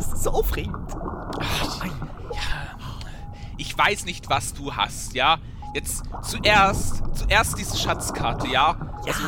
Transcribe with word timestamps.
Das 0.00 0.12
ist 0.14 0.22
so 0.24 0.30
aufregend. 0.30 0.76
Ach, 1.40 1.84
ja. 1.84 1.90
Ich 3.58 3.76
weiß 3.76 4.06
nicht, 4.06 4.30
was 4.30 4.54
du 4.54 4.74
hast, 4.74 5.12
ja? 5.14 5.36
Jetzt 5.74 6.04
zuerst, 6.22 7.02
zuerst 7.14 7.58
diese 7.58 7.76
Schatzkarte, 7.76 8.46
ja? 8.48 8.76
Ja. 9.04 9.12
Also, 9.12 9.22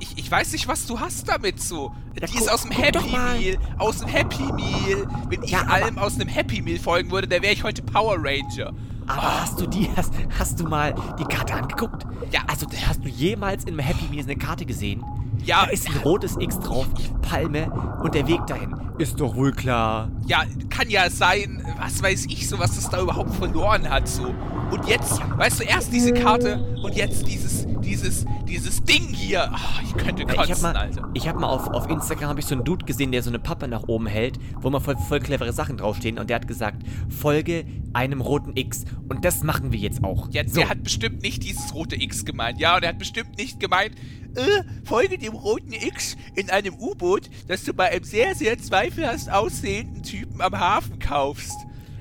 ich, 0.00 0.18
ich 0.18 0.28
weiß 0.30 0.52
nicht, 0.52 0.66
was 0.66 0.86
du 0.86 0.98
hast 0.98 1.28
damit 1.28 1.62
so. 1.62 1.94
Ja, 2.20 2.26
Die 2.26 2.36
ist 2.36 2.50
aus 2.50 2.62
dem 2.62 2.72
Happy. 2.72 2.98
Meal. 3.10 3.58
Aus 3.78 3.98
dem 4.00 4.08
Happy 4.08 4.42
Meal. 4.52 5.06
Wenn 5.28 5.44
ich 5.44 5.52
Ja, 5.52 5.60
aber- 5.62 5.72
allem 5.74 5.98
aus 5.98 6.14
einem 6.16 6.28
Happy 6.28 6.60
Meal 6.60 6.78
folgen 6.80 7.12
würde, 7.12 7.28
dann 7.28 7.40
wäre 7.42 7.52
ich 7.52 7.62
heute 7.62 7.82
Power 7.82 8.16
Ranger. 8.18 8.72
Aber 9.06 9.42
hast 9.42 9.60
du 9.60 9.66
die, 9.66 9.88
hast, 9.96 10.12
hast 10.38 10.60
du 10.60 10.64
mal 10.64 10.94
die 11.18 11.24
Karte 11.24 11.54
angeguckt? 11.54 12.06
Ja. 12.30 12.40
Also 12.46 12.66
hast 12.86 13.04
du 13.04 13.08
jemals 13.08 13.64
in 13.64 13.70
einem 13.70 13.80
Happy 13.80 14.06
Meal 14.10 14.24
eine 14.24 14.36
Karte 14.36 14.64
gesehen? 14.64 15.04
Ja. 15.44 15.66
Da 15.66 15.70
ist 15.70 15.88
ein 15.88 15.96
rotes 15.98 16.36
X 16.38 16.58
drauf, 16.58 16.86
Palme 17.20 17.70
und 18.02 18.14
der 18.14 18.26
Weg 18.26 18.46
dahin. 18.46 18.74
Ist 18.98 19.20
doch 19.20 19.34
wohl 19.36 19.52
klar. 19.52 20.08
Ja, 20.26 20.44
kann 20.70 20.88
ja 20.88 21.10
sein, 21.10 21.62
was 21.78 22.02
weiß 22.02 22.26
ich 22.26 22.48
so, 22.48 22.58
was 22.58 22.76
das 22.76 22.88
da 22.88 23.00
überhaupt 23.02 23.34
verloren 23.34 23.88
hat 23.90 24.08
so. 24.08 24.34
Und 24.70 24.86
jetzt, 24.86 25.20
weißt 25.36 25.60
du, 25.60 25.64
erst 25.64 25.92
diese 25.92 26.12
Karte 26.12 26.78
und 26.82 26.94
jetzt 26.94 27.26
dieses, 27.26 27.66
dieses, 27.84 28.24
dieses 28.48 28.82
Ding 28.84 29.12
hier. 29.12 29.52
Ah, 29.52 29.80
ich 29.82 29.96
könnte 29.96 30.24
kotzen, 30.24 30.44
ich 30.44 30.50
habe 30.50 30.62
mal, 30.62 30.76
Alter. 30.76 31.10
ich 31.14 31.28
hab 31.28 31.38
mal 31.38 31.48
auf, 31.48 31.68
auf 31.68 31.88
Instagram 31.88 32.30
hab 32.30 32.38
ich 32.38 32.46
so 32.46 32.54
einen 32.54 32.64
Dude 32.64 32.84
gesehen, 32.84 33.12
der 33.12 33.22
so 33.22 33.30
eine 33.30 33.38
Pappe 33.38 33.68
nach 33.68 33.84
oben 33.84 34.06
hält, 34.06 34.38
wo 34.60 34.70
mal 34.70 34.80
voll, 34.80 34.96
voll 34.96 35.20
clevere 35.20 35.52
Sachen 35.52 35.76
draufstehen 35.76 36.18
und 36.18 36.30
der 36.30 36.36
hat 36.36 36.48
gesagt, 36.48 36.82
folge 37.08 37.64
einem 37.92 38.20
roten 38.20 38.56
X 38.56 38.84
und 39.08 39.24
das 39.24 39.42
machen 39.42 39.72
wir 39.72 39.78
jetzt 39.78 40.02
auch. 40.02 40.28
Ja, 40.32 40.46
so. 40.46 40.60
der 40.60 40.68
hat 40.68 40.82
bestimmt 40.82 41.22
nicht 41.22 41.44
dieses 41.44 41.74
rote 41.74 42.00
X 42.00 42.24
gemeint, 42.24 42.58
ja, 42.60 42.76
und 42.76 42.82
er 42.82 42.90
hat 42.90 42.98
bestimmt 42.98 43.38
nicht 43.38 43.60
gemeint, 43.60 43.94
äh, 44.34 44.64
folge 44.84 45.18
dem 45.18 45.34
roten 45.34 45.72
X 45.72 46.16
in 46.34 46.50
einem 46.50 46.74
U-Boot, 46.74 47.30
das 47.46 47.64
du 47.64 47.72
bei 47.72 47.90
einem 47.90 48.04
sehr, 48.04 48.34
sehr 48.34 48.58
zweifelhaft 48.58 49.30
aussehenden 49.30 50.02
Typen 50.02 50.40
am 50.40 50.58
Hafen 50.58 50.98
kaufst. 50.98 51.56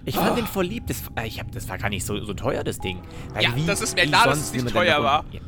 Ich 0.06 0.16
fand 0.16 0.38
den 0.38 0.48
voll 0.48 0.66
lieb. 0.66 0.88
Das, 0.88 1.04
äh, 1.16 1.28
ich 1.28 1.40
hab, 1.40 1.52
das 1.52 1.68
war 1.70 1.78
gar 1.78 1.90
nicht 1.90 2.06
so, 2.06 2.24
so 2.24 2.34
teuer, 2.34 2.64
das 2.64 2.80
Ding. 2.80 3.00
Weil 3.34 3.44
Ja, 3.44 3.50
das 3.66 3.82
ist 3.82 3.96
mir 3.96 4.06
klar, 4.06 4.26
dass 4.26 4.40
es 4.40 4.54
nicht 4.54 4.70
teuer 4.70 5.02
war. 5.04 5.26
Ja. 5.32 5.42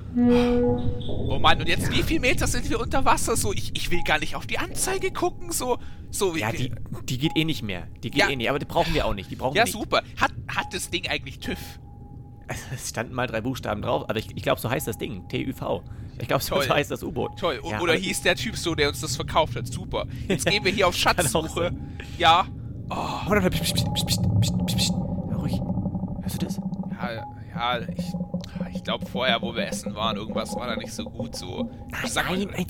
Oh 1.08 1.40
Mann, 1.40 1.60
und 1.60 1.68
jetzt 1.68 1.92
wie 1.92 2.04
viel 2.04 2.20
Meter 2.20 2.48
sind 2.48 2.70
wir 2.70 2.80
unter 2.80 3.04
Wasser? 3.06 3.36
So, 3.36 3.52
ich, 3.54 3.72
ich 3.76 3.92
will 3.92 4.02
gar 4.04 4.20
nicht 4.20 4.36
auf 4.36 4.46
die 4.48 4.58
Anzeige 4.58 5.12
gucken, 5.12 5.52
so, 5.52 5.78
so. 6.10 6.36
Ja, 6.36 6.52
die, 6.52 6.72
die 7.04 7.18
geht 7.18 7.34
eh 7.36 7.44
nicht 7.46 7.64
mehr. 7.64 7.88
Die 8.04 8.12
geht 8.12 8.22
Ja. 8.22 8.30
eh 8.30 8.36
nicht, 8.36 8.50
aber 8.50 8.60
die 8.60 8.66
brauchen 8.66 8.94
wir 8.94 9.06
auch 9.06 9.14
nicht. 9.14 9.30
Die 9.30 9.36
brauchen 9.36 9.56
ja 9.58 9.66
super. 9.68 10.02
Hat, 10.20 10.32
hat 10.48 10.74
das 10.74 10.90
Ding 10.90 11.08
eigentlich 11.08 11.40
TÜV? 11.40 11.58
Es 12.72 12.90
standen 12.90 13.16
mal 13.16 13.26
drei 13.26 13.42
Buchstaben 13.42 13.82
drauf, 13.82 14.04
aber 14.08 14.20
ich, 14.20 14.28
ich 14.36 14.44
glaube, 14.44 14.62
so 14.62 14.70
heißt 14.70 14.88
das 14.88 15.00
Ding. 15.00 15.28
TÜV. 15.30 15.56
Ich 16.20 16.28
glaube, 16.28 16.44
so 16.44 16.54
Toll. 16.56 16.70
heißt 16.70 16.92
das 16.92 17.02
U-Boot. 17.04 17.40
Toll. 17.40 17.60
Ja, 17.68 17.82
Oder 17.82 17.96
hieß 17.96 18.22
der 18.22 18.36
Typ 18.36 18.56
so, 18.56 18.76
der 18.76 18.88
uns 18.90 19.02
das 19.02 19.16
verkauft 19.16 19.56
hat? 19.56 19.66
Super. 19.68 20.06
Jetzt 20.28 20.46
gehen 20.46 20.64
wir 20.64 20.72
hier 20.72 20.88
auf 20.88 20.96
Schatzsuche. 20.98 21.72
Ja. 22.20 22.46
Oh, 22.90 22.96
warte, 23.30 23.50
pst, 23.50 23.64
pst, 23.64 23.94
pst, 23.94 24.08
pst, 24.08 24.22
pst, 24.42 24.58
pst, 24.68 24.78
pst. 24.78 24.94
Hör 24.94 25.38
ruhig. 25.38 25.60
Hörst 26.22 26.42
du 26.42 26.46
das? 26.46 26.58
Ja, 27.02 27.24
ja, 27.56 27.80
ich, 27.96 28.14
ich 28.76 28.84
glaube 28.84 29.06
vorher, 29.06 29.42
wo 29.42 29.56
wir 29.56 29.66
essen 29.68 29.96
waren, 29.96 30.18
irgendwas 30.18 30.56
war 30.56 30.68
da 30.68 30.76
nicht 30.76 30.94
so 30.94 31.04
gut 31.06 31.36
so. 31.36 31.70
Nein, 31.92 32.02
Sag 32.06 32.30
nein, 32.30 32.48
nein. 32.52 32.66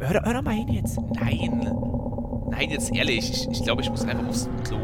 Hör, 0.00 0.22
hör 0.24 0.34
doch 0.34 0.42
mal 0.42 0.54
hin 0.54 0.68
jetzt. 0.68 0.98
Nein. 1.14 1.72
Nein, 2.50 2.70
jetzt 2.70 2.94
ehrlich. 2.94 3.30
Ich, 3.30 3.48
ich 3.50 3.62
glaube, 3.62 3.82
ich 3.82 3.90
muss 3.90 4.04
einfach 4.04 4.26
aufs 4.28 4.48
Klo. 4.64 4.78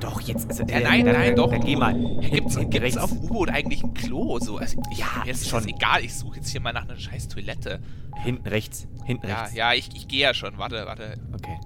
Doch, 0.00 0.20
jetzt. 0.22 0.48
Also, 0.50 0.64
Ja, 0.64 0.78
äh, 0.78 0.82
nein, 0.82 1.04
dann- 1.06 1.14
nein, 1.14 1.36
doch. 1.36 1.50
Dann 1.50 1.60
geh 1.64 1.76
mal. 1.76 1.96
Ja, 2.20 2.28
gibt's, 2.28 2.56
Hinten 2.56 2.70
gibt's 2.70 2.96
auf 2.98 3.10
U-Boot 3.12 3.48
eigentlich 3.50 3.82
ein 3.84 3.94
Klo? 3.94 4.38
So, 4.40 4.58
also, 4.58 4.80
ich, 4.90 4.98
Ja, 4.98 5.06
mir 5.24 5.30
ist 5.30 5.48
schon. 5.48 5.60
schon 5.60 5.68
egal. 5.70 6.04
Ich 6.04 6.14
suche 6.14 6.36
jetzt 6.36 6.48
hier 6.50 6.60
mal 6.60 6.72
nach 6.72 6.82
einer 6.84 6.96
scheiß 6.96 7.28
Toilette. 7.28 7.80
Hinten 8.22 8.46
rechts. 8.48 8.86
Hinten 9.04 9.28
Ja, 9.28 9.40
rechts. 9.42 9.54
ja, 9.54 9.72
ich, 9.72 9.88
ich 9.94 10.08
gehe 10.08 10.20
ja 10.22 10.34
schon. 10.34 10.58
Warte, 10.58 10.84
warte. 10.86 11.14
Okay. 11.32 11.58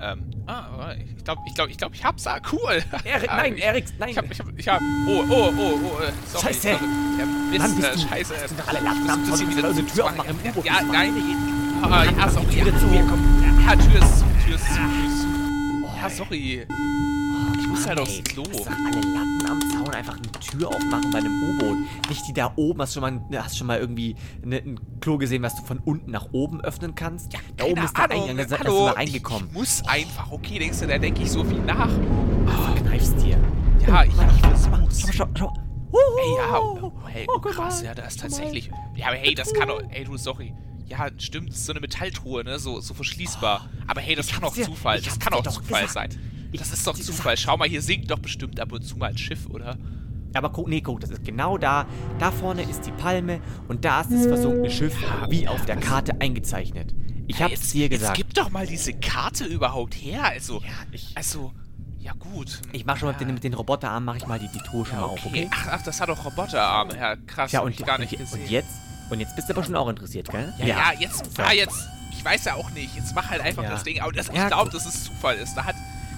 Ähm, 0.00 0.30
ah, 0.46 0.94
ich 1.16 1.24
glaube, 1.24 1.42
ich 1.46 1.54
glaube, 1.54 1.70
ich 1.70 1.78
glaube, 1.78 1.94
ich 1.94 2.04
hab's. 2.04 2.26
Ah, 2.26 2.40
cool. 2.52 2.82
Erik, 3.04 3.30
Ah, 3.30 3.36
nein, 3.38 3.54
ich, 3.56 3.62
Erik, 3.64 3.84
nein. 3.98 4.08
Ich 4.10 4.18
hab, 4.18 4.30
ich 4.30 4.38
hab, 4.40 4.46
ich 4.58 4.68
hab. 4.68 4.80
Oh, 5.08 5.24
oh, 5.28 5.52
oh, 5.56 5.78
oh. 5.82 6.02
äh, 6.02 6.12
Sorry, 6.26 6.44
Scheiße. 6.54 6.60
sorry. 6.72 6.78
Ja, 7.18 7.26
Mist, 7.26 7.58
Mann, 7.58 7.84
äh, 7.84 7.92
du- 7.94 7.98
Scheiße. 8.08 8.34
das 8.34 8.48
sind 8.48 8.60
doch 8.60 8.68
alle 8.68 8.80
Latten 8.80 9.10
am 9.10 9.20
musst 9.20 9.36
zu 9.38 9.46
eine 9.46 9.86
Tür 9.86 10.04
machen. 10.04 10.30
aufmachen 10.30 10.64
Ja, 10.64 10.74
das 10.80 10.86
nein. 10.86 11.12
Ah, 11.82 12.04
ja, 12.04 12.28
sorry. 12.30 12.46
die 12.50 12.60
Tür 12.60 12.72
ja, 12.72 12.78
zu. 12.78 12.86
Ja, 12.94 13.02
komm. 13.08 13.42
Ja, 13.66 13.76
Tür 13.76 14.02
ist 14.02 14.18
zu, 14.18 14.24
Tür 14.44 14.54
ist 14.56 14.66
zu, 14.66 14.74
Tür 14.74 15.06
ist 15.06 15.20
zu. 15.22 15.28
Ja, 16.02 16.10
sorry. 16.10 16.66
Ich 17.76 17.80
muss 17.80 17.88
halt 17.88 18.00
aufs 18.00 18.24
Klo. 18.24 18.42
Das 18.44 18.64
doch 18.64 18.70
alle 18.70 19.00
Latten 19.00 19.46
am 19.50 19.60
Zaun 19.70 19.94
einfach 19.94 20.14
eine 20.14 20.32
Tür 20.32 20.68
aufmachen 20.68 21.10
bei 21.10 21.18
einem 21.18 21.42
U-Boot. 21.42 21.76
Nicht 22.08 22.26
die 22.28 22.32
da 22.32 22.52
oben. 22.56 22.80
Hast 22.80 22.96
du 22.96 23.00
schon 23.00 23.20
mal, 23.30 23.42
hast 23.42 23.58
schon 23.58 23.66
mal 23.66 23.78
irgendwie 23.78 24.16
ne, 24.44 24.56
ein 24.56 24.80
Klo 25.00 25.18
gesehen, 25.18 25.42
was 25.42 25.54
du 25.56 25.62
von 25.62 25.78
unten 25.80 26.10
nach 26.10 26.28
oben 26.32 26.60
öffnen 26.62 26.94
kannst? 26.94 27.32
da 27.34 27.38
Keine 27.64 27.72
oben 27.72 27.82
ist 27.84 27.96
der. 27.96 28.10
Eingang, 28.10 28.36
da 28.38 28.48
sind 28.48 28.64
wir 28.64 28.90
Ich, 28.90 28.96
reingekommen. 28.96 29.48
ich 29.48 29.54
muss 29.54 29.82
einfach. 29.86 30.30
Okay, 30.32 30.58
denkst 30.58 30.80
du, 30.80 30.86
da 30.86 30.98
denke 30.98 31.22
ich 31.22 31.30
so 31.30 31.44
viel 31.44 31.58
nach. 31.60 31.90
Kneifst 32.82 33.20
dir. 33.22 33.38
Ja, 33.86 34.04
ich, 34.04 34.14
Mann, 34.16 34.30
ich 34.34 34.40
schau 34.40 34.70
mal, 34.70 34.78
versuch's. 34.86 35.14
schau, 35.14 35.26
schau. 35.38 35.52
Ey, 35.92 36.36
ja, 36.36 36.58
oh, 36.58 36.92
hey, 37.06 37.26
Oh, 37.28 37.34
oh, 37.36 37.40
guck 37.40 37.52
krass, 37.52 37.80
mal, 37.80 37.86
ja, 37.86 37.94
da 37.94 38.02
ist 38.04 38.20
tatsächlich. 38.20 38.70
Ja, 38.96 39.06
aber 39.08 39.16
hey, 39.16 39.34
das 39.34 39.52
kann 39.52 39.68
doch. 39.68 39.82
Ey, 39.90 40.04
du, 40.04 40.16
sorry. 40.16 40.52
Ja, 40.86 41.08
stimmt, 41.18 41.50
das 41.50 41.56
ist 41.58 41.66
so 41.66 41.72
eine 41.72 41.80
Metalltruhe, 41.80 42.42
ne? 42.44 42.58
So, 42.58 42.80
so 42.80 42.94
verschließbar. 42.94 43.68
Aber 43.86 44.00
hey, 44.00 44.14
das 44.14 44.26
Ich 44.26 44.32
kann 44.32 44.44
auch 44.44 44.54
Zufall. 44.54 44.98
ich 44.98 45.04
Das 45.04 45.18
kann 45.18 45.32
auch 45.34 45.42
Zufall 45.46 45.88
sein. 45.88 46.10
Das 46.52 46.72
ist 46.72 46.86
doch 46.86 46.94
Zufall. 46.98 47.36
Schau 47.36 47.56
mal, 47.56 47.68
hier 47.68 47.82
sinkt 47.82 48.10
doch 48.10 48.18
bestimmt 48.18 48.58
ab 48.60 48.72
und 48.72 48.82
zu 48.82 48.96
mal 48.96 49.10
ein 49.10 49.18
Schiff, 49.18 49.46
oder? 49.50 49.76
Aber 50.34 50.50
guck, 50.50 50.68
nee, 50.68 50.80
guck, 50.80 51.00
das 51.00 51.10
ist 51.10 51.24
genau 51.24 51.56
da. 51.58 51.86
Da 52.18 52.30
vorne 52.30 52.62
ist 52.62 52.84
die 52.86 52.92
Palme 52.92 53.40
und 53.68 53.84
da 53.84 54.02
ist 54.02 54.10
das 54.12 54.26
versunkene 54.26 54.70
Schiff, 54.70 54.94
wie 55.30 55.48
auf 55.48 55.64
der 55.64 55.76
Karte 55.76 56.20
eingezeichnet. 56.20 56.94
Ich 57.26 57.40
hab's 57.42 57.52
jetzt, 57.52 57.74
dir 57.74 57.88
gesagt. 57.88 58.18
Jetzt 58.18 58.26
gib 58.28 58.34
doch 58.34 58.50
mal 58.50 58.66
diese 58.66 58.92
Karte 58.92 59.44
überhaupt 59.46 59.94
her. 59.94 60.24
Also, 60.24 60.60
Ja, 60.60 60.68
ich- 60.92 61.12
also, 61.14 61.52
ja 61.98 62.12
gut. 62.12 62.60
Ich 62.72 62.84
mach 62.84 62.96
schon 62.98 63.08
mal 63.10 63.16
ja. 63.20 63.26
mit 63.26 63.42
den, 63.44 63.54
Roboterarmen, 63.54 64.04
mache 64.04 64.18
ich 64.18 64.26
mal 64.26 64.38
die, 64.38 64.48
die 64.48 64.58
Truhe 64.60 64.84
schon 64.86 64.96
mal 65.00 65.04
auf, 65.06 65.24
okay? 65.26 65.48
Ach, 65.52 65.68
ach, 65.72 65.82
das 65.82 66.00
hat 66.00 66.08
doch 66.08 66.24
Roboterarme. 66.24 66.94
Ja, 66.96 67.16
krass. 67.16 67.50
Ja, 67.52 67.60
hab 67.60 67.66
und, 67.66 67.72
ich 67.78 67.84
gar 67.84 67.98
nicht 67.98 68.12
und, 68.12 68.18
gesehen. 68.20 68.42
und 68.42 68.50
jetzt? 68.50 68.68
Und 69.10 69.20
jetzt 69.20 69.34
bist 69.36 69.48
du 69.48 69.54
aber 69.54 69.64
schon 69.64 69.74
auch 69.76 69.88
interessiert, 69.88 70.28
gell? 70.30 70.52
Ja, 70.58 70.66
ja, 70.66 70.92
jetzt, 70.98 71.24
ah, 71.38 71.52
jetzt, 71.52 71.88
ich 72.12 72.24
weiß 72.24 72.44
ja 72.44 72.54
auch 72.54 72.70
nicht, 72.72 72.94
jetzt 72.94 73.14
mach 73.14 73.28
halt 73.30 73.40
einfach 73.40 73.62
Ja. 73.62 73.70
das 73.70 73.82
Ding. 73.84 74.00
Aber 74.00 74.12
das, 74.12 74.28
ich 74.28 74.34
Ja, 74.34 74.48
glaube, 74.48 74.64
guck. 74.70 74.72
dass 74.74 74.86
es 74.86 75.04
Zufall 75.04 75.36
ist. 75.36 75.54
Da 75.56 75.64
hat, 75.64 75.76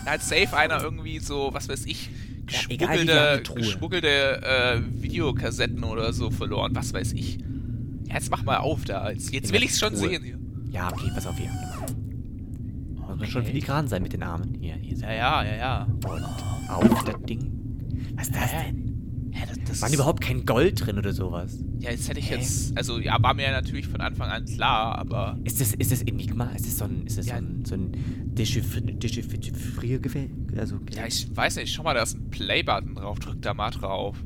da 0.09 0.15
hat 0.15 0.23
safe 0.23 0.57
einer 0.57 0.83
irgendwie 0.83 1.19
so, 1.19 1.51
was 1.53 1.69
weiß 1.69 1.85
ich, 1.85 2.09
Ja, 2.49 2.61
egal, 2.71 2.97
geschmuggelte, 2.97 3.43
Truhe. 3.43 3.57
geschmuggelte 3.57 4.43
äh, 4.43 5.03
Videokassetten 5.03 5.85
oder 5.85 6.15
so 6.15 6.31
verloren, 6.31 6.75
was 6.75 6.95
weiß 6.95 7.13
ich. 7.13 7.37
Ja, 8.07 8.15
jetzt 8.15 8.31
mach 8.31 8.43
mal 8.43 8.57
auf 8.57 8.87
da. 8.87 9.11
Jetzt, 9.11 9.35
jetzt 9.35 9.53
will 9.53 9.63
ich's 9.63 9.79
schon 9.79 9.91
Truhe. 9.91 10.09
sehen 10.09 10.25
hier. 10.25 10.39
Ja, 10.71 10.89
okay, 10.91 11.11
pass 11.15 11.27
auf 11.27 11.37
hier. 11.37 11.51
Muss 12.95 13.19
man 13.19 13.27
schon 13.27 13.45
filigran 13.45 13.87
sein 13.87 14.03
mit 14.03 14.15
den 14.15 14.23
Armen. 14.23 14.55
Hier, 14.59 14.77
hier. 14.77 14.97
Ja, 14.97 15.13
ja, 15.13 15.45
ja, 15.45 15.57
ja. 15.57 15.89
Und 16.07 16.25
auf 16.71 17.05
das 17.05 17.23
Ding. 17.29 17.53
Was 18.17 18.29
ist 18.29 18.35
das 18.35 18.51
denn? 18.51 18.88
Ja, 19.33 19.47
das, 19.47 19.59
das 19.69 19.83
War 19.83 19.91
überhaupt 19.93 20.21
kein 20.23 20.45
Gold 20.47 20.85
drin 20.87 20.99
oder 20.99 21.13
sowas? 21.13 21.59
Ja, 21.79 21.91
jetzt 21.91 22.09
hätte 22.09 22.19
ich 22.21 22.31
Hä? 22.31 22.37
jetzt, 22.37 22.77
also 22.77 22.99
ja, 22.99 23.17
war 23.23 23.35
mir 23.35 23.43
ja 23.45 23.51
natürlich 23.53 23.87
von 23.87 24.01
Anfang 24.01 24.31
an 24.31 24.45
klar, 24.47 24.99
aber 24.99 25.39
Ist 25.45 25.61
das, 25.61 25.75
ist 25.75 25.93
das 25.93 26.03
Enigma? 26.03 26.47
Ist 26.57 26.67
das 26.67 26.79
so 26.79 26.85
ein, 26.87 27.07
ist 27.07 27.19
das 27.19 27.27
Ja. 27.27 27.35
so 27.37 27.43
ein, 27.43 27.65
so 27.65 27.75
ein 27.75 28.33
Dechiffri- 28.35 28.99
Dechiffriergefäß? 28.99 30.29
Also, 30.57 30.81
ja, 30.95 31.07
ich 31.07 31.29
weiß 31.37 31.57
nicht, 31.57 31.73
schau 31.73 31.83
mal, 31.83 31.95
da 31.95 32.03
ist 32.03 32.15
ein 32.15 32.31
Play-Button 32.31 32.95
drauf, 32.97 33.19
drück 33.21 33.41
da 33.43 33.55
mal 33.55 33.71
drauf. 33.71 34.17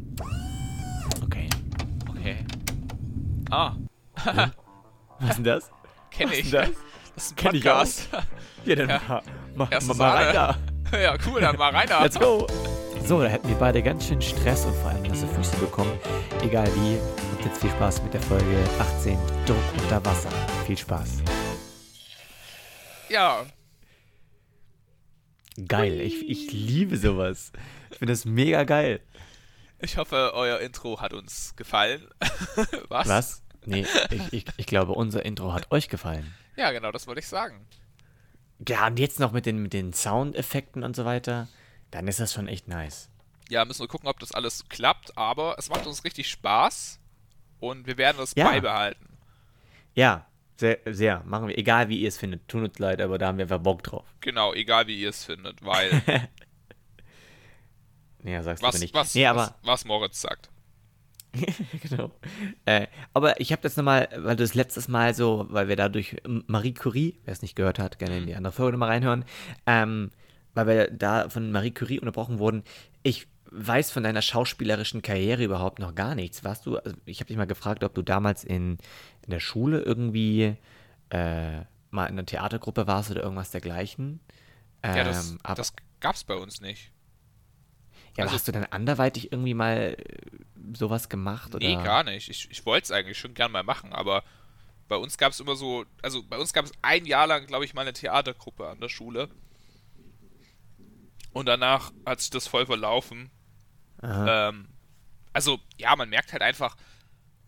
okay. 1.24 1.48
Okay. 2.08 2.36
Ah, 3.50 3.74
Was 5.18 5.30
ist 5.30 5.36
denn 5.38 5.44
das? 5.44 5.70
kenne 6.10 6.30
Was 6.30 6.38
ich. 6.38 6.44
ist 6.44 6.52
denn 6.54 6.60
das? 6.60 6.70
Das 7.14 7.24
ist 7.26 7.32
ein 7.32 7.36
Kenn 7.36 7.54
ich 7.54 7.62
Podcast. 7.64 8.08
Ja, 8.64 8.76
dann 8.76 8.88
Ja. 8.88 9.00
mach, 9.08 9.22
mach, 9.56 9.72
Erste 9.72 9.88
mach 9.88 9.96
mal 9.96 10.10
rein 10.24 10.34
da. 10.34 10.56
ja, 11.02 11.16
cool, 11.26 11.40
dann 11.40 11.56
mal 11.56 11.70
rein 11.72 11.88
da. 11.88 12.04
Let's 12.04 12.18
go. 12.18 12.46
So, 13.04 13.20
da 13.20 13.28
hätten 13.28 13.48
wir 13.48 13.56
beide 13.56 13.82
ganz 13.82 14.06
schön 14.06 14.22
Stress 14.22 14.64
und 14.64 14.74
vor 14.76 14.90
allem 14.90 15.02
nasse 15.02 15.26
Füße 15.26 15.56
bekommen. 15.56 15.98
Egal 16.42 16.68
wie. 16.74 16.96
Und 17.36 17.44
jetzt 17.44 17.60
viel 17.60 17.70
Spaß 17.70 18.02
mit 18.02 18.14
der 18.14 18.22
Folge 18.22 18.64
18 18.78 19.18
Druck 19.46 19.56
unter 19.82 20.04
Wasser. 20.04 20.30
Viel 20.66 20.78
Spaß. 20.78 21.22
Ja, 23.08 23.44
Geil. 25.68 26.00
Ich, 26.00 26.28
ich 26.28 26.52
liebe 26.52 26.96
sowas. 26.96 27.52
Ich 27.90 27.98
finde 27.98 28.12
das 28.12 28.24
mega 28.24 28.64
geil. 28.64 29.00
ich 29.80 29.96
hoffe, 29.98 30.32
euer 30.34 30.60
Intro 30.60 31.00
hat 31.00 31.12
uns 31.12 31.54
gefallen. 31.56 32.08
Was? 32.88 33.08
Was? 33.08 33.42
Nee, 33.64 33.86
ich, 34.10 34.32
ich, 34.32 34.44
ich 34.56 34.66
glaube, 34.66 34.92
unser 34.92 35.24
Intro 35.24 35.52
hat 35.52 35.70
euch 35.70 35.88
gefallen. 35.88 36.34
Ja, 36.56 36.72
genau, 36.72 36.90
das 36.90 37.06
wollte 37.06 37.20
ich 37.20 37.28
sagen. 37.28 37.66
Ja, 38.66 38.86
und 38.86 38.98
jetzt 38.98 39.20
noch 39.20 39.32
mit 39.32 39.46
den, 39.46 39.62
mit 39.62 39.72
den 39.72 39.92
Soundeffekten 39.92 40.82
und 40.82 40.96
so 40.96 41.04
weiter. 41.04 41.48
Dann 41.92 42.08
ist 42.08 42.18
das 42.18 42.32
schon 42.32 42.48
echt 42.48 42.66
nice. 42.66 43.08
Ja, 43.48 43.64
müssen 43.64 43.82
wir 43.82 43.88
gucken, 43.88 44.08
ob 44.08 44.18
das 44.18 44.32
alles 44.32 44.68
klappt, 44.68 45.16
aber 45.16 45.54
es 45.58 45.68
macht 45.68 45.86
uns 45.86 46.02
richtig 46.04 46.28
Spaß 46.28 46.98
und 47.60 47.86
wir 47.86 47.96
werden 47.98 48.20
es 48.20 48.34
Ja. 48.34 48.48
beibehalten. 48.50 49.06
Ja, 49.94 50.26
sehr, 50.58 50.78
sehr. 50.86 51.22
Machen 51.24 51.48
wir. 51.48 51.58
Egal 51.58 51.88
wie 51.88 51.98
ihr 52.00 52.08
es 52.08 52.16
findet. 52.18 52.48
Tut 52.48 52.62
uns 52.64 52.78
leid, 52.78 53.00
aber 53.00 53.18
da 53.18 53.28
haben 53.28 53.38
wir 53.38 53.44
einfach 53.44 53.58
Bock 53.60 53.82
drauf. 53.82 54.06
Genau, 54.20 54.52
egal 54.54 54.86
wie 54.88 54.98
ihr 55.00 55.10
es 55.10 55.24
findet, 55.24 55.62
weil 55.64 56.02
Nee, 58.22 58.40
sagst 58.42 58.62
was, 58.62 58.76
du 58.76 58.80
nicht. 58.80 58.94
was, 58.94 59.14
nee, 59.14 59.24
was, 59.24 59.30
aber 59.48 59.54
was 59.62 59.84
Moritz 59.84 60.20
sagt. 60.20 60.48
genau. 61.88 62.10
Äh, 62.66 62.86
aber 63.14 63.40
ich 63.40 63.52
habe 63.52 63.62
das 63.62 63.76
nochmal, 63.76 64.08
weil 64.16 64.36
du 64.36 64.44
das 64.44 64.54
letztes 64.54 64.86
Mal 64.86 65.14
so, 65.14 65.46
weil 65.48 65.66
wir 65.68 65.76
dadurch 65.76 66.16
Marie 66.46 66.74
Curie, 66.74 67.18
wer 67.24 67.32
es 67.32 67.42
nicht 67.42 67.56
gehört 67.56 67.78
hat, 67.78 67.98
gerne 67.98 68.18
in 68.18 68.26
die 68.26 68.34
andere 68.34 68.52
Folge 68.52 68.72
nochmal 68.72 68.90
reinhören, 68.90 69.24
ähm, 69.66 70.10
weil 70.54 70.66
wir 70.66 70.90
da 70.90 71.28
von 71.28 71.50
Marie 71.50 71.72
Curie 71.72 72.00
unterbrochen 72.00 72.38
wurden. 72.38 72.64
Ich 73.02 73.26
weiß 73.50 73.90
von 73.90 74.02
deiner 74.02 74.22
schauspielerischen 74.22 75.02
Karriere 75.02 75.44
überhaupt 75.44 75.78
noch 75.78 75.94
gar 75.94 76.14
nichts. 76.14 76.44
Warst 76.44 76.66
du, 76.66 76.78
also 76.78 76.96
ich 77.04 77.20
habe 77.20 77.28
dich 77.28 77.36
mal 77.36 77.46
gefragt, 77.46 77.84
ob 77.84 77.94
du 77.94 78.02
damals 78.02 78.44
in, 78.44 78.78
in 79.24 79.30
der 79.30 79.40
Schule 79.40 79.80
irgendwie 79.80 80.56
äh, 81.10 81.60
mal 81.90 82.06
in 82.06 82.12
einer 82.12 82.26
Theatergruppe 82.26 82.86
warst 82.86 83.10
oder 83.10 83.22
irgendwas 83.22 83.50
dergleichen. 83.50 84.20
Ähm, 84.82 84.96
ja, 84.96 85.04
das, 85.04 85.36
aber, 85.42 85.54
das 85.54 85.74
gab's 86.00 86.24
bei 86.24 86.34
uns 86.34 86.60
nicht. 86.60 86.90
Ja, 88.16 88.24
also, 88.24 88.34
hast 88.34 88.48
du 88.48 88.52
dann 88.52 88.64
anderweitig 88.64 89.32
irgendwie 89.32 89.54
mal 89.54 89.96
äh, 89.98 90.76
sowas 90.76 91.08
gemacht? 91.08 91.54
Nee, 91.58 91.76
gar 91.76 92.04
nicht. 92.04 92.28
Ich, 92.28 92.50
ich 92.50 92.64
wollte 92.66 92.84
es 92.84 92.90
eigentlich 92.90 93.18
schon 93.18 93.34
gern 93.34 93.52
mal 93.52 93.62
machen, 93.62 93.92
aber 93.92 94.24
bei 94.88 94.96
uns 94.96 95.16
gab 95.16 95.32
es 95.32 95.40
immer 95.40 95.56
so, 95.56 95.84
also 96.02 96.22
bei 96.22 96.38
uns 96.38 96.52
gab 96.52 96.64
es 96.64 96.72
ein 96.82 97.06
Jahr 97.06 97.26
lang, 97.26 97.46
glaube 97.46 97.64
ich, 97.64 97.74
mal 97.74 97.82
eine 97.82 97.92
Theatergruppe 97.92 98.68
an 98.68 98.80
der 98.80 98.88
Schule. 98.88 99.28
Und 101.32 101.46
danach 101.46 101.92
hat 102.04 102.20
sich 102.20 102.30
das 102.30 102.46
voll 102.46 102.66
verlaufen. 102.66 103.30
Ähm, 104.02 104.68
also, 105.32 105.60
ja, 105.78 105.94
man 105.96 106.10
merkt 106.10 106.32
halt 106.32 106.42
einfach, 106.42 106.76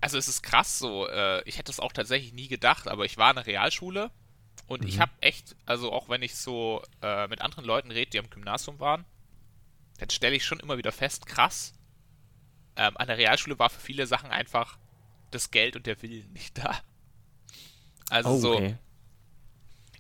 also 0.00 0.18
es 0.18 0.28
ist 0.28 0.42
krass 0.42 0.78
so, 0.78 1.08
äh, 1.08 1.42
ich 1.48 1.58
hätte 1.58 1.72
es 1.72 1.80
auch 1.80 1.92
tatsächlich 1.92 2.32
nie 2.32 2.48
gedacht, 2.48 2.88
aber 2.88 3.04
ich 3.04 3.16
war 3.16 3.30
in 3.30 3.36
der 3.36 3.46
Realschule 3.46 4.10
und 4.66 4.82
mhm. 4.82 4.88
ich 4.88 5.00
habe 5.00 5.12
echt, 5.20 5.56
also 5.66 5.92
auch 5.92 6.08
wenn 6.08 6.22
ich 6.22 6.36
so 6.36 6.82
äh, 7.02 7.26
mit 7.28 7.40
anderen 7.40 7.64
Leuten 7.64 7.90
rede, 7.90 8.10
die 8.10 8.18
am 8.18 8.30
Gymnasium 8.30 8.78
waren, 8.80 9.04
dann 9.98 10.10
stelle 10.10 10.36
ich 10.36 10.44
schon 10.44 10.60
immer 10.60 10.78
wieder 10.78 10.92
fest, 10.92 11.26
krass, 11.26 11.74
ähm, 12.76 12.96
an 12.96 13.06
der 13.06 13.18
Realschule 13.18 13.58
war 13.58 13.70
für 13.70 13.80
viele 13.80 14.06
Sachen 14.06 14.30
einfach 14.30 14.78
das 15.30 15.50
Geld 15.50 15.76
und 15.76 15.86
der 15.86 16.00
Willen 16.02 16.32
nicht 16.32 16.58
da. 16.58 16.80
Also 18.10 18.30
oh, 18.30 18.54
okay. 18.54 18.68
so 18.68 18.76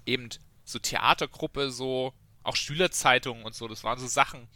eben 0.06 0.28
so 0.64 0.78
Theatergruppe, 0.78 1.70
so 1.70 2.12
auch 2.44 2.56
Schülerzeitungen 2.56 3.44
und 3.44 3.54
so, 3.54 3.66
das 3.66 3.82
waren 3.82 3.98
so 3.98 4.06
Sachen, 4.06 4.48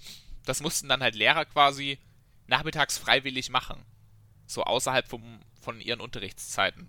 das 0.44 0.60
mussten 0.62 0.88
dann 0.88 1.02
halt 1.02 1.14
Lehrer 1.14 1.44
quasi 1.44 1.98
nachmittags 2.46 2.96
freiwillig 2.98 3.50
machen. 3.50 3.84
So 4.46 4.62
außerhalb 4.62 5.06
vom, 5.06 5.40
von 5.60 5.80
ihren 5.80 6.00
Unterrichtszeiten. 6.00 6.88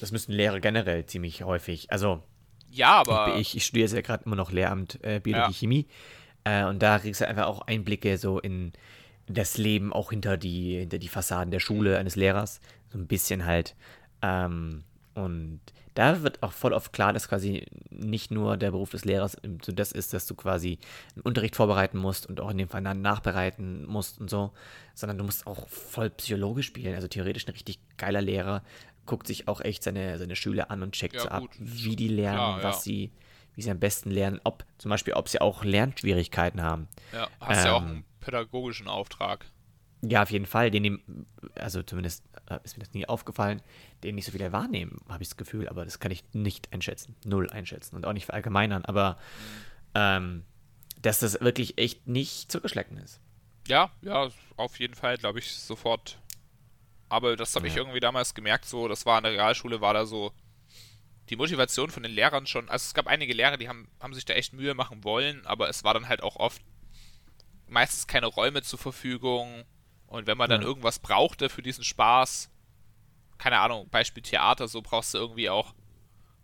Das 0.00 0.12
müssen 0.12 0.32
Lehrer 0.32 0.60
generell 0.60 1.06
ziemlich 1.06 1.42
häufig. 1.42 1.90
Also. 1.90 2.22
Ja, 2.70 3.00
aber. 3.00 3.38
Ich, 3.38 3.56
ich 3.56 3.64
studiere 3.64 3.84
jetzt 3.84 3.94
ja 3.94 4.02
gerade 4.02 4.24
immer 4.24 4.36
noch 4.36 4.50
Lehramt 4.50 5.02
äh, 5.02 5.20
Biologie, 5.20 5.52
ja. 5.52 5.58
Chemie. 5.58 5.86
Äh, 6.44 6.64
und 6.64 6.80
da 6.80 6.98
kriegst 6.98 7.20
du 7.20 7.28
einfach 7.28 7.46
auch 7.46 7.62
Einblicke 7.62 8.18
so 8.18 8.40
in 8.40 8.72
das 9.26 9.56
Leben 9.56 9.92
auch 9.92 10.10
hinter 10.10 10.36
die, 10.36 10.78
hinter 10.78 10.98
die 10.98 11.08
Fassaden 11.08 11.50
der 11.50 11.60
Schule 11.60 11.98
eines 11.98 12.16
Lehrers. 12.16 12.60
So 12.90 12.98
ein 12.98 13.06
bisschen 13.06 13.46
halt. 13.46 13.74
Ähm, 14.20 14.84
und 15.14 15.60
da 15.94 16.22
wird 16.22 16.42
auch 16.42 16.52
voll 16.52 16.72
oft 16.72 16.92
klar, 16.92 17.12
dass 17.12 17.28
quasi 17.28 17.66
nicht 17.90 18.30
nur 18.30 18.56
der 18.56 18.70
Beruf 18.70 18.90
des 18.90 19.04
Lehrers 19.04 19.36
so 19.62 19.72
das 19.72 19.92
ist, 19.92 20.12
dass 20.14 20.26
du 20.26 20.34
quasi 20.34 20.78
einen 21.14 21.22
Unterricht 21.22 21.56
vorbereiten 21.56 21.98
musst 21.98 22.26
und 22.26 22.40
auch 22.40 22.50
in 22.50 22.58
dem 22.58 22.68
Fall 22.68 22.82
dann 22.82 23.02
nachbereiten 23.02 23.86
musst 23.86 24.20
und 24.20 24.30
so, 24.30 24.52
sondern 24.94 25.18
du 25.18 25.24
musst 25.24 25.46
auch 25.46 25.68
voll 25.68 26.10
Psychologisch 26.10 26.66
spielen. 26.66 26.94
Also 26.94 27.08
theoretisch 27.08 27.46
ein 27.46 27.52
richtig 27.52 27.78
geiler 27.96 28.22
Lehrer 28.22 28.62
guckt 29.06 29.26
sich 29.26 29.48
auch 29.48 29.60
echt 29.60 29.82
seine, 29.82 30.18
seine 30.18 30.36
Schüler 30.36 30.70
an 30.70 30.82
und 30.82 30.92
checkt 30.92 31.14
ja, 31.14 31.22
so 31.22 31.28
ab, 31.28 31.44
wie 31.58 31.96
die 31.96 32.08
lernen, 32.08 32.36
Klar, 32.36 32.62
was 32.62 32.76
ja. 32.76 32.82
sie, 32.82 33.12
wie 33.54 33.62
sie 33.62 33.70
am 33.70 33.80
besten 33.80 34.10
lernen, 34.10 34.40
ob 34.44 34.64
zum 34.78 34.90
Beispiel, 34.90 35.14
ob 35.14 35.28
sie 35.28 35.40
auch 35.40 35.64
Lernschwierigkeiten 35.64 36.62
haben. 36.62 36.88
Ja, 37.12 37.28
hast 37.40 37.60
ähm, 37.60 37.64
ja 37.64 37.72
auch 37.72 37.82
ähm, 37.82 37.88
einen 37.88 38.04
pädagogischen 38.20 38.88
Auftrag. 38.88 39.46
Ja, 40.04 40.22
auf 40.22 40.30
jeden 40.30 40.46
Fall. 40.46 40.70
Den, 40.70 41.26
also 41.54 41.82
zumindest 41.82 42.24
äh, 42.48 42.58
ist 42.64 42.76
mir 42.76 42.84
das 42.84 42.92
nie 42.92 43.06
aufgefallen, 43.06 43.62
den 44.02 44.16
nicht 44.16 44.26
so 44.26 44.32
viele 44.32 44.52
wahrnehmen, 44.52 45.00
habe 45.08 45.22
ich 45.22 45.28
das 45.28 45.36
Gefühl, 45.36 45.68
aber 45.68 45.84
das 45.84 46.00
kann 46.00 46.10
ich 46.10 46.24
nicht 46.32 46.72
einschätzen. 46.72 47.14
Null 47.24 47.48
einschätzen 47.50 47.96
und 47.96 48.04
auch 48.04 48.12
nicht 48.12 48.26
verallgemeinern, 48.26 48.84
aber 48.84 49.18
ähm, 49.94 50.44
dass 51.00 51.20
das 51.20 51.40
wirklich 51.40 51.78
echt 51.78 52.06
nicht 52.08 52.50
zu 52.50 52.60
geschlecken 52.60 52.98
ist. 52.98 53.20
Ja, 53.68 53.92
ja, 54.00 54.28
auf 54.56 54.80
jeden 54.80 54.94
Fall, 54.94 55.18
glaube 55.18 55.38
ich, 55.38 55.52
sofort. 55.52 56.18
Aber 57.08 57.36
das 57.36 57.54
habe 57.54 57.66
ja. 57.66 57.72
ich 57.72 57.76
irgendwie 57.76 58.00
damals 58.00 58.34
gemerkt, 58.34 58.64
so, 58.64 58.88
das 58.88 59.06
war 59.06 59.18
in 59.18 59.24
der 59.24 59.32
Realschule, 59.34 59.80
war 59.80 59.94
da 59.94 60.04
so 60.04 60.32
die 61.28 61.36
Motivation 61.36 61.90
von 61.90 62.02
den 62.02 62.12
Lehrern 62.12 62.46
schon. 62.46 62.68
Also 62.68 62.84
es 62.86 62.94
gab 62.94 63.06
einige 63.06 63.34
Lehrer, 63.34 63.56
die 63.56 63.68
haben, 63.68 63.88
haben 64.00 64.14
sich 64.14 64.24
da 64.24 64.34
echt 64.34 64.52
Mühe 64.52 64.74
machen 64.74 65.04
wollen, 65.04 65.46
aber 65.46 65.68
es 65.68 65.84
war 65.84 65.94
dann 65.94 66.08
halt 66.08 66.22
auch 66.22 66.36
oft 66.36 66.60
meistens 67.68 68.06
keine 68.06 68.26
Räume 68.26 68.62
zur 68.62 68.78
Verfügung 68.78 69.64
und 70.12 70.26
wenn 70.26 70.36
man 70.36 70.50
dann 70.50 70.62
irgendwas 70.62 70.98
brauchte 70.98 71.48
für 71.48 71.62
diesen 71.62 71.84
Spaß, 71.84 72.50
keine 73.38 73.58
Ahnung, 73.58 73.88
Beispiel 73.88 74.22
Theater, 74.22 74.68
so 74.68 74.82
brauchst 74.82 75.14
du 75.14 75.18
irgendwie 75.18 75.48
auch 75.48 75.74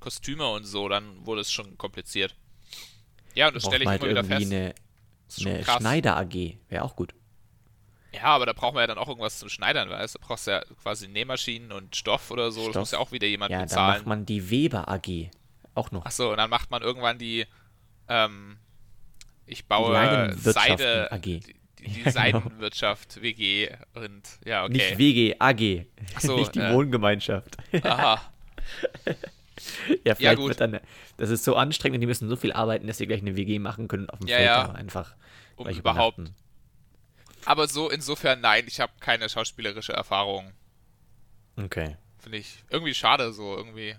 Kostüme 0.01 0.49
und 0.49 0.65
so, 0.65 0.89
dann 0.89 1.27
wurde 1.27 1.43
es 1.43 1.53
schon 1.53 1.77
kompliziert. 1.77 2.35
Ja, 3.35 3.49
und 3.49 3.55
das 3.55 3.65
stelle 3.65 3.85
ich 3.85 3.89
halt 3.89 4.03
immer 4.03 4.11
wieder 4.11 4.25
fest. 4.25 4.51
Eine, 4.51 4.75
eine 5.41 5.65
Schneider 5.65 6.17
AG 6.17 6.57
wäre 6.69 6.83
auch 6.83 6.97
gut. 6.97 7.15
Ja, 8.13 8.25
aber 8.25 8.47
da 8.47 8.55
brauchen 8.55 8.75
wir 8.75 8.81
ja 8.81 8.87
dann 8.87 8.97
auch 8.97 9.09
irgendwas 9.09 9.39
zum 9.39 9.51
Schneidern, 9.51 9.91
weißt 9.91 10.15
du? 10.15 10.19
Da 10.19 10.27
brauchst 10.27 10.47
du 10.47 10.53
ja 10.53 10.63
quasi 10.83 11.09
Nähmaschinen 11.09 11.71
und 11.71 11.95
Stoff 11.95 12.31
oder 12.31 12.51
so. 12.51 12.63
Stoff? 12.63 12.73
Das 12.73 12.81
muss 12.81 12.91
ja 12.93 12.99
auch 12.99 13.13
wieder 13.13 13.27
jemand 13.27 13.51
ja, 13.51 13.61
bezahlen. 13.61 13.87
Ja, 13.87 13.93
dann 13.93 13.99
macht 13.99 14.07
man 14.07 14.27
die 14.27 14.51
Weber 14.51 14.89
AG 14.89 15.31
auch 15.75 15.91
noch. 15.91 16.07
Achso, 16.07 16.31
und 16.31 16.39
dann 16.39 16.49
macht 16.49 16.71
man 16.71 16.81
irgendwann 16.81 17.19
die, 17.19 17.47
ähm, 18.09 18.57
ich 19.45 19.67
baue 19.67 19.93
Seide, 20.37 21.13
AG. 21.13 21.21
Die, 21.21 21.58
die 21.79 22.03
ja, 22.03 22.11
Seidenwirtschaft 22.11 23.15
genau. 23.15 23.25
WG 23.25 23.71
und 23.95 24.23
ja, 24.45 24.65
okay. 24.65 24.73
Nicht 24.73 24.99
WG, 24.99 25.37
AG. 25.39 25.87
So, 26.21 26.37
nicht 26.39 26.55
die 26.55 26.61
äh, 26.61 26.73
Wohngemeinschaft. 26.73 27.57
Aha. 27.83 28.21
ja, 30.05 30.15
vielleicht 30.15 30.21
ja, 30.21 30.35
gut. 30.35 30.49
wird 30.49 30.61
dann, 30.61 30.81
das 31.17 31.31
ist 31.31 31.45
so 31.45 31.57
anstrengend 31.57 31.97
und 31.97 32.01
die 32.01 32.07
müssen 32.07 32.29
so 32.29 32.37
viel 32.37 32.53
arbeiten, 32.53 32.87
dass 32.87 32.99
sie 32.99 33.07
gleich 33.07 33.21
eine 33.21 33.37
WG 33.37 33.59
machen 33.59 33.89
können 33.89 34.11
auf 34.11 34.19
dem 34.19 34.29
ja, 34.29 34.37
Feld 34.37 34.49
ja. 34.49 34.73
einfach. 34.73 35.15
Um 35.57 35.69
überhaupt. 35.69 36.21
Aber 37.45 37.69
so 37.69 37.91
insofern 37.91 38.41
nein, 38.41 38.65
ich 38.67 38.81
habe 38.81 38.93
keine 39.01 39.29
schauspielerische 39.29 39.93
Erfahrung. 39.93 40.53
Okay. 41.57 41.97
Finde 42.19 42.39
ich 42.39 42.65
irgendwie 42.71 42.95
schade 42.95 43.33
so 43.33 43.57
irgendwie. 43.57 43.95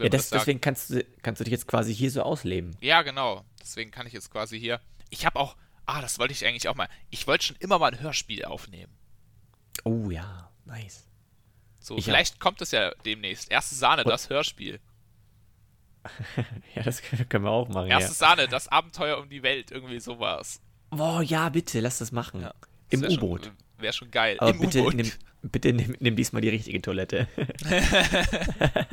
Ja, 0.00 0.08
das, 0.08 0.30
deswegen 0.30 0.60
kannst 0.60 0.90
du, 0.90 1.04
kannst 1.22 1.40
du 1.40 1.44
dich 1.44 1.52
jetzt 1.52 1.68
quasi 1.68 1.94
hier 1.94 2.10
so 2.10 2.22
ausleben. 2.22 2.76
Ja, 2.80 3.02
genau. 3.02 3.44
Deswegen 3.60 3.90
kann 3.90 4.06
ich 4.06 4.12
jetzt 4.12 4.30
quasi 4.30 4.58
hier. 4.58 4.80
Ich 5.10 5.26
habe 5.26 5.38
auch 5.38 5.56
Ah, 5.86 6.00
das 6.00 6.18
wollte 6.18 6.32
ich 6.32 6.44
eigentlich 6.44 6.68
auch 6.68 6.74
mal. 6.74 6.88
Ich 7.10 7.26
wollte 7.26 7.46
schon 7.46 7.56
immer 7.60 7.78
mal 7.78 7.92
ein 7.92 8.00
Hörspiel 8.00 8.44
aufnehmen. 8.44 8.92
Oh 9.84 10.10
ja, 10.10 10.50
nice. 10.64 11.06
So, 11.78 11.96
ich 11.96 12.04
vielleicht 12.04 12.34
auch. 12.34 12.38
kommt 12.40 12.60
es 12.60 12.72
ja 12.72 12.92
demnächst. 13.04 13.50
Erste 13.50 13.76
Sahne, 13.76 14.02
Und 14.02 14.10
das 14.10 14.28
Hörspiel. 14.28 14.80
ja, 16.74 16.82
das 16.82 17.02
können 17.02 17.44
wir 17.44 17.50
auch 17.50 17.68
machen. 17.68 17.88
Erste 17.88 18.10
ja. 18.10 18.14
Sahne, 18.14 18.48
das 18.48 18.68
Abenteuer 18.68 19.18
um 19.18 19.28
die 19.28 19.42
Welt, 19.42 19.70
irgendwie 19.70 20.00
sowas. 20.00 20.60
Boah, 20.90 21.22
ja, 21.22 21.48
bitte, 21.48 21.80
lass 21.80 21.98
das 21.98 22.10
machen. 22.10 22.42
Ja, 22.42 22.54
das 22.90 23.00
Im 23.00 23.16
U-Boot. 23.16 23.52
Wäre 23.78 23.92
schon 23.92 24.10
geil. 24.10 24.36
Aber 24.40 24.50
Im 24.50 24.60
bitte, 24.60 24.82
nimm, 24.82 25.12
bitte 25.42 25.72
nimm, 25.72 25.96
nimm, 26.00 26.16
diesmal 26.16 26.42
die 26.42 26.48
richtige 26.48 26.82
Toilette. 26.82 27.28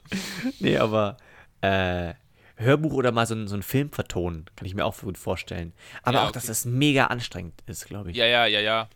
nee, 0.58 0.76
aber 0.76 1.16
äh, 1.60 2.14
Hörbuch 2.60 2.92
oder 2.92 3.12
mal 3.12 3.26
so, 3.26 3.34
ein, 3.34 3.48
so 3.48 3.54
einen 3.54 3.62
Film 3.62 3.90
vertonen, 3.90 4.46
kann 4.56 4.66
ich 4.66 4.74
mir 4.74 4.84
auch 4.84 4.98
gut 4.98 5.18
vorstellen. 5.18 5.72
Aber 6.02 6.18
ja, 6.18 6.26
auch, 6.26 6.30
dass 6.30 6.46
das 6.46 6.64
mega 6.64 7.06
anstrengend 7.06 7.62
ist, 7.66 7.86
glaube 7.86 8.10
ich. 8.10 8.16
Ja, 8.16 8.26
ja, 8.26 8.46
ja, 8.46 8.60
ja. 8.60 8.88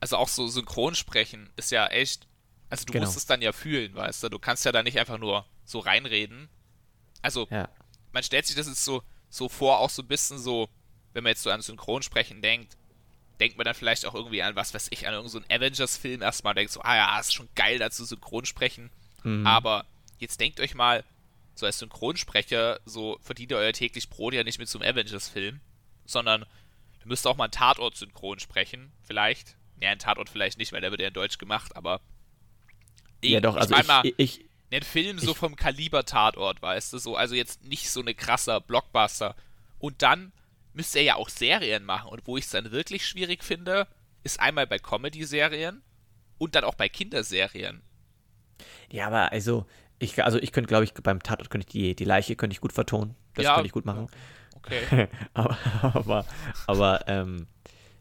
Also 0.00 0.16
auch 0.16 0.28
so 0.28 0.46
Synchronsprechen 0.48 1.50
ist 1.56 1.70
ja 1.70 1.86
echt. 1.86 2.26
Also 2.68 2.84
du 2.84 2.92
genau. 2.92 3.06
musst 3.06 3.16
es 3.16 3.26
dann 3.26 3.40
ja 3.40 3.52
fühlen, 3.52 3.94
weißt 3.94 4.24
du? 4.24 4.28
Du 4.28 4.38
kannst 4.38 4.64
ja 4.64 4.72
da 4.72 4.82
nicht 4.82 4.98
einfach 4.98 5.18
nur 5.18 5.46
so 5.64 5.78
reinreden. 5.78 6.48
Also, 7.22 7.46
ja. 7.50 7.68
man 8.12 8.22
stellt 8.22 8.46
sich 8.46 8.56
das 8.56 8.66
jetzt 8.66 8.84
so, 8.84 9.02
so 9.30 9.48
vor, 9.48 9.78
auch 9.78 9.90
so 9.90 10.02
ein 10.02 10.08
bisschen 10.08 10.38
so, 10.38 10.68
wenn 11.12 11.22
man 11.22 11.30
jetzt 11.30 11.42
so 11.42 11.50
an 11.50 11.62
Synchronsprechen 11.62 12.42
denkt, 12.42 12.76
denkt 13.40 13.56
man 13.56 13.64
dann 13.64 13.74
vielleicht 13.74 14.06
auch 14.06 14.14
irgendwie 14.14 14.42
an, 14.42 14.56
was 14.56 14.74
weiß 14.74 14.88
ich, 14.90 15.06
an 15.06 15.14
irgendeinen 15.14 15.44
so 15.48 15.54
Avengers-Film 15.54 16.22
erstmal, 16.22 16.54
denkt 16.54 16.72
so, 16.72 16.80
ah 16.82 16.96
ja, 16.96 17.18
ist 17.18 17.34
schon 17.34 17.48
geil, 17.54 17.78
dazu 17.78 18.04
Synchronsprechen. 18.04 18.90
Mhm. 19.22 19.46
Aber 19.46 19.86
jetzt 20.18 20.40
denkt 20.40 20.60
euch 20.60 20.74
mal, 20.74 21.04
so 21.54 21.66
als 21.66 21.78
Synchronsprecher, 21.78 22.80
so 22.84 23.18
verdient 23.20 23.52
ihr 23.52 23.58
euer 23.58 23.72
täglich 23.72 24.08
Brot 24.08 24.34
ja 24.34 24.44
nicht 24.44 24.58
mit 24.58 24.68
so 24.68 24.78
einem 24.78 24.90
Avengers-Film, 24.90 25.60
sondern 26.04 26.44
du 27.00 27.08
müsst 27.08 27.26
auch 27.26 27.36
mal 27.36 27.44
einen 27.44 27.52
Tatort 27.52 27.96
synchron 27.96 28.38
sprechen, 28.40 28.92
vielleicht. 29.02 29.56
Ja, 29.80 29.90
einen 29.90 30.00
Tatort 30.00 30.28
vielleicht 30.28 30.58
nicht, 30.58 30.72
weil 30.72 30.80
der 30.80 30.90
wird 30.90 31.00
ja 31.00 31.08
in 31.08 31.14
Deutsch 31.14 31.38
gemacht, 31.38 31.76
aber. 31.76 32.00
ja, 33.22 33.40
doch, 33.40 33.56
also 33.56 33.74
ich, 33.76 33.86
mal, 33.86 34.04
ich, 34.04 34.14
ich, 34.16 34.44
einen 34.70 34.82
Film 34.82 35.18
so 35.18 35.34
vom 35.34 35.56
Kaliber 35.56 36.04
Tatort, 36.04 36.62
weißt 36.62 36.92
du, 36.92 36.98
so, 36.98 37.16
also 37.16 37.34
jetzt 37.34 37.64
nicht 37.64 37.90
so 37.90 38.00
eine 38.00 38.14
krasser 38.14 38.60
Blockbuster. 38.60 39.36
Und 39.78 40.02
dann 40.02 40.32
müsst 40.72 40.94
ihr 40.94 41.02
ja 41.02 41.16
auch 41.16 41.28
Serien 41.28 41.84
machen. 41.84 42.08
Und 42.08 42.26
wo 42.26 42.36
ich 42.36 42.44
es 42.44 42.50
dann 42.50 42.72
wirklich 42.72 43.06
schwierig 43.06 43.44
finde, 43.44 43.86
ist 44.22 44.40
einmal 44.40 44.66
bei 44.66 44.78
Comedy-Serien 44.78 45.82
und 46.38 46.54
dann 46.54 46.64
auch 46.64 46.74
bei 46.74 46.88
Kinderserien. 46.88 47.82
Ja, 48.90 49.06
aber 49.06 49.32
also, 49.32 49.66
ich, 50.04 50.22
also 50.24 50.38
ich 50.38 50.52
könnte, 50.52 50.68
glaube 50.68 50.84
ich, 50.84 50.94
beim 50.94 51.22
Tatort 51.22 51.50
könnte 51.50 51.66
ich 51.66 51.72
die, 51.72 51.96
die 51.96 52.04
Leiche 52.04 52.36
könnte 52.36 52.54
ich 52.54 52.60
gut 52.60 52.72
vertonen. 52.72 53.14
Das 53.34 53.44
ja, 53.44 53.54
könnte 53.54 53.66
ich 53.66 53.72
gut 53.72 53.84
machen. 53.86 54.06
Okay. 54.66 55.08
aber 55.34 55.58
aber, 55.82 56.24
aber 56.66 57.04
ähm, 57.06 57.46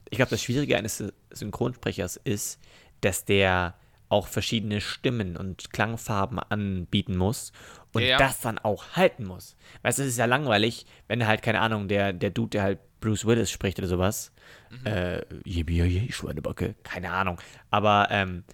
ich 0.10 0.16
glaube, 0.16 0.30
das 0.30 0.42
Schwierige 0.42 0.78
eines 0.78 1.04
Synchronsprechers 1.32 2.16
ist, 2.24 2.58
dass 3.02 3.26
der 3.26 3.76
auch 4.08 4.28
verschiedene 4.28 4.80
Stimmen 4.80 5.36
und 5.36 5.74
Klangfarben 5.74 6.40
anbieten 6.40 7.18
muss 7.18 7.52
und 7.92 8.04
Ja, 8.04 8.10
ja. 8.10 8.18
das 8.18 8.40
dann 8.40 8.60
auch 8.60 8.92
halten 8.94 9.26
muss. 9.26 9.58
Weißt 9.82 9.98
du, 10.00 10.04
es 10.04 10.10
ist 10.10 10.18
ja 10.20 10.26
langweilig, 10.26 10.86
wenn 11.10 11.28
halt, 11.28 11.42
keine 11.42 11.60
Ahnung, 11.60 11.90
der, 11.90 12.14
der 12.14 12.30
Dude, 12.30 12.52
der 12.52 12.64
halt 12.64 12.80
Bruce 13.02 13.26
Willis 13.26 13.52
spricht 13.52 13.78
oder 13.80 13.90
sowas, 13.90 14.32
Mhm. 14.70 14.86
äh, 14.88 15.18
je, 15.44 15.66
je, 15.68 15.84
je, 15.86 16.12
Schweinebacke, 16.14 16.76
keine 16.84 17.12
Ahnung, 17.12 17.42
aber 17.72 18.08
ähm, 18.10 18.46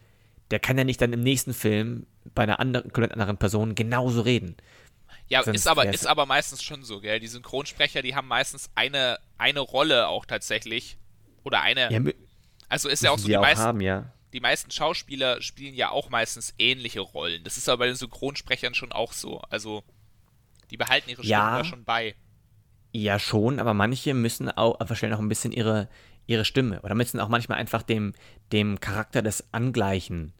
der 0.49 0.59
kann 0.59 0.77
ja 0.79 0.83
nicht 0.83 0.99
dann 0.99 1.13
im 1.13 1.21
nächsten 1.21 1.53
Film 1.53 2.07
bei 2.35 2.43
einer 2.43 2.59
anderen, 2.59 2.91
komplett 2.91 3.11
anderen 3.13 3.37
Person 3.37 3.75
genauso 3.75 4.21
reden. 4.21 4.55
Ja, 5.27 5.43
Sonst 5.43 5.57
ist 5.57 5.67
aber, 5.67 5.93
ist 5.93 6.07
aber 6.07 6.25
meistens 6.25 6.63
schon 6.63 6.83
so, 6.83 6.99
gell? 7.01 7.19
Die 7.19 7.27
Synchronsprecher, 7.27 8.01
die 8.01 8.15
haben 8.15 8.27
meistens 8.27 8.69
eine, 8.73 9.19
eine 9.37 9.59
Rolle 9.59 10.07
auch 10.07 10.25
tatsächlich. 10.25 10.97
Oder 11.43 11.61
eine. 11.61 11.91
Ja, 11.91 11.99
also 12.67 12.89
ist 12.89 13.03
ja 13.03 13.11
auch 13.11 13.19
so, 13.19 13.27
die 13.27 13.37
auch 13.37 13.41
meisten, 13.41 13.63
haben, 13.63 13.81
ja. 13.81 14.11
die 14.33 14.39
meisten 14.39 14.71
Schauspieler 14.71 15.41
spielen 15.41 15.73
ja 15.75 15.91
auch 15.91 16.09
meistens 16.09 16.53
ähnliche 16.57 16.99
Rollen. 16.99 17.43
Das 17.43 17.57
ist 17.57 17.69
aber 17.69 17.79
bei 17.79 17.87
den 17.87 17.95
Synchronsprechern 17.95 18.73
schon 18.73 18.91
auch 18.91 19.13
so. 19.13 19.39
Also, 19.49 19.83
die 20.71 20.77
behalten 20.77 21.09
ihre 21.09 21.23
Stimmen 21.23 21.31
Ja. 21.31 21.57
da 21.59 21.63
schon 21.63 21.83
bei. 21.83 22.15
Ja, 22.91 23.19
schon, 23.19 23.59
aber 23.59 23.75
manche 23.75 24.15
müssen 24.15 24.49
auch 24.49 24.85
verstellen 24.85 25.13
auch 25.13 25.19
ein 25.19 25.29
bisschen 25.29 25.51
ihre, 25.51 25.89
ihre 26.25 26.43
Stimme. 26.43 26.81
Oder 26.81 26.95
müssen 26.95 27.19
auch 27.19 27.29
manchmal 27.29 27.59
einfach 27.59 27.83
dem, 27.83 28.13
dem 28.51 28.79
Charakter 28.79 29.21
des 29.21 29.53
angleichen. 29.53 30.33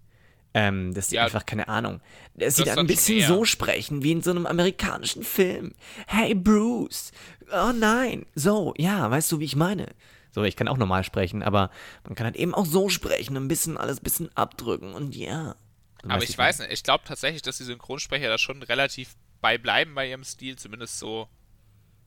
Ähm, 0.54 0.94
dass 0.94 1.10
sie 1.10 1.16
Ja, 1.18 1.26
einfach, 1.26 1.46
keine 1.46 1.68
Ahnung, 1.68 2.02
dass 2.34 2.56
sie 2.56 2.64
das 2.64 2.78
ein 2.78 2.88
bisschen 2.88 3.28
so 3.28 3.46
sprechen, 3.46 4.02
wie 4.02 4.12
in 4.12 4.24
so 4.24 4.32
einem 4.32 4.48
amerikanischen 4.48 5.24
Film. 5.24 5.76
Hey 6.08 6.34
Bruce, 6.34 7.12
oh 7.52 7.72
nein, 7.72 8.26
so, 8.34 8.74
ja, 8.78 9.10
weißt 9.12 9.32
du, 9.32 9.40
wie 9.40 9.46
ich 9.46 9.56
meine? 9.56 9.88
So, 10.32 10.44
ich 10.44 10.56
kann 10.56 10.68
auch 10.68 10.78
normal 10.78 11.04
sprechen, 11.04 11.44
aber 11.44 11.70
man 12.04 12.16
kann 12.16 12.26
halt 12.26 12.36
eben 12.36 12.56
auch 12.56 12.66
so 12.66 12.90
sprechen, 12.90 13.38
ein 13.38 13.48
bisschen 13.48 13.78
alles 13.78 14.00
ein 14.00 14.04
bisschen 14.04 14.36
abdrücken 14.36 14.94
und 14.94 15.16
ja. 15.16 15.56
Du 16.02 16.10
Aber 16.10 16.24
ich 16.24 16.38
weiß 16.38 16.60
nicht, 16.60 16.72
ich 16.72 16.84
glaube 16.84 17.04
tatsächlich, 17.06 17.42
dass 17.42 17.58
die 17.58 17.64
Synchronsprecher 17.64 18.30
da 18.30 18.38
schon 18.38 18.64
relativ 18.64 19.16
beibleiben 19.42 19.96
bei 19.96 20.10
ihrem 20.10 20.24
Stil, 20.24 20.56
zumindest 20.58 21.00
so. 21.00 21.28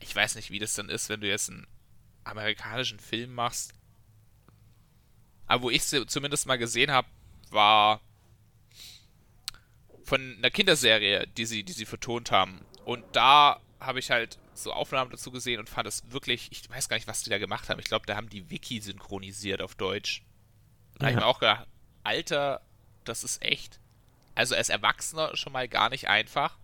Ich 0.01 0.15
weiß 0.15 0.35
nicht, 0.35 0.51
wie 0.51 0.59
das 0.59 0.75
dann 0.75 0.89
ist, 0.89 1.09
wenn 1.09 1.21
du 1.21 1.29
jetzt 1.29 1.51
einen 1.51 1.67
amerikanischen 2.25 2.99
Film 2.99 3.35
machst. 3.35 3.73
Aber 5.47 5.65
wo 5.65 5.71
ich 5.71 5.85
sie 5.85 6.07
zumindest 6.07 6.47
mal 6.47 6.57
gesehen 6.57 6.91
habe, 6.91 7.07
war 7.51 8.01
von 10.05 10.37
einer 10.39 10.51
Kinderserie, 10.51 11.27
die 11.37 11.47
sie, 11.47 11.65
die 11.65 11.73
sie 11.73 11.87
vertont 11.87 12.31
haben. 12.31 12.61
Und 12.85 13.05
da 13.13 13.61
habe 13.81 13.99
ich 13.99 14.11
halt 14.11 14.39
so 14.55 14.73
Aufnahmen 14.73 15.11
dazu 15.11 15.31
gesehen 15.31 15.59
und 15.61 15.69
fand 15.69 15.89
es 15.89 16.03
wirklich, 16.11 16.49
ich 16.53 16.69
weiß 16.69 16.89
gar 16.89 16.97
nicht, 16.97 17.09
was 17.09 17.23
die 17.23 17.31
da 17.31 17.39
gemacht 17.39 17.69
haben. 17.69 17.81
Ich 17.81 17.87
glaube, 17.87 18.07
da 18.07 18.17
haben 18.17 18.29
die 18.29 18.51
Wiki 18.51 18.81
synchronisiert 18.81 19.63
auf 19.63 19.75
Deutsch. 19.75 20.23
Da 20.99 21.07
habe 21.07 21.13
ich 21.13 21.17
Ja. 21.17 21.21
mir 21.21 21.27
auch 21.27 21.39
gedacht, 21.41 21.67
Alter, 22.05 22.61
das 23.05 23.25
ist 23.25 23.43
echt. 23.43 23.81
Also 24.35 24.55
als 24.55 24.69
Erwachsener 24.69 25.37
schon 25.37 25.53
mal 25.53 25.69
gar 25.69 25.89
nicht 25.89 26.09
einfach. 26.09 26.59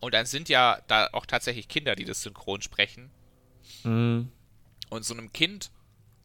Und 0.00 0.12
dann 0.14 0.26
sind 0.26 0.48
ja 0.48 0.80
da 0.86 1.08
auch 1.12 1.26
tatsächlich 1.26 1.68
Kinder, 1.68 1.94
die 1.96 2.04
das 2.04 2.22
synchron 2.22 2.60
sprechen. 2.62 3.10
Mhm. 3.84 4.30
Und 4.90 5.04
so 5.04 5.14
einem 5.14 5.32
Kind, 5.32 5.70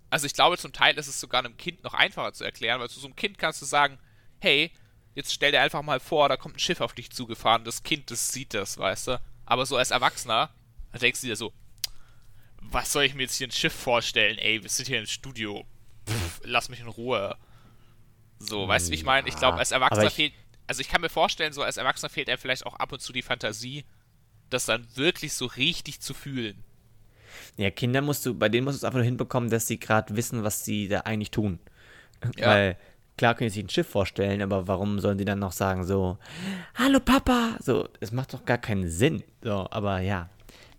also 0.10 0.26
ich 0.26 0.34
glaube, 0.34 0.58
zum 0.58 0.74
Teil 0.74 0.98
ist 0.98 1.08
es 1.08 1.20
sogar 1.20 1.40
einem 1.44 1.58
Kind 1.58 1.84
noch 1.84 1.94
einfacher 1.94 2.34
zu 2.34 2.44
erklären, 2.44 2.80
weil 2.80 2.90
zu 2.90 3.00
so 3.00 3.08
einem 3.08 3.16
Kind 3.16 3.38
kannst 3.38 3.62
du 3.62 3.66
sagen, 3.66 3.98
hey, 4.40 4.72
jetzt 5.16 5.34
stell 5.34 5.52
dir 5.52 5.62
einfach 5.62 5.82
mal 5.82 6.00
vor, 6.00 6.30
da 6.30 6.38
kommt 6.38 6.56
ein 6.56 6.60
Schiff 6.60 6.82
auf 6.82 6.94
dich 6.94 7.10
zugefahren, 7.12 7.64
das 7.64 7.84
Kind, 7.84 8.12
das 8.12 8.30
sieht 8.32 8.54
das, 8.54 8.78
weißt 8.78 9.08
du. 9.08 9.22
Aber 9.46 9.66
so 9.66 9.78
als 9.78 9.92
Erwachsener, 9.92 10.50
da 10.92 11.00
denkst 11.00 11.22
du 11.22 11.28
dir 11.28 11.36
so, 11.36 11.54
was 12.62 12.92
soll 12.92 13.04
ich 13.04 13.16
mir 13.16 13.24
jetzt 13.24 13.36
hier 13.36 13.48
ein 13.48 13.52
Schiff 13.52 13.74
vorstellen, 13.74 14.38
ey, 14.38 14.62
wir 14.62 14.70
sind 14.70 14.88
hier 14.88 15.00
im 15.00 15.06
Studio, 15.06 15.66
Pff, 16.08 16.42
lass 16.44 16.70
mich 16.70 16.80
in 16.80 16.88
Ruhe. 16.88 17.36
So, 18.40 18.68
weißt 18.68 18.88
du, 18.88 18.92
wie 18.92 18.96
ich 18.96 19.04
meine? 19.04 19.28
Ich 19.28 19.36
glaube, 19.36 19.58
als 19.58 19.72
Erwachsener 19.72 20.08
ich- 20.08 20.14
fehlt, 20.14 20.34
also 20.68 20.82
ich 20.82 20.88
kann 20.90 21.02
mir 21.02 21.10
vorstellen, 21.10 21.52
so 21.54 21.62
als 21.64 21.78
Erwachsener 21.78 22.10
fehlt 22.10 22.30
einem 22.30 22.38
vielleicht 22.38 22.66
auch 22.66 22.76
ab 22.76 22.92
und 22.92 23.02
zu 23.02 23.12
die 23.12 23.22
Fantasie, 23.22 23.86
das 24.50 24.66
dann 24.66 24.88
wirklich 24.96 25.34
so 25.34 25.46
richtig 25.46 26.00
zu 26.00 26.14
fühlen. 26.14 26.64
Ja, 27.58 27.70
Kinder 27.70 28.02
musst 28.02 28.26
du, 28.26 28.34
bei 28.34 28.50
denen 28.50 28.66
musst 28.66 28.76
du 28.76 28.80
es 28.80 28.84
einfach 28.84 28.98
nur 28.98 29.06
hinbekommen, 29.06 29.50
dass 29.50 29.68
sie 29.68 29.80
gerade 29.80 30.16
wissen, 30.16 30.44
was 30.44 30.64
sie 30.64 30.88
da 30.88 31.02
eigentlich 31.02 31.32
tun. 31.32 31.60
Ja. 32.38 32.48
Weil, 32.48 32.78
klar 33.20 33.36
können 33.36 33.50
sie 33.50 33.56
sich 33.56 33.66
ein 33.66 33.70
Schiff 33.70 33.88
vorstellen, 33.88 34.42
aber 34.42 34.68
warum 34.68 35.00
sollen 35.00 35.20
sie 35.20 35.26
dann 35.26 35.40
noch 35.40 35.52
sagen 35.52 35.84
so, 35.84 36.18
hallo 36.76 37.00
Papa? 37.02 37.58
So, 37.60 37.88
es 38.00 38.12
macht 38.12 38.34
doch 38.34 38.46
gar 38.46 38.58
keinen 38.58 38.90
Sinn. 38.90 39.24
So, 39.44 39.68
aber 39.70 40.00
ja, 40.00 40.30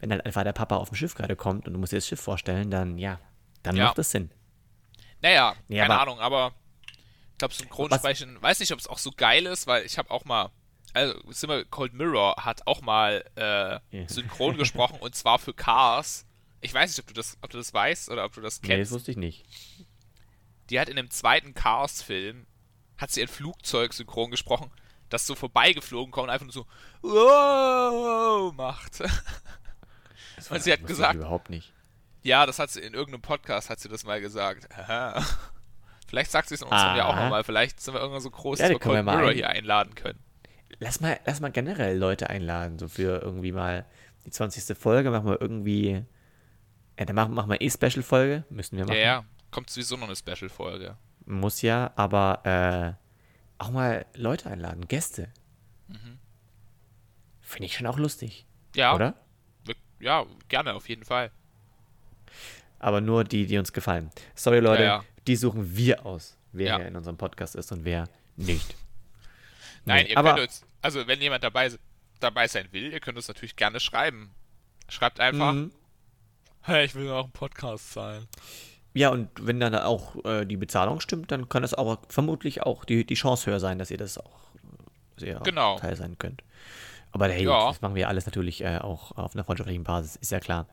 wenn 0.01 0.11
halt 0.11 0.25
einfach 0.25 0.43
der 0.43 0.53
Papa 0.55 0.77
auf 0.77 0.89
dem 0.89 0.97
Schiff 0.97 1.15
gerade 1.15 1.37
kommt 1.37 1.67
und 1.69 1.75
du 1.75 1.79
musst 1.79 1.93
dir 1.93 1.99
das 1.99 2.07
Schiff 2.09 2.21
vorstellen, 2.21 2.71
dann 2.71 2.97
ja, 2.99 3.21
dann 3.63 3.77
Ja. 3.77 3.85
macht 3.85 3.99
das 3.99 4.11
Sinn. 4.11 4.31
Naja, 5.23 5.55
Nee, 5.69 5.79
keine 5.79 5.93
aber- 5.95 6.03
Ahnung, 6.03 6.19
aber 6.21 6.53
ich 7.33 7.39
glaube, 7.39 7.55
Synchronsprechen, 7.55 8.41
weiß 8.43 8.61
nicht, 8.61 8.73
ob 8.73 8.79
es 8.79 8.87
auch 8.87 8.99
so 8.99 9.11
geil 9.15 9.45
ist, 9.47 9.67
weil 9.67 9.85
ich 9.85 9.99
habe 9.99 10.11
auch 10.11 10.25
mal, 10.25 10.51
also 10.95 11.15
sind 11.31 11.51
wir, 11.51 11.65
Cold 11.67 11.93
Mirror 11.93 12.37
hat 12.45 12.67
auch 12.67 12.81
mal 12.81 13.23
äh, 13.37 14.07
synchron 14.09 14.57
gesprochen 14.57 14.99
und 15.01 15.15
zwar 15.15 15.39
für 15.39 15.53
Cars. 15.53 16.27
Ich 16.63 16.73
weiß 16.75 16.91
nicht, 16.91 16.99
ob 17.01 17.07
du 17.07 17.15
das, 17.15 17.37
ob 17.43 17.51
du 17.51 17.59
das 17.59 17.73
weißt 17.73 18.11
oder 18.11 18.25
ob 18.25 18.33
du 18.35 18.41
das 18.41 18.61
Nee, 18.63 18.69
das 18.69 18.77
kennst. 18.77 18.93
wusste 18.93 19.11
ich 19.11 19.17
nicht. 19.19 19.45
Die 20.71 20.79
hat 20.81 20.89
in 20.89 20.97
dem 20.97 21.11
zweiten 21.11 21.53
Cars-Film, 21.55 22.47
hat 22.97 23.11
sie 23.11 23.23
ein 23.23 23.29
Flugzeug 23.29 23.93
synchron 23.93 24.31
gesprochen, 24.31 24.71
das 25.09 25.27
so 25.27 25.35
vorbeigeflogen 25.35 26.13
kommt 26.13 26.25
und 26.29 26.31
einfach 26.31 26.47
nur 26.47 26.53
so 26.53 26.67
wow 27.03 28.53
macht. 28.55 29.03
Das 30.37 30.51
Und 30.51 30.63
sie 30.63 30.73
hat 30.73 30.87
gesagt- 30.87 31.17
überhaupt 31.17 31.51
nicht. 31.51 31.71
Ja, 32.23 32.47
das 32.47 32.59
hat 32.59 32.71
sie 32.71 32.81
in 32.81 32.95
irgendeinem 32.95 33.21
Podcast, 33.21 33.69
hat 33.69 33.79
sie 33.79 33.91
das 33.91 34.05
mal 34.05 34.23
gesagt. 34.23 34.69
Aha. 34.75 35.23
Vielleicht 36.09 36.31
sagt 36.31 36.49
sie 36.49 36.55
es 36.55 36.63
in 36.63 36.69
unserem 36.69 36.97
ja 36.97 37.05
auch 37.07 37.15
nochmal. 37.15 37.45
Vielleicht 37.45 37.79
sind 37.79 37.93
wir 37.93 38.01
irgendwann 38.01 38.23
so 38.23 38.31
groß, 38.31 38.59
Ja, 38.59 38.65
dass 38.69 38.73
wir 38.75 38.79
Cold 38.79 39.05
Mirror 39.05 39.29
ein- 39.29 39.35
hier 39.35 39.51
einladen 39.51 39.95
können. 39.95 40.19
Lass 40.79 41.01
mal, 41.03 41.21
lass 41.27 41.41
mal 41.41 41.51
generell 41.51 41.99
Leute 41.99 42.31
einladen, 42.31 42.79
so 42.79 42.89
für 42.89 43.21
irgendwie 43.21 43.53
mal 43.53 43.85
die 44.25 44.31
20. 44.31 44.75
Folge, 44.79 45.11
machen 45.11 45.27
wir 45.27 45.39
irgendwie, 45.43 46.05
ja, 46.99 47.05
dann 47.05 47.17
machen, 47.17 47.35
machen 47.35 47.51
wir 47.51 47.61
eh 47.61 47.69
Special-Folge, 47.71 48.45
müssen 48.49 48.79
wir 48.79 48.87
Ja, 48.87 48.87
machen. 48.87 48.99
ja. 48.99 49.25
Kommt 49.51 49.71
sowieso 49.71 49.97
noch 49.97 50.07
eine 50.07 50.17
Special-Folge. 50.17 50.97
Muss 51.27 51.63
ja, 51.63 51.93
aber 51.97 52.41
äh, 52.45 53.63
auch 53.63 53.71
mal 53.71 54.07
Leute 54.15 54.49
einladen, 54.51 54.87
Gäste. 54.89 55.33
Finde 57.41 57.67
ich 57.67 57.75
schon 57.77 57.87
auch 57.89 57.99
lustig, 57.99 58.47
Ja, 58.77 58.95
oder? 58.95 59.15
ja, 59.99 60.25
gerne, 60.49 60.75
auf 60.75 60.89
jeden 60.89 61.05
Fall. 61.05 61.31
Aber 62.79 63.01
nur 63.01 63.25
die, 63.25 63.47
die 63.47 63.59
uns 63.59 63.73
gefallen. 63.73 64.11
Sorry, 64.37 64.61
Leute, 64.61 64.83
Ja, 64.85 64.89
ja. 64.99 65.05
die 65.27 65.35
suchen 65.37 65.77
wir 65.77 66.07
aus, 66.07 66.37
wer 66.53 66.67
Ja. 66.69 66.77
hier 66.77 66.87
in 66.87 66.97
unserem 66.97 67.17
Podcast 67.17 67.57
ist 67.57 67.73
und 67.73 67.85
wer 67.85 68.09
nicht. 68.37 68.75
Nein, 69.85 70.05
Nee, 70.05 70.11
ihr 70.13 70.19
aber 70.19 70.35
könnt 70.35 70.49
uns, 70.49 70.65
also 70.81 71.07
wenn 71.09 71.21
jemand 71.21 71.43
dabei, 71.43 71.71
dabei 72.21 72.47
sein 72.47 72.69
will, 72.71 72.93
ihr 72.93 73.01
könnt 73.01 73.17
uns 73.17 73.27
natürlich 73.29 73.57
gerne 73.57 73.81
schreiben. 73.81 74.31
Schreibt 74.89 75.19
einfach, 75.21 75.53
Mhm. 75.53 75.73
hey, 76.63 76.85
ich 76.85 76.95
will 76.95 77.11
auch 77.11 77.25
ein 77.27 77.33
Podcast 77.33 77.93
sein. 77.93 78.29
Ja, 78.93 79.11
und 79.11 79.29
wenn 79.41 79.61
dann 79.61 79.75
auch 79.75 80.25
äh, 80.25 80.45
die 80.45 80.57
Bezahlung 80.57 81.01
stimmt, 81.01 81.31
dann 81.31 81.49
kann 81.49 81.63
es 81.63 81.75
aber 81.75 81.99
vermutlich 82.09 82.63
auch 82.63 82.85
die, 82.85 83.05
die 83.07 83.15
Chance 83.15 83.51
höher 83.51 83.61
sein, 83.61 83.79
dass 83.79 83.91
ihr 83.91 83.99
das 83.99 84.19
auch 84.19 84.41
sehr 85.17 85.39
Genau. 85.41 85.79
Teil 85.79 85.95
sein 85.97 86.19
könnt. 86.19 86.43
Aber 87.13 87.29
hey, 87.29 87.45
Ja. 87.45 87.69
das 87.69 87.81
machen 87.83 87.95
wir 87.95 88.09
alles 88.09 88.27
natürlich 88.27 88.63
äh, 88.63 88.79
auch 88.79 89.13
auf 89.17 89.35
einer 89.35 89.45
freundschaftlichen 89.45 89.85
Basis, 89.85 90.17
ist 90.17 90.33
ja 90.33 90.41
klar. 90.41 90.67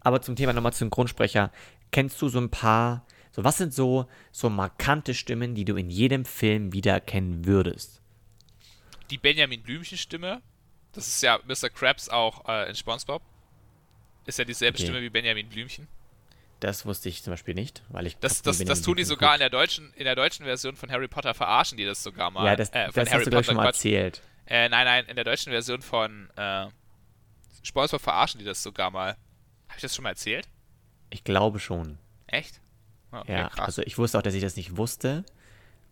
Aber 0.00 0.22
zum 0.22 0.36
Thema 0.36 0.52
nochmal 0.52 0.72
Synchronsprecher, 0.72 1.50
kennst 1.90 2.20
du 2.22 2.28
so 2.28 2.38
ein 2.38 2.50
paar, 2.50 3.04
so 3.32 3.44
was 3.44 3.58
sind 3.58 3.74
so, 3.74 4.06
so 4.32 4.48
markante 4.50 5.12
Stimmen, 5.14 5.54
die 5.54 5.64
du 5.64 5.76
in 5.76 5.90
jedem 5.90 6.24
Film 6.24 6.72
wiedererkennen 6.72 7.44
würdest? 7.44 8.00
Die 9.10 9.18
Benjamin 9.18 9.62
Blümchen-Stimme, 9.62 10.40
das 10.92 11.08
ist 11.08 11.22
ja 11.22 11.38
Mr. 11.46 11.68
Krabs 11.70 12.08
auch 12.08 12.46
äh, 12.48 12.68
in 12.68 12.74
Spongebob. 12.74 13.22
Ist 14.26 14.38
ja 14.38 14.44
dieselbe 14.44 14.76
Okay. 14.76 14.84
Stimme 14.84 15.00
wie 15.02 15.08
Benjamin 15.10 15.48
Blümchen. 15.48 15.86
Das 16.60 16.84
wusste 16.86 17.08
ich 17.08 17.22
zum 17.22 17.32
Beispiel 17.32 17.54
nicht, 17.54 17.82
weil 17.88 18.06
ich. 18.06 18.16
Das, 18.18 18.42
das, 18.42 18.58
das 18.64 18.82
tun 18.82 18.96
die 18.96 19.04
sogar 19.04 19.34
in 19.34 19.38
der 19.40 19.50
deutschen, 19.50 19.92
in 19.94 20.04
der 20.04 20.16
deutschen 20.16 20.44
Version 20.44 20.74
von 20.74 20.90
Harry 20.90 21.06
Potter 21.06 21.32
verarschen 21.34 21.78
die 21.78 21.84
das 21.84 22.02
sogar 22.02 22.30
mal. 22.30 22.44
Ja, 22.46 22.56
das, 22.56 22.70
äh, 22.70 22.90
das 22.92 23.12
hast 23.12 23.26
du 23.26 23.30
gleich 23.30 23.46
schon 23.46 23.56
mal 23.56 23.66
erzählt. 23.66 24.22
Äh, 24.46 24.68
nein, 24.68 24.84
nein, 24.86 25.04
in 25.06 25.14
der 25.14 25.24
deutschen 25.24 25.52
Version 25.52 25.82
von 25.82 26.30
äh, 26.36 26.66
Spongebob 27.62 28.00
verarschen 28.00 28.38
die 28.38 28.44
das 28.44 28.62
sogar 28.62 28.90
mal. 28.90 29.10
Habe 29.68 29.76
ich 29.76 29.82
das 29.82 29.94
schon 29.94 30.02
mal 30.02 30.10
erzählt? 30.10 30.48
Ich 31.10 31.22
glaube 31.22 31.60
schon. 31.60 31.98
Echt? 32.26 32.60
Oh, 33.12 33.18
Okay, 33.18 33.32
Ja, 33.32 33.48
krass. 33.50 33.66
also 33.66 33.82
ich 33.82 33.96
wusste 33.98 34.18
auch, 34.18 34.22
dass 34.22 34.34
ich 34.34 34.42
das 34.42 34.56
nicht 34.56 34.76
wusste 34.76 35.24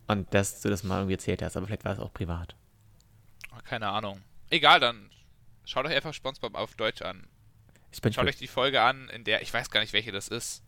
und 0.07 0.33
dass 0.33 0.61
du 0.61 0.69
das 0.69 0.83
mal 0.83 0.97
irgendwie 0.97 1.13
erzählt 1.13 1.41
hast, 1.41 1.55
aber 1.55 1.67
vielleicht 1.67 1.85
war 1.85 1.93
es 1.93 1.99
auch 1.99 2.13
privat. 2.13 2.55
Oh, 3.53 3.59
keine 3.63 3.87
Ahnung. 3.89 4.21
Egal, 4.49 4.79
dann 4.79 5.09
schaut 5.65 5.85
euch 5.85 5.95
einfach 5.95 6.13
Spongebob 6.13 6.55
auf 6.55 6.75
Deutsch 6.75 7.01
an. 7.01 7.27
Ich 7.97 8.01
bin 8.01 8.13
Schaut 8.13 8.27
euch 8.27 8.37
die 8.37 8.47
Folge 8.47 8.79
an, 8.81 9.09
in 9.09 9.23
der, 9.23 9.41
ich 9.41 9.51
weiß 9.51 9.71
gar 9.71 9.79
nicht, 9.79 9.91
welche 9.91 10.11
das 10.11 10.27
ist. 10.27 10.61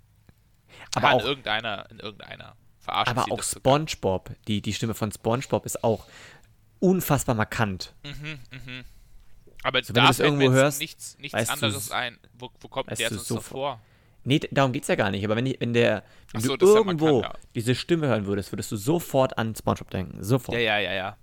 aber 0.96 1.10
ah, 1.10 1.12
in 1.14 1.18
auch, 1.20 1.26
irgendeiner, 1.26 1.86
in 1.92 2.00
irgendeiner. 2.00 2.56
Verarschen 2.80 3.12
aber 3.18 3.26
sie 3.26 3.32
auch 3.32 3.38
das 3.38 3.52
sogar. 3.52 3.74
SpongeBob, 3.78 4.32
die, 4.48 4.62
die 4.64 4.74
Stimme 4.74 4.96
von 4.96 5.12
SpongeBob 5.12 5.64
ist 5.68 5.84
auch 5.84 6.08
unfassbar 6.80 7.36
markant. 7.36 7.94
Mhm, 8.04 8.40
mhm. 8.52 8.84
Aber 9.62 9.78
Also 9.78 9.90
wenn 9.90 9.94
du 9.96 10.02
da 10.02 10.08
das 10.08 10.18
fällt 10.18 10.34
mir 10.34 10.44
irgendwo 10.46 10.60
hörst, 10.60 10.80
nichts, 10.80 11.18
nichts 11.20 11.38
du 11.46 11.52
anderes 11.52 11.76
s- 11.86 11.92
ein. 11.92 12.18
Wo, 12.34 12.50
wo 12.62 12.68
kommt 12.68 12.90
der 12.90 13.10
du 13.10 13.16
sonst 13.16 13.28
sofort- 13.28 13.46
vor? 13.46 13.82
Nee, 14.24 14.40
darum 14.52 14.72
geht's 14.72 14.88
ja 14.88 14.96
gar 14.96 15.12
nicht. 15.12 15.24
Aber 15.24 15.36
wenn, 15.36 15.46
wenn 15.60 15.74
der, 15.74 16.04
wenn 16.34 16.42
so, 16.42 16.58
du 16.58 16.66
irgendwo 16.66 17.22
kann, 17.22 17.32
ja. 17.32 17.40
diese 17.54 17.76
Stimme 17.76 18.08
hören 18.08 18.26
würdest, 18.26 18.52
würdest 18.52 18.72
du 18.72 18.76
sofort 18.76 19.38
an 19.38 19.56
SpongeBob 19.56 19.92
denken. 19.92 20.24
Sofort. 20.24 20.56
Ja, 20.58 20.62
ja, 20.62 20.80
ja, 20.80 20.94
ja. 20.94 21.18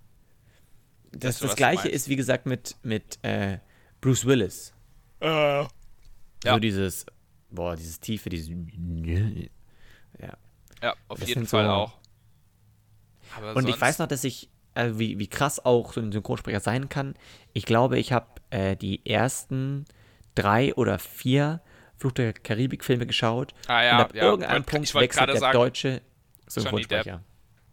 Das, 1.11 1.39
das, 1.39 1.49
das 1.49 1.57
gleiche 1.57 1.89
ist, 1.89 2.09
wie 2.09 2.17
gesagt, 2.17 2.47
mit, 2.47 2.77
mit 2.83 3.19
äh, 3.23 3.59
Bruce 4.01 4.25
Willis. 4.25 4.73
Äh. 5.21 5.65
Ja. 6.47 6.55
So 6.55 6.61
dieses, 6.61 7.07
boah, 7.51 7.77
dieses 7.77 8.01
Tiefe, 8.01 8.29
dieses. 8.29 8.49
Ja. 10.19 10.37
Ja, 10.83 10.95
auf 11.09 11.21
das 11.21 11.29
jeden 11.29 11.47
Fall 11.47 11.65
so, 11.65 11.71
auch. 11.71 11.99
Aber 13.37 13.57
und 13.57 13.69
ich 13.69 13.81
weiß 13.81 13.99
noch, 13.99 14.07
dass 14.07 14.25
ich, 14.25 14.49
also 14.75 14.99
wie, 14.99 15.19
wie 15.19 15.27
krass 15.27 15.65
auch 15.65 15.93
so 15.93 16.01
ein 16.01 16.13
Synchronsprecher 16.13 16.61
sein 16.61 16.89
kann. 16.89 17.15
Ich 17.53 17.67
glaube, 17.67 17.99
ich 17.99 18.13
habe 18.13 18.27
äh, 18.51 18.77
die 18.77 19.05
ersten 19.07 19.85
drei 20.35 20.75
oder 20.75 20.99
vier 20.99 21.61
Fluch 21.97 22.13
der 22.13 22.33
Karibik-Filme 22.33 23.07
geschaut. 23.07 23.55
Ah, 23.69 23.83
ja, 23.83 23.97
und 23.97 24.01
ab 24.03 24.15
ja. 24.15 24.23
irgendeinem 24.23 24.63
ich 24.63 24.67
Punkt 24.67 24.95
wechselt 24.95 25.29
der 25.29 25.39
sagen, 25.39 25.53
deutsche 25.59 26.03
Synchronsprecher. 26.47 27.23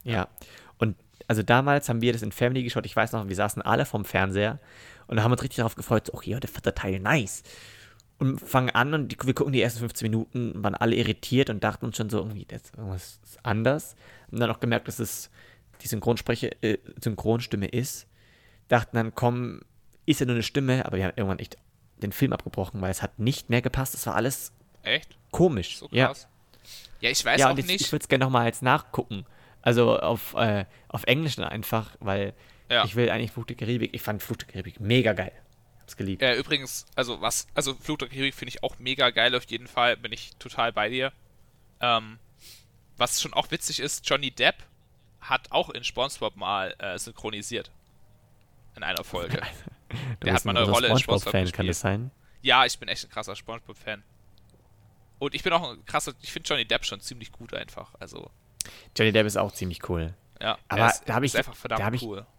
Ja. 0.04 0.14
ja. 0.14 0.28
Und 0.78 0.96
also 1.28 1.44
damals 1.44 1.90
haben 1.90 2.02
wir 2.02 2.14
das 2.14 2.22
in 2.22 2.32
Family 2.32 2.64
geschaut. 2.64 2.86
Ich 2.86 2.96
weiß 2.96 3.12
noch, 3.12 3.28
wir 3.28 3.36
saßen 3.36 3.62
alle 3.62 3.86
vorm 3.86 4.06
Fernseher 4.06 4.60
und 5.08 5.18
da 5.18 5.24
haben 5.24 5.32
uns 5.32 5.44
richtig 5.44 5.58
darauf 5.58 5.76
gefreut. 5.76 6.08
So, 6.08 6.14
okay, 6.14 6.40
der 6.40 6.50
vierte 6.50 6.74
Teil, 6.74 7.00
nice. 7.00 7.44
Und 8.24 8.40
fangen 8.40 8.70
an 8.70 8.94
und 8.94 9.10
die, 9.10 9.18
wir 9.22 9.34
gucken 9.34 9.52
die 9.52 9.62
ersten 9.62 9.80
15 9.80 10.10
Minuten, 10.10 10.64
waren 10.64 10.76
alle 10.76 10.96
irritiert 10.96 11.50
und 11.50 11.62
dachten 11.62 11.86
uns 11.86 11.98
schon 11.98 12.10
so, 12.10 12.20
irgendwie, 12.20 12.46
das 12.46 12.62
ist 12.62 12.78
irgendwas 12.78 13.20
anders. 13.44 13.98
Und 14.32 14.40
dann 14.40 14.50
auch 14.50 14.62
gemerkt, 14.62 14.88
dass 14.88 15.00
es 15.00 15.30
die 15.82 15.90
Synchronspreche, 15.90 16.56
äh, 16.62 16.78
Synchronstimme 17.02 17.68
ist. 17.68 18.08
Dachten 18.70 18.96
dann, 18.96 19.14
komm, 19.14 19.60
ist 20.06 20.22
ja 20.22 20.26
nur 20.26 20.36
eine 20.36 20.44
Stimme, 20.44 20.86
aber 20.86 20.96
wir 20.96 21.04
haben 21.04 21.14
irgendwann 21.18 21.40
echt 21.40 21.58
den 21.98 22.14
Film 22.14 22.32
abgebrochen, 22.32 22.80
weil 22.80 22.92
es 22.92 23.02
hat 23.02 23.20
nicht 23.20 23.50
mehr 23.50 23.62
gepasst. 23.62 23.94
Es 23.94 24.08
war 24.08 24.16
alles 24.16 24.54
echt 24.84 25.18
komisch. 25.32 25.80
So. 25.80 25.90
Ja, 25.92 26.14
ja 27.02 27.10
ich 27.10 27.26
weiß 27.26 27.42
ja, 27.42 27.52
auch 27.52 27.58
jetzt, 27.58 27.68
nicht. 27.68 27.82
Ich 27.82 27.92
würde 27.92 28.04
es 28.04 28.08
gerne 28.08 28.24
nochmal 28.24 28.46
jetzt 28.46 28.62
nachgucken. 28.62 29.26
Also 29.62 30.00
auf, 30.00 30.34
äh, 30.36 30.64
auf 30.88 31.04
Englisch 31.04 31.36
dann 31.36 31.50
einfach, 31.50 31.98
weil 32.00 32.34
ja. 32.70 32.86
ich 32.86 32.96
will 32.96 33.10
eigentlich 33.10 33.32
Flug 33.32 33.48
der 33.48 33.58
Karibik. 33.58 33.94
Ich 33.94 34.02
fand 34.02 34.24
Flug 34.24 34.40
der 34.40 34.48
Karibik 34.48 34.80
mega 34.80 35.12
geil. 35.12 35.34
Hab's 35.84 35.98
geliebt. 35.98 36.22
Ja, 36.22 36.34
übrigens, 36.34 36.86
also 36.96 37.20
was, 37.22 37.48
also 37.54 37.74
Flug 37.76 38.00
der 38.00 38.08
Karibik 38.08 38.34
finde 38.34 38.50
ich 38.50 38.64
auch 38.64 38.80
mega 38.80 39.10
geil 39.10 39.36
auf 39.36 39.44
jeden 39.46 39.68
Fall. 39.68 39.98
Bin 39.98 40.14
ich 40.14 40.32
total 40.40 40.72
bei 40.72 40.90
dir. 40.90 41.12
Ähm, 41.82 42.20
was 42.96 43.22
schon 43.22 43.34
auch 43.34 43.52
witzig 43.52 43.80
ist, 43.80 44.08
Johnny 44.10 44.32
Depp 44.32 44.56
hat 45.20 45.52
auch 45.52 45.70
in 45.70 45.84
SpongeBob 45.84 46.38
mal 46.38 46.74
äh, 46.80 46.98
synchronisiert. 46.98 47.70
In 48.76 48.84
einer 48.84 49.04
Folge. 49.04 49.42
Der 50.24 50.34
hat 50.34 50.46
mal 50.46 50.56
eine 50.56 50.70
Rolle 50.70 50.88
in 50.88 50.98
SpongeBob 50.98 51.32
Fan, 51.32 51.52
kann 51.52 51.68
das 51.68 51.82
sein? 51.82 52.12
Ja, 52.42 52.66
ich 52.66 52.80
bin 52.80 52.88
echt 52.88 53.04
ein 53.04 53.10
krasser 53.10 53.36
SpongeBob-Fan. 53.36 54.04
Und 55.20 55.36
ich 55.36 55.44
bin 55.44 55.54
auch 55.54 55.72
ein 55.72 55.86
krasser, 55.86 56.14
ich 56.22 56.32
finde 56.32 56.48
Johnny 56.48 56.66
Depp 56.66 56.86
schon 56.86 57.00
ziemlich 57.02 57.32
gut 57.32 57.54
einfach. 57.54 57.94
Also. 58.00 58.32
Johnny 58.98 59.12
Depp 59.12 59.28
ist 59.28 59.38
auch 59.38 59.52
ziemlich 59.52 59.88
cool. 59.90 60.14
Ja, 60.42 60.58
aber 60.68 60.88
ist, 60.88 61.04
da 61.06 61.16
habe 61.16 61.26
ich, 61.26 61.38
einfach 61.38 61.56
verdammt 61.56 61.82
da 61.82 61.86
hab 61.86 62.02
cool. 62.02 62.26
Ich 62.26 62.34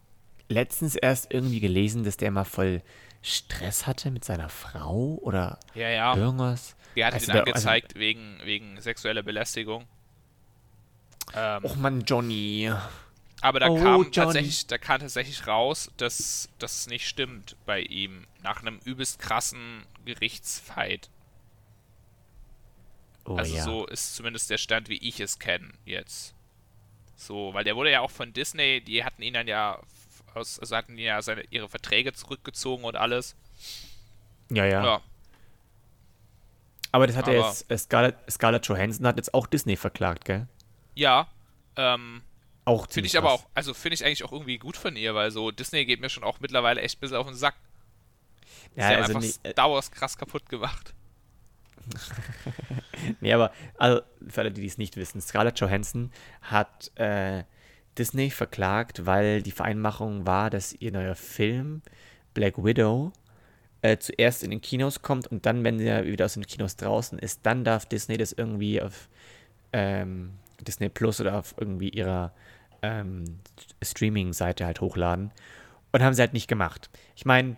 letztens 0.47 0.95
erst 0.95 1.33
irgendwie 1.33 1.59
gelesen, 1.59 2.03
dass 2.03 2.17
der 2.17 2.31
mal 2.31 2.43
voll 2.43 2.81
Stress 3.25 3.87
hatte 3.87 4.11
mit 4.11 4.23
seiner 4.23 4.49
Frau 4.49 5.17
oder 5.21 5.59
ja, 5.73 5.89
ja. 5.89 6.15
irgendwas. 6.15 6.75
Die 6.95 7.03
hat 7.03 7.13
ihn 7.13 7.31
also 7.31 7.31
angezeigt 7.31 7.93
also, 7.93 7.99
wegen, 7.99 8.39
wegen 8.43 8.79
sexueller 8.79 9.23
Belästigung. 9.23 9.87
Ähm, 11.33 11.65
Och 11.65 11.75
man, 11.75 12.01
Johnny. 12.01 12.71
Aber 13.41 13.59
da, 13.59 13.67
oh, 13.69 13.81
kam 13.81 14.11
tatsächlich, 14.11 14.67
da 14.67 14.77
kam 14.77 14.99
tatsächlich 14.99 15.47
raus, 15.47 15.91
dass 15.97 16.49
das 16.59 16.87
nicht 16.87 17.07
stimmt 17.07 17.55
bei 17.65 17.81
ihm. 17.81 18.27
Nach 18.43 18.61
einem 18.61 18.79
übelst 18.85 19.19
krassen 19.19 19.83
Gerichtsfight. 20.05 21.09
Oh, 23.25 23.35
also 23.35 23.55
ja. 23.55 23.63
so 23.63 23.87
ist 23.87 24.15
zumindest 24.15 24.51
der 24.51 24.59
Stand, 24.59 24.87
wie 24.87 24.97
ich 24.97 25.19
es 25.19 25.39
kenne 25.39 25.73
jetzt. 25.83 26.35
So, 27.15 27.53
weil 27.55 27.63
der 27.63 27.75
wurde 27.75 27.91
ja 27.91 28.01
auch 28.01 28.11
von 28.11 28.33
Disney, 28.33 28.81
die 28.81 29.03
hatten 29.03 29.23
ihn 29.23 29.33
dann 29.33 29.47
ja 29.47 29.79
aus, 30.35 30.59
also 30.59 30.75
hatten 30.75 30.97
ja 30.97 31.21
seine, 31.21 31.43
ihre 31.49 31.69
Verträge 31.69 32.13
zurückgezogen 32.13 32.83
und 32.83 32.95
alles. 32.95 33.35
Ja, 34.49 34.65
ja. 34.65 34.83
ja. 34.83 35.01
Aber 36.91 37.07
das 37.07 37.17
hat 37.17 37.27
ja 37.27 37.33
jetzt, 37.33 37.69
äh, 37.69 37.77
Scarlett, 37.77 38.15
Scarlett 38.29 38.65
Johansson 38.67 39.05
hat 39.05 39.17
jetzt 39.17 39.33
auch 39.33 39.47
Disney 39.47 39.75
verklagt, 39.75 40.25
gell? 40.25 40.47
Ja, 40.93 41.27
ähm, 41.75 42.21
auch 42.63 42.87
Finde 42.89 43.07
ich 43.07 43.17
aber 43.17 43.31
auch, 43.31 43.45
also 43.53 43.73
finde 43.73 43.95
ich 43.95 44.05
eigentlich 44.05 44.23
auch 44.23 44.31
irgendwie 44.31 44.57
gut 44.57 44.75
von 44.75 44.95
ihr, 44.95 45.13
weil 45.13 45.29
so 45.29 45.51
Disney 45.51 45.85
geht 45.85 46.01
mir 46.01 46.09
schon 46.09 46.23
auch 46.23 46.39
mittlerweile 46.39 46.81
echt 46.81 46.97
ein 46.97 47.01
bisschen 47.01 47.17
auf 47.17 47.27
den 47.27 47.35
Sack. 47.35 47.55
Ja, 48.75 48.87
Sie 48.87 48.95
also 48.95 49.13
haben 49.13 49.23
einfach 49.23 49.39
nee, 49.43 49.51
Star 49.51 49.71
Wars 49.71 49.91
krass 49.91 50.17
kaputt 50.17 50.49
gemacht. 50.49 50.93
nee, 53.19 53.31
aber 53.31 53.51
also 53.77 54.01
für 54.27 54.41
alle, 54.41 54.51
die 54.51 54.65
es 54.65 54.79
nicht 54.79 54.97
wissen, 54.97 55.21
Scarlett 55.21 55.59
Johansson 55.59 56.11
hat 56.41 56.91
äh, 56.95 57.43
Disney 57.97 58.29
verklagt, 58.29 59.05
weil 59.05 59.41
die 59.41 59.51
Vereinmachung 59.51 60.27
war, 60.27 60.49
dass 60.49 60.73
ihr 60.73 60.91
neuer 60.91 61.15
Film 61.15 61.81
Black 62.33 62.63
Widow 62.63 63.11
äh, 63.81 63.97
zuerst 63.97 64.43
in 64.43 64.51
den 64.51 64.61
Kinos 64.61 65.01
kommt 65.01 65.27
und 65.27 65.45
dann, 65.45 65.63
wenn 65.63 65.79
er 65.79 66.05
wieder 66.05 66.25
aus 66.25 66.33
den 66.33 66.45
Kinos 66.45 66.75
draußen 66.75 67.19
ist, 67.19 67.41
dann 67.43 67.63
darf 67.63 67.85
Disney 67.85 68.17
das 68.17 68.33
irgendwie 68.33 68.81
auf 68.81 69.09
ähm, 69.73 70.31
Disney 70.61 70.89
Plus 70.89 71.21
oder 71.21 71.37
auf 71.37 71.55
irgendwie 71.57 71.89
ihrer 71.89 72.33
ähm, 72.81 73.39
Streaming-Seite 73.83 74.65
halt 74.65 74.81
hochladen. 74.81 75.31
Und 75.91 76.03
haben 76.03 76.13
sie 76.13 76.21
halt 76.21 76.33
nicht 76.33 76.47
gemacht. 76.47 76.89
Ich 77.15 77.25
meine, 77.25 77.55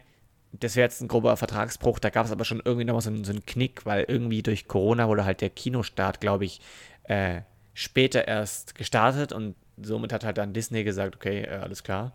das 0.52 0.76
wäre 0.76 0.86
jetzt 0.86 1.02
ein 1.02 1.08
grober 1.08 1.36
Vertragsbruch, 1.38 2.00
da 2.00 2.10
gab 2.10 2.26
es 2.26 2.32
aber 2.32 2.45
schon 2.45 2.62
irgendwie 2.63 2.86
nochmal 2.86 3.02
so, 3.02 3.23
so 3.23 3.32
einen 3.32 3.45
Knick, 3.45 3.86
weil 3.86 4.06
irgendwie 4.08 4.43
durch 4.43 4.67
Corona 4.67 5.08
wurde 5.08 5.26
halt 5.26 5.41
der 5.41 5.50
Kinostart, 5.50 6.21
glaube 6.21 6.45
ich, 6.45 6.62
äh, 7.04 7.41
später 7.73 8.28
erst 8.28 8.76
gestartet 8.76 9.32
und 9.32 9.56
somit 9.82 10.13
hat 10.13 10.24
halt 10.24 10.38
dann 10.38 10.54
Disney 10.54 10.84
gesagt, 10.84 11.16
okay, 11.16 11.44
äh, 11.44 11.58
alles 11.58 11.84
klar. 11.84 12.13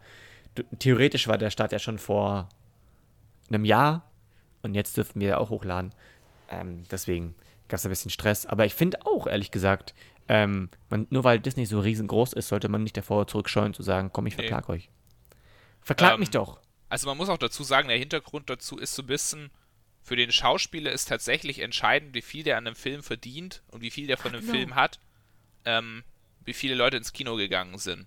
Du, 0.54 0.62
theoretisch 0.78 1.28
war 1.28 1.38
der 1.38 1.50
Start 1.50 1.72
ja 1.72 1.78
schon 1.78 1.98
vor 1.98 2.48
einem 3.48 3.64
Jahr 3.64 4.10
und 4.62 4.74
jetzt 4.74 4.96
dürften 4.96 5.20
wir 5.20 5.28
ja 5.28 5.38
auch 5.38 5.50
hochladen. 5.50 5.92
Ähm, 6.50 6.84
deswegen 6.90 7.34
gab 7.68 7.78
es 7.78 7.86
ein 7.86 7.90
bisschen 7.90 8.10
Stress. 8.10 8.46
Aber 8.46 8.66
ich 8.66 8.74
finde 8.74 9.04
auch, 9.06 9.26
ehrlich 9.26 9.50
gesagt, 9.50 9.94
ähm, 10.28 10.68
man, 10.88 11.06
nur 11.10 11.24
weil 11.24 11.40
Disney 11.40 11.66
so 11.66 11.80
riesengroß 11.80 12.32
ist, 12.34 12.48
sollte 12.48 12.68
man 12.68 12.82
nicht 12.82 12.96
davor 12.96 13.26
zurückscheuen 13.26 13.74
zu 13.74 13.82
sagen, 13.82 14.10
komm, 14.12 14.26
ich 14.26 14.34
verklag 14.34 14.68
nee. 14.68 14.74
euch. 14.74 14.90
Verklag 15.80 16.14
ähm, 16.14 16.20
mich 16.20 16.30
doch. 16.30 16.60
Also 16.88 17.08
man 17.08 17.16
muss 17.16 17.28
auch 17.28 17.38
dazu 17.38 17.64
sagen, 17.64 17.88
der 17.88 17.98
Hintergrund 17.98 18.50
dazu 18.50 18.78
ist 18.78 18.94
so 18.94 19.02
ein 19.02 19.06
bisschen, 19.06 19.50
für 20.02 20.16
den 20.16 20.30
Schauspieler 20.30 20.92
ist 20.92 21.08
tatsächlich 21.08 21.60
entscheidend, 21.60 22.14
wie 22.14 22.22
viel 22.22 22.44
der 22.44 22.58
an 22.58 22.66
einem 22.66 22.76
Film 22.76 23.02
verdient 23.02 23.62
und 23.68 23.80
wie 23.80 23.90
viel 23.90 24.06
der 24.06 24.18
von 24.18 24.32
einem 24.32 24.42
genau. 24.42 24.52
Film 24.52 24.74
hat, 24.74 25.00
ähm, 25.64 26.04
wie 26.44 26.54
viele 26.54 26.74
Leute 26.74 26.96
ins 26.96 27.12
Kino 27.12 27.36
gegangen 27.36 27.78
sind. 27.78 28.06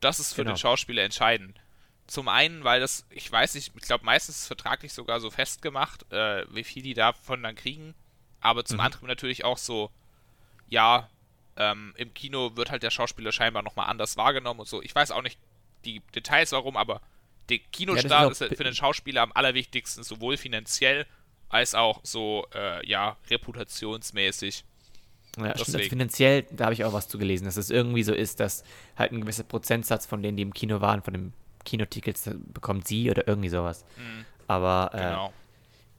Das 0.00 0.20
ist 0.20 0.32
für 0.32 0.42
genau. 0.42 0.54
den 0.54 0.58
Schauspieler 0.58 1.02
entscheidend. 1.02 1.60
Zum 2.06 2.28
einen, 2.28 2.64
weil 2.64 2.80
das, 2.80 3.06
ich 3.10 3.30
weiß 3.30 3.54
nicht, 3.54 3.72
ich 3.74 3.82
glaube 3.82 4.04
meistens 4.04 4.36
ist 4.36 4.42
es 4.42 4.46
vertraglich 4.46 4.92
sogar 4.92 5.20
so 5.20 5.30
festgemacht, 5.30 6.10
äh, 6.12 6.44
wie 6.54 6.64
viel 6.64 6.82
die 6.82 6.94
davon 6.94 7.42
dann 7.42 7.54
kriegen. 7.54 7.94
Aber 8.40 8.64
zum 8.64 8.76
mhm. 8.76 8.82
anderen 8.82 9.06
natürlich 9.06 9.44
auch 9.44 9.56
so, 9.56 9.90
ja, 10.68 11.08
ähm, 11.56 11.94
im 11.96 12.12
Kino 12.12 12.56
wird 12.56 12.70
halt 12.70 12.82
der 12.82 12.90
Schauspieler 12.90 13.32
scheinbar 13.32 13.62
nochmal 13.62 13.88
anders 13.88 14.16
wahrgenommen 14.16 14.60
und 14.60 14.68
so. 14.68 14.82
Ich 14.82 14.94
weiß 14.94 15.12
auch 15.12 15.22
nicht 15.22 15.38
die 15.84 16.00
Details 16.14 16.52
warum, 16.52 16.76
aber 16.76 17.00
der 17.48 17.58
Kinostart 17.58 18.10
ja, 18.10 18.28
ist, 18.28 18.40
ist 18.40 18.56
für 18.56 18.64
den 18.64 18.74
Schauspieler 18.74 19.22
am 19.22 19.32
allerwichtigsten, 19.32 20.02
sowohl 20.02 20.36
finanziell 20.36 21.06
als 21.48 21.74
auch 21.74 22.00
so, 22.02 22.46
äh, 22.54 22.86
ja, 22.86 23.16
reputationsmäßig. 23.30 24.64
Ja, 25.38 25.56
stimmt, 25.56 25.76
also 25.76 25.88
finanziell, 25.88 26.46
da 26.50 26.64
habe 26.64 26.74
ich 26.74 26.84
auch 26.84 26.92
was 26.92 27.08
zu 27.08 27.18
gelesen, 27.18 27.44
dass 27.44 27.56
es 27.56 27.70
irgendwie 27.70 28.02
so 28.02 28.12
ist, 28.14 28.40
dass 28.40 28.64
halt 28.96 29.12
ein 29.12 29.20
gewisser 29.22 29.44
Prozentsatz 29.44 30.06
von 30.06 30.22
denen, 30.22 30.36
die 30.36 30.42
im 30.42 30.54
Kino 30.54 30.80
waren, 30.80 31.02
von 31.02 31.12
dem 31.12 31.32
Kinotickets 31.64 32.30
bekommt 32.52 32.86
sie 32.86 33.10
oder 33.10 33.26
irgendwie 33.26 33.48
sowas. 33.48 33.84
Mhm. 33.96 34.24
Aber 34.46 34.90
äh, 34.92 34.98
genau. 34.98 35.32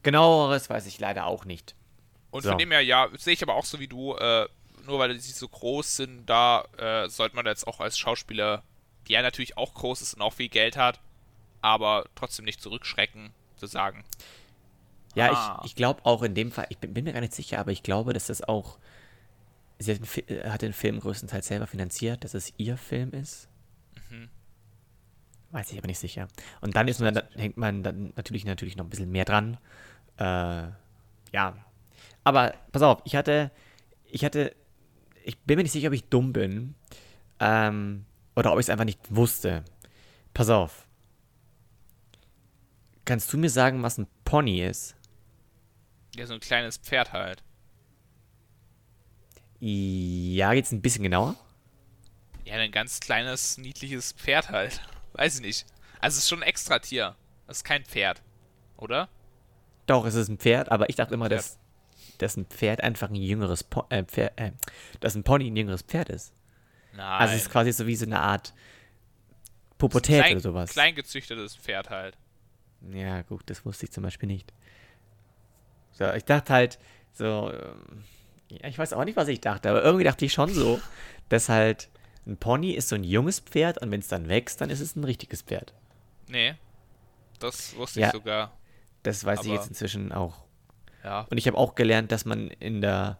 genaueres 0.03 0.69
weiß 0.69 0.85
ich 0.85 0.99
leider 0.99 1.25
auch 1.25 1.45
nicht. 1.45 1.75
Und 2.31 2.43
so. 2.43 2.49
von 2.49 2.57
dem 2.57 2.71
her, 2.71 2.81
ja, 2.81 3.09
sehe 3.17 3.33
ich 3.33 3.43
aber 3.43 3.55
auch 3.55 3.65
so 3.65 3.79
wie 3.79 3.87
du, 3.87 4.15
äh, 4.15 4.47
nur 4.85 4.99
weil 4.99 5.19
sie 5.19 5.31
so 5.31 5.47
groß 5.47 5.97
sind, 5.97 6.25
da 6.25 6.65
äh, 6.77 7.09
sollte 7.09 7.35
man 7.35 7.45
jetzt 7.45 7.67
auch 7.67 7.79
als 7.79 7.97
Schauspieler, 7.97 8.63
der 9.09 9.21
natürlich 9.21 9.57
auch 9.57 9.73
groß 9.73 10.01
ist 10.01 10.13
und 10.13 10.21
auch 10.21 10.33
viel 10.33 10.49
Geld 10.49 10.77
hat, 10.77 10.99
aber 11.61 12.05
trotzdem 12.15 12.45
nicht 12.45 12.61
zurückschrecken, 12.61 13.31
zu 13.57 13.67
sagen. 13.67 14.03
Ja, 15.15 15.31
ah. 15.31 15.59
ich, 15.61 15.71
ich 15.71 15.75
glaube 15.75 16.01
auch 16.03 16.23
in 16.23 16.35
dem 16.35 16.51
Fall, 16.51 16.67
ich 16.69 16.77
bin, 16.77 16.93
bin, 16.93 17.05
mir 17.05 17.13
gar 17.13 17.21
nicht 17.21 17.33
sicher, 17.33 17.59
aber 17.59 17.71
ich 17.71 17.83
glaube, 17.83 18.13
dass 18.13 18.27
das 18.27 18.41
auch. 18.41 18.77
Sie 19.77 19.91
hat 19.91 19.99
den, 19.99 20.51
hat 20.51 20.61
den, 20.61 20.73
Film 20.73 20.99
größtenteils 20.99 21.47
selber 21.47 21.67
finanziert, 21.67 22.23
dass 22.23 22.33
es 22.33 22.53
ihr 22.57 22.77
Film 22.77 23.11
ist. 23.11 23.49
Mhm. 24.09 24.29
Weiß 25.51 25.71
ich 25.71 25.77
aber 25.77 25.87
nicht 25.87 25.99
sicher. 25.99 26.27
Und 26.61 26.75
dann 26.75 26.87
ist 26.87 27.01
man, 27.01 27.13
dann 27.13 27.27
hängt 27.35 27.57
man 27.57 27.83
dann 27.83 28.13
natürlich, 28.15 28.45
natürlich 28.45 28.77
noch 28.77 28.85
ein 28.85 28.89
bisschen 28.89 29.11
mehr 29.11 29.25
dran. 29.25 29.57
Äh, 30.17 30.67
ja. 31.33 31.57
Aber 32.23 32.53
pass 32.71 32.81
auf, 32.81 33.01
ich 33.05 33.15
hatte, 33.15 33.51
ich 34.05 34.23
hatte 34.23 34.55
ich 35.25 35.39
bin 35.39 35.57
mir 35.57 35.63
nicht 35.63 35.71
sicher, 35.71 35.87
ob 35.87 35.93
ich 35.93 36.07
dumm 36.07 36.31
bin. 36.31 36.75
Ähm, 37.39 38.05
oder 38.35 38.53
ob 38.53 38.59
ich 38.59 38.65
es 38.65 38.69
einfach 38.69 38.85
nicht 38.85 38.99
wusste. 39.09 39.65
Pass 40.33 40.49
auf. 40.49 40.87
Kannst 43.05 43.33
du 43.33 43.37
mir 43.37 43.49
sagen, 43.49 43.83
was 43.83 43.97
ein 43.97 44.07
Pony 44.23 44.63
ist? 44.63 44.95
Ja, 46.15 46.25
so 46.27 46.33
ein 46.33 46.39
kleines 46.39 46.77
Pferd 46.77 47.11
halt. 47.11 47.43
Ja, 49.67 50.53
jetzt 50.53 50.71
ein 50.73 50.81
bisschen 50.83 51.01
genauer. 51.01 51.35
Ja, 52.43 52.53
ein 52.53 52.71
ganz 52.71 52.99
kleines, 52.99 53.57
niedliches 53.57 54.11
Pferd 54.11 54.51
halt. 54.51 54.79
Weiß 55.13 55.37
ich 55.37 55.41
nicht. 55.41 55.65
Also 55.99 56.17
es 56.17 56.23
ist 56.23 56.29
schon 56.29 56.43
ein 56.43 56.47
Extratier. 56.47 57.15
Das 57.47 57.57
ist 57.57 57.63
kein 57.63 57.83
Pferd, 57.83 58.21
oder? 58.77 59.09
Doch, 59.87 60.05
es 60.05 60.13
ist 60.13 60.29
ein 60.29 60.37
Pferd, 60.37 60.71
aber 60.71 60.87
ich 60.89 60.95
dachte 60.95 61.15
immer, 61.15 61.29
dass, 61.29 61.57
dass 62.19 62.37
ein 62.37 62.45
Pferd 62.45 62.83
einfach 62.83 63.09
ein 63.09 63.15
jüngeres 63.15 63.63
po 63.63 63.87
äh, 63.89 64.03
Pferd, 64.03 64.39
äh, 64.39 64.51
dass 64.99 65.15
ein 65.15 65.23
Pony 65.23 65.49
ein 65.49 65.55
jüngeres 65.55 65.81
Pferd 65.81 66.09
ist. 66.09 66.31
Nein. 66.93 67.21
Also 67.21 67.33
es 67.33 67.41
ist 67.41 67.49
quasi 67.49 67.71
so 67.71 67.87
wie 67.87 67.95
so 67.95 68.05
eine 68.05 68.19
Art 68.19 68.53
Pubertät 69.79 70.19
klein, 70.19 70.33
oder 70.33 70.41
sowas. 70.41 70.69
Kleingezüchtetes 70.73 71.55
Pferd 71.55 71.89
halt. 71.89 72.15
Ja, 72.93 73.23
gut, 73.23 73.41
das 73.47 73.65
wusste 73.65 73.85
ich 73.85 73.91
zum 73.91 74.03
Beispiel 74.03 74.27
nicht. 74.27 74.53
So, 75.93 76.13
ich 76.13 76.23
dachte 76.23 76.53
halt, 76.53 76.77
so, 77.13 77.51
ähm, 77.51 78.03
ja, 78.61 78.67
ich 78.69 78.77
weiß 78.77 78.93
auch 78.93 79.03
nicht, 79.05 79.15
was 79.17 79.27
ich 79.27 79.41
dachte, 79.41 79.69
aber 79.69 79.83
irgendwie 79.83 80.03
dachte 80.05 80.25
ich 80.25 80.33
schon 80.33 80.49
so, 80.53 80.79
dass 81.29 81.49
halt 81.49 81.89
ein 82.27 82.37
Pony 82.37 82.71
ist 82.71 82.89
so 82.89 82.95
ein 82.95 83.03
junges 83.03 83.39
Pferd 83.39 83.77
und 83.81 83.91
wenn 83.91 83.99
es 83.99 84.07
dann 84.07 84.27
wächst, 84.27 84.59
dann 84.61 84.69
ist 84.69 84.79
es 84.79 84.95
ein 84.95 85.03
richtiges 85.03 85.41
Pferd. 85.43 85.73
Nee, 86.27 86.55
das 87.39 87.75
wusste 87.75 87.99
Ja. 87.99 88.07
ich 88.07 88.13
sogar. 88.13 88.57
Das 89.03 89.23
weiß 89.25 89.41
ich 89.43 89.47
Aber- 89.51 89.55
jetzt 89.55 89.67
inzwischen 89.67 90.11
auch. 90.11 90.43
Ja. 91.03 91.27
Und 91.29 91.37
ich 91.37 91.45
habe 91.47 91.57
auch 91.57 91.75
gelernt, 91.75 92.11
dass 92.11 92.25
man 92.25 92.47
in 92.49 92.81
der 92.81 93.19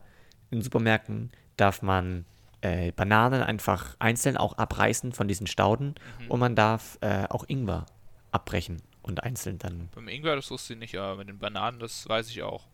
in 0.50 0.62
Supermärkten 0.62 1.32
darf 1.58 1.82
man 1.82 2.26
äh, 2.62 2.92
Bananen 2.94 3.44
einfach 3.44 3.96
einzeln 4.00 4.38
auch 4.38 4.58
abreißen 4.58 5.12
von 5.12 5.28
diesen 5.28 5.46
Stauden 5.46 5.94
Mhm. 6.22 6.32
und 6.32 6.40
man 6.40 6.56
darf 6.56 6.98
äh, 7.02 7.26
auch 7.30 7.44
Ingwer 7.48 7.86
abbrechen 8.32 8.82
und 9.04 9.22
einzeln 9.24 9.60
dann. 9.60 9.90
Beim 9.94 10.08
Ingwer, 10.08 10.36
das 10.36 10.50
wusste 10.50 10.74
ich 10.74 10.80
nicht, 10.80 10.96
aber 10.98 11.16
mit 11.18 11.28
den 11.30 11.38
Bananen, 11.38 11.80
das 11.80 12.10
weiß 12.10 12.30
ich 12.32 12.42
auch. 12.42 12.66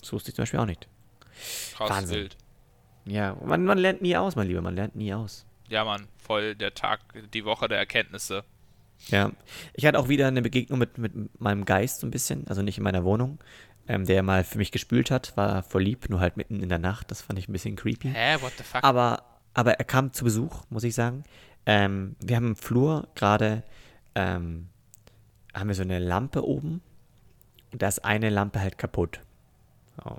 Das 0.00 0.12
wusste 0.12 0.30
ich 0.30 0.34
zum 0.34 0.42
Beispiel 0.42 0.58
auch 0.58 0.66
nicht. 0.66 0.88
Krass 1.74 1.90
Wahnsinn. 1.90 2.16
wild. 2.16 2.36
Ja, 3.06 3.36
man, 3.44 3.64
man 3.64 3.78
lernt 3.78 4.02
nie 4.02 4.16
aus, 4.16 4.36
mein 4.36 4.48
Lieber, 4.48 4.62
man 4.62 4.74
lernt 4.74 4.96
nie 4.96 5.14
aus. 5.14 5.46
Ja, 5.68 5.84
Mann, 5.84 6.08
voll 6.18 6.54
der 6.54 6.74
Tag, 6.74 7.00
die 7.32 7.44
Woche 7.44 7.68
der 7.68 7.78
Erkenntnisse. 7.78 8.44
Ja, 9.08 9.30
ich 9.74 9.86
hatte 9.86 9.98
auch 9.98 10.08
wieder 10.08 10.26
eine 10.26 10.42
Begegnung 10.42 10.78
mit, 10.78 10.98
mit 10.98 11.40
meinem 11.40 11.64
Geist 11.64 12.00
so 12.00 12.06
ein 12.06 12.10
bisschen, 12.10 12.46
also 12.48 12.62
nicht 12.62 12.78
in 12.78 12.84
meiner 12.84 13.04
Wohnung, 13.04 13.38
ähm, 13.88 14.06
der 14.06 14.22
mal 14.22 14.42
für 14.42 14.58
mich 14.58 14.72
gespült 14.72 15.10
hat, 15.10 15.36
war 15.36 15.62
voll 15.62 15.82
lieb, 15.82 16.08
nur 16.08 16.20
halt 16.20 16.36
mitten 16.36 16.62
in 16.62 16.68
der 16.68 16.78
Nacht, 16.78 17.10
das 17.10 17.22
fand 17.22 17.38
ich 17.38 17.48
ein 17.48 17.52
bisschen 17.52 17.76
creepy. 17.76 18.10
Hä, 18.12 18.36
what 18.40 18.52
the 18.58 18.64
fuck? 18.64 18.82
Aber, 18.82 19.22
aber 19.54 19.74
er 19.74 19.84
kam 19.84 20.12
zu 20.12 20.24
Besuch, 20.24 20.64
muss 20.70 20.84
ich 20.84 20.94
sagen. 20.94 21.24
Ähm, 21.66 22.16
wir 22.20 22.36
haben 22.36 22.48
im 22.48 22.56
Flur 22.56 23.08
gerade, 23.14 23.62
ähm, 24.14 24.68
haben 25.54 25.68
wir 25.68 25.74
so 25.74 25.82
eine 25.82 25.98
Lampe 25.98 26.44
oben 26.44 26.80
und 27.72 27.82
da 27.82 27.88
ist 27.88 28.04
eine 28.04 28.30
Lampe 28.30 28.60
halt 28.60 28.78
kaputt. 28.78 29.20
So, 30.02 30.18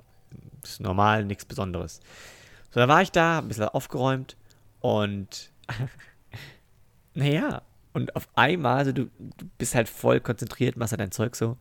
ist 0.68 0.80
normal, 0.80 1.24
nichts 1.24 1.44
Besonderes. 1.44 2.00
So, 2.70 2.80
da 2.80 2.88
war 2.88 3.02
ich 3.02 3.12
da, 3.12 3.38
ein 3.38 3.48
bisschen 3.48 3.64
aufgeräumt 3.64 4.36
und 4.80 5.50
naja, 7.14 7.62
und 7.92 8.14
auf 8.14 8.28
einmal, 8.34 8.78
also 8.78 8.92
du, 8.92 9.06
du 9.18 9.46
bist 9.58 9.74
halt 9.74 9.88
voll 9.88 10.20
konzentriert, 10.20 10.76
machst 10.76 10.92
halt 10.92 11.00
dein 11.00 11.10
Zeug 11.10 11.34
so. 11.34 11.56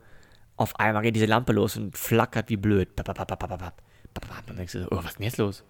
Auf 0.56 0.80
einmal 0.80 1.04
geht 1.04 1.16
diese 1.16 1.26
Lampe 1.26 1.54
los 1.54 1.78
und 1.78 1.98
flackert 1.98 2.50
wie 2.50 2.58
blöd. 2.58 2.90
Und 2.98 4.58
denkst 4.58 4.74
du 4.74 4.84
so, 4.84 4.88
oh, 4.92 4.98
was 4.98 5.06
ist 5.06 5.20
denn 5.20 5.24
jetzt 5.24 5.38
los? 5.38 5.64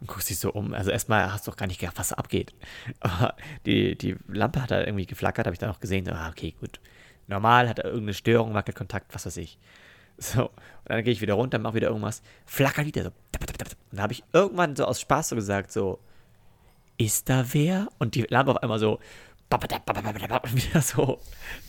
Und 0.00 0.08
guckst 0.08 0.28
dich 0.28 0.38
so 0.38 0.52
um. 0.52 0.74
Also 0.74 0.90
erstmal 0.90 1.32
hast 1.32 1.46
du 1.46 1.50
doch 1.50 1.56
gar 1.56 1.66
nicht 1.66 1.80
gedacht, 1.80 1.98
was 1.98 2.08
da 2.08 2.16
abgeht. 2.16 2.54
Aber 3.00 3.34
die, 3.64 3.96
die 3.96 4.16
Lampe 4.28 4.62
hat 4.62 4.70
da 4.70 4.80
irgendwie 4.80 5.06
geflackert, 5.06 5.46
habe 5.46 5.54
ich 5.54 5.58
dann 5.58 5.70
auch 5.70 5.80
gesehen. 5.80 6.04
So, 6.04 6.12
ah, 6.12 6.28
okay, 6.28 6.54
gut. 6.60 6.80
Normal 7.26 7.68
hat 7.68 7.78
er 7.78 7.86
irgendeine 7.86 8.14
Störung, 8.14 8.54
Wackelkontakt, 8.54 9.14
was 9.14 9.26
weiß 9.26 9.36
ich. 9.38 9.58
So, 10.18 10.46
und 10.46 10.52
dann 10.84 11.04
gehe 11.04 11.12
ich 11.12 11.20
wieder 11.20 11.34
runter, 11.34 11.58
mache 11.58 11.74
wieder 11.74 11.88
irgendwas, 11.88 12.22
flackert 12.46 12.86
wieder 12.86 13.02
so. 13.02 13.08
Und 13.08 13.98
da 13.98 14.02
habe 14.02 14.12
ich 14.12 14.24
irgendwann 14.32 14.76
so 14.76 14.84
aus 14.84 15.00
Spaß 15.00 15.30
so 15.30 15.36
gesagt, 15.36 15.72
so, 15.72 15.98
ist 16.96 17.28
da 17.28 17.44
wer? 17.52 17.88
Und 17.98 18.14
die 18.14 18.22
Lampe 18.22 18.52
auf 18.52 18.62
einmal 18.62 18.78
so, 18.78 18.98
wieder 19.50 20.80
so, 20.80 21.20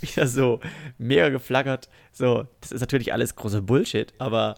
wieder 0.02 0.28
so 0.28 0.60
mega 0.98 1.30
geflackert. 1.30 1.90
So, 2.12 2.48
das 2.62 2.72
ist 2.72 2.82
natürlich 2.82 3.14
alles 3.14 3.36
große 3.36 3.62
Bullshit, 3.62 4.14
aber 4.18 4.58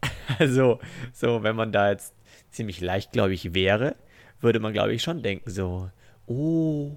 also, 0.38 0.80
so, 1.12 1.42
wenn 1.42 1.56
man 1.56 1.72
da 1.72 1.90
jetzt 1.90 2.14
ziemlich 2.50 2.80
leichtgläubig 2.80 3.54
wäre, 3.54 3.96
würde 4.40 4.60
man, 4.60 4.72
glaube 4.72 4.94
ich, 4.94 5.02
schon 5.02 5.22
denken, 5.22 5.50
so, 5.50 5.90
oh, 6.26 6.96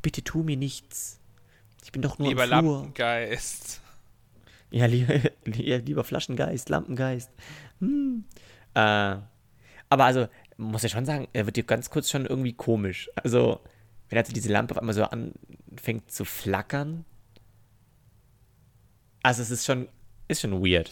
bitte 0.00 0.22
tu 0.22 0.42
mir 0.42 0.56
nichts. 0.56 1.20
Ich 1.84 1.92
bin 1.92 2.02
doch 2.02 2.18
nur 2.18 2.28
Lieber. 2.28 2.46
Lampengeist. 2.46 3.80
Ja, 4.72 4.86
lieber, 4.86 5.14
lieber 5.44 6.02
Flaschengeist, 6.02 6.68
Lampengeist. 6.68 7.30
Hm. 7.80 8.24
Äh, 8.74 9.16
aber 9.88 10.04
also, 10.04 10.28
muss 10.56 10.82
ich 10.82 10.92
schon 10.92 11.04
sagen, 11.04 11.28
er 11.32 11.46
wird 11.46 11.56
dir 11.56 11.64
ganz 11.64 11.90
kurz 11.90 12.10
schon 12.10 12.26
irgendwie 12.26 12.54
komisch. 12.54 13.10
Also, 13.14 13.60
wenn 14.08 14.18
also 14.18 14.32
diese 14.32 14.50
Lampe 14.50 14.74
auf 14.74 14.78
einmal 14.78 14.94
so 14.94 15.04
anfängt 15.04 16.10
zu 16.10 16.24
flackern. 16.24 17.04
Also, 19.22 19.42
es 19.42 19.50
ist 19.50 19.66
schon, 19.66 19.88
ist 20.26 20.40
schon 20.40 20.64
weird. 20.64 20.90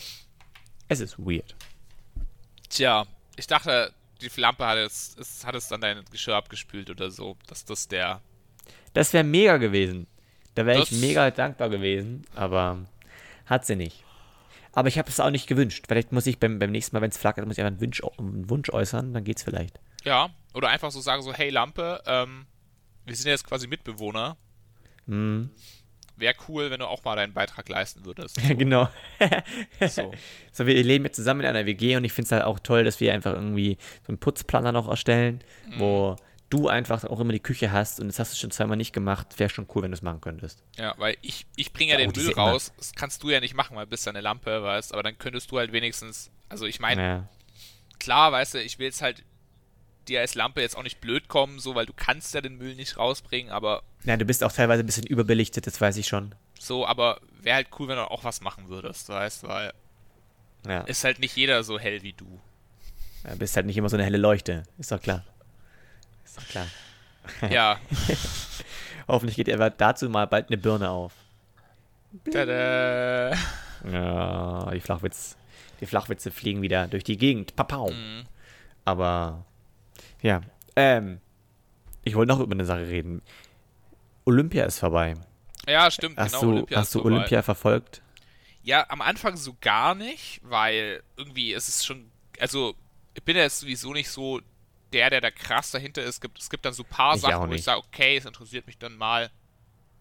Es 0.89 1.01
ist 1.01 1.19
weird. 1.19 1.57
Tja, 2.69 3.07
ich 3.37 3.47
dachte, 3.47 3.93
die 4.21 4.29
Lampe 4.41 4.67
hat 4.67 4.77
es, 4.77 5.17
es 5.19 5.47
hat 5.47 5.55
es 5.55 5.69
dann 5.69 5.81
dein 5.81 6.05
Geschirr 6.11 6.37
abgespült 6.37 6.91
oder 6.91 7.11
so. 7.11 7.37
Dass 7.47 7.65
das 7.65 7.89
der. 7.89 8.21
Das 8.93 9.13
wäre 9.15 9.25
mega 9.25 9.57
gewesen. 9.57 10.07
Da 10.55 10.67
wäre 10.67 10.83
ich 10.83 10.93
mega 10.93 11.31
dankbar 11.31 11.71
gewesen, 11.71 12.27
aber 12.35 12.85
hat 13.51 13.67
sie 13.67 13.77
nicht. 13.77 14.05
Aber 14.73 14.89
ich 14.89 14.99
habe 14.99 15.09
es 15.09 15.19
auch 15.21 15.31
nicht 15.31 15.49
gewünscht. 15.49 15.85
Vielleicht 15.89 16.13
muss 16.13 16.27
ich 16.27 16.39
beim, 16.39 16.59
beim 16.61 16.71
nächsten 16.71 16.95
Mal, 16.95 17.03
wenn 17.03 17.11
es 17.11 17.19
flackert, 17.19 17.45
muss 17.47 17.59
ich 17.59 17.65
einfach 17.65 17.73
einen 17.73 17.81
Wunsch, 17.81 18.03
einen 18.19 18.49
Wunsch 18.49 18.71
äußern, 18.71 19.13
dann 19.13 19.25
geht's 19.25 19.43
vielleicht. 19.43 19.81
Ja, 20.05 20.31
oder 20.55 20.69
einfach 20.69 20.91
so 20.93 21.01
sagen, 21.01 21.23
so, 21.23 21.33
hey 21.35 21.51
Lampe, 21.51 22.01
ähm, 22.07 22.47
wir 23.05 23.17
sind 23.17 23.27
jetzt 23.27 23.47
quasi 23.47 23.67
Mitbewohner. 23.67 24.37
Hm. 25.07 25.51
Wäre 26.17 26.35
cool, 26.49 26.71
wenn 26.71 26.81
du 26.81 26.87
auch 26.87 27.03
mal 27.03 27.17
deinen 27.17 27.33
Beitrag 27.33 27.69
leisten 27.69 28.05
würdest. 28.05 28.39
genau. 28.59 28.89
So. 29.89 30.13
So, 30.53 30.67
wir 30.67 30.83
leben 30.85 31.05
jetzt 31.05 31.17
zusammen 31.17 31.41
in 31.41 31.47
einer 31.47 31.67
WG 31.67 31.97
und 31.97 32.05
ich 32.05 32.13
finde 32.13 32.27
es 32.27 32.33
halt 32.33 32.45
auch 32.45 32.59
toll, 32.61 32.85
dass 32.85 33.01
wir 33.01 33.13
einfach 33.15 33.33
irgendwie 33.33 33.79
so 34.03 34.09
einen 34.09 34.19
Putzplaner 34.19 34.71
noch 34.73 34.89
erstellen, 34.89 35.43
Mhm. 35.67 35.79
wo 35.81 36.17
du 36.51 36.69
einfach 36.69 37.05
auch 37.05 37.21
immer 37.21 37.33
die 37.33 37.41
Küche 37.41 37.73
hast 37.73 38.01
und 38.01 38.09
das 38.09 38.19
hast 38.19 38.33
du 38.33 38.37
schon 38.37 38.51
zweimal 38.51 38.77
nicht 38.77 38.93
gemacht. 38.93 39.39
Wäre 39.39 39.49
schon 39.51 39.67
cool, 39.75 39.83
wenn 39.83 39.91
du 39.93 39.97
es 39.97 40.03
machen 40.03 40.21
könntest. 40.21 40.63
Ja, 40.77 40.95
weil 40.99 41.17
ich, 41.23 41.47
ich 41.57 41.73
bringe 41.73 41.93
ja 41.93 41.97
Oh, 41.99 42.01
den 42.03 42.13
die 42.13 42.21
Müll 42.21 42.33
raus. 42.35 42.73
Das 42.77 42.93
kannst 42.93 43.23
du 43.23 43.31
ja 43.31 43.41
nicht 43.41 43.55
machen, 43.55 43.77
weil 43.77 43.87
du 43.87 43.91
bist 43.91 44.05
ja 44.05 44.11
eine 44.11 44.21
Lampe, 44.21 44.63
weißt 44.63 44.93
Aber 44.93 45.03
dann 45.03 45.17
könntest 45.19 45.51
du 45.51 45.59
halt 45.59 45.73
wenigstens. 45.73 46.31
Also 46.49 46.67
ich 46.67 46.81
meine, 46.81 47.03
Ja. 47.03 47.29
klar, 47.99 48.33
weißt 48.33 48.55
du, 48.55 48.63
ich 48.63 48.79
will 48.79 48.87
jetzt 48.87 49.01
halt 49.01 49.25
dir 50.09 50.21
als 50.21 50.35
Lampe 50.35 50.61
jetzt 50.61 50.77
auch 50.77 50.83
nicht 50.83 51.01
blöd 51.01 51.29
kommen, 51.29 51.61
so, 51.61 51.75
weil 51.77 51.87
du 51.87 51.93
kannst 51.95 52.35
ja 52.35 52.41
den 52.41 52.57
Müll 52.57 52.75
nicht 52.75 52.97
rausbringen, 52.97 53.53
aber 53.53 53.83
Nein, 54.03 54.19
du 54.19 54.25
bist 54.25 54.43
auch 54.43 54.51
teilweise 54.51 54.83
ein 54.83 54.87
bisschen 54.87 55.07
überbelichtet, 55.07 55.67
das 55.67 55.81
weiß 55.81 55.97
ich 55.99 56.09
schon. 56.09 56.35
so, 56.59 56.85
aber 56.87 57.21
wäre 57.43 57.57
halt 57.57 57.69
cool, 57.79 57.87
wenn 57.89 57.97
du 57.97 58.11
auch 58.11 58.25
was 58.25 58.41
machen 58.41 58.69
würdest, 58.69 59.09
weißt 59.09 59.47
weil 59.47 59.73
Ja. 60.67 60.81
ist 60.81 61.05
halt 61.05 61.21
nicht 61.21 61.37
jeder 61.37 61.63
so 61.63 61.79
hell 61.79 62.03
wie 62.03 62.13
du. 62.15 62.41
Du 63.31 63.37
bist 63.37 63.55
halt 63.55 63.67
nicht 63.67 63.77
immer 63.77 63.89
so 63.91 63.97
eine 63.97 64.05
helle 64.05 64.17
Leuchte. 64.19 64.63
Ist 64.79 64.91
doch 64.91 65.01
klar. 65.01 65.23
Ist 66.31 66.39
doch 66.39 66.49
klar. 66.49 66.67
Ja. 67.51 67.79
Hoffentlich 69.09 69.37
geht 69.37 69.51
aber 69.53 69.71
dazu 69.71 70.09
mal 70.09 70.27
bald 70.27 70.49
eine 70.49 70.59
Birne 70.59 70.91
auf. 70.91 71.13
Tada. 72.33 73.37
Ja, 73.91 74.71
die, 74.73 74.81
Flachwitz, 74.81 75.37
die 75.81 75.87
Flachwitze 75.87 76.31
fliegen 76.31 76.63
wieder 76.63 76.87
durch 76.89 77.05
die 77.05 77.19
Gegend. 77.19 77.57
Papau. 77.57 77.91
Mhm. 77.91 78.27
Aber, 78.85 79.45
ja. 80.23 80.41
Ähm, 80.77 81.21
ich 82.05 82.15
wollte 82.15 82.33
noch 82.33 82.41
über 82.41 82.55
eine 82.55 82.65
Sache 82.65 82.89
reden. 82.89 83.23
Olympia 84.25 84.65
ist 84.65 84.79
vorbei. 84.79 85.15
Ja, 85.69 85.91
stimmt, 85.91 86.17
Hast 86.17 86.33
genau. 86.33 86.43
du, 86.43 86.51
Olympia 86.53 86.79
hast 86.79 86.87
ist 86.89 86.95
du 86.95 87.01
vorbei. 87.01 87.17
Olympia 87.17 87.43
verfolgt? 87.43 88.03
Ja, 88.63 88.87
am 88.89 89.03
Anfang 89.03 89.37
so 89.37 89.57
gar 89.61 89.95
nicht, 89.95 90.41
weil 90.43 91.03
irgendwie 91.17 91.53
ist 91.53 91.69
es 91.69 91.85
schon, 91.85 92.11
also 92.39 92.75
ich 93.15 93.23
bin 93.23 93.37
ja 93.37 93.43
jetzt 93.43 93.61
sowieso 93.61 93.93
nicht 93.93 94.09
so 94.11 94.41
der, 94.93 95.11
der 95.11 95.21
da 95.21 95.31
krass 95.31 95.71
dahinter 95.71 96.03
ist. 96.03 96.17
Es 96.17 96.21
gibt, 96.21 96.39
es 96.39 96.51
gibt 96.51 96.65
dann 96.65 96.73
so 96.73 96.83
ein 96.83 96.89
paar 96.89 97.15
Ich 97.17 97.21
Sachen, 97.23 97.49
wo 97.51 97.55
ich 97.55 97.65
sage, 97.65 97.79
okay, 97.79 98.17
es 98.17 98.25
interessiert 98.25 98.67
mich 98.67 98.79
dann 98.79 98.97
mal. 98.97 99.31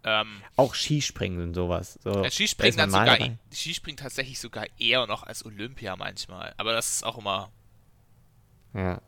Ähm, 0.04 0.42
Auch 0.56 0.76
Skispringen 0.76 1.42
und 1.42 1.54
sowas. 1.54 2.00
So, 2.04 2.24
ja, 2.24 2.32
Skispringen 2.32 2.78
dann 2.78 2.90
sogar, 2.90 3.06
dabei. 3.18 3.38
Skispringen 3.54 3.98
tatsächlich 3.98 4.40
sogar 4.40 4.66
eher 4.78 5.06
noch 5.08 5.24
als 5.24 5.46
Olympia 5.46 5.96
manchmal. 5.98 6.54
Aber 6.58 6.72
das 6.74 6.90
ist 6.90 7.04
auch 7.04 7.18
immer, 7.18 7.52
Ja. 8.74 9.02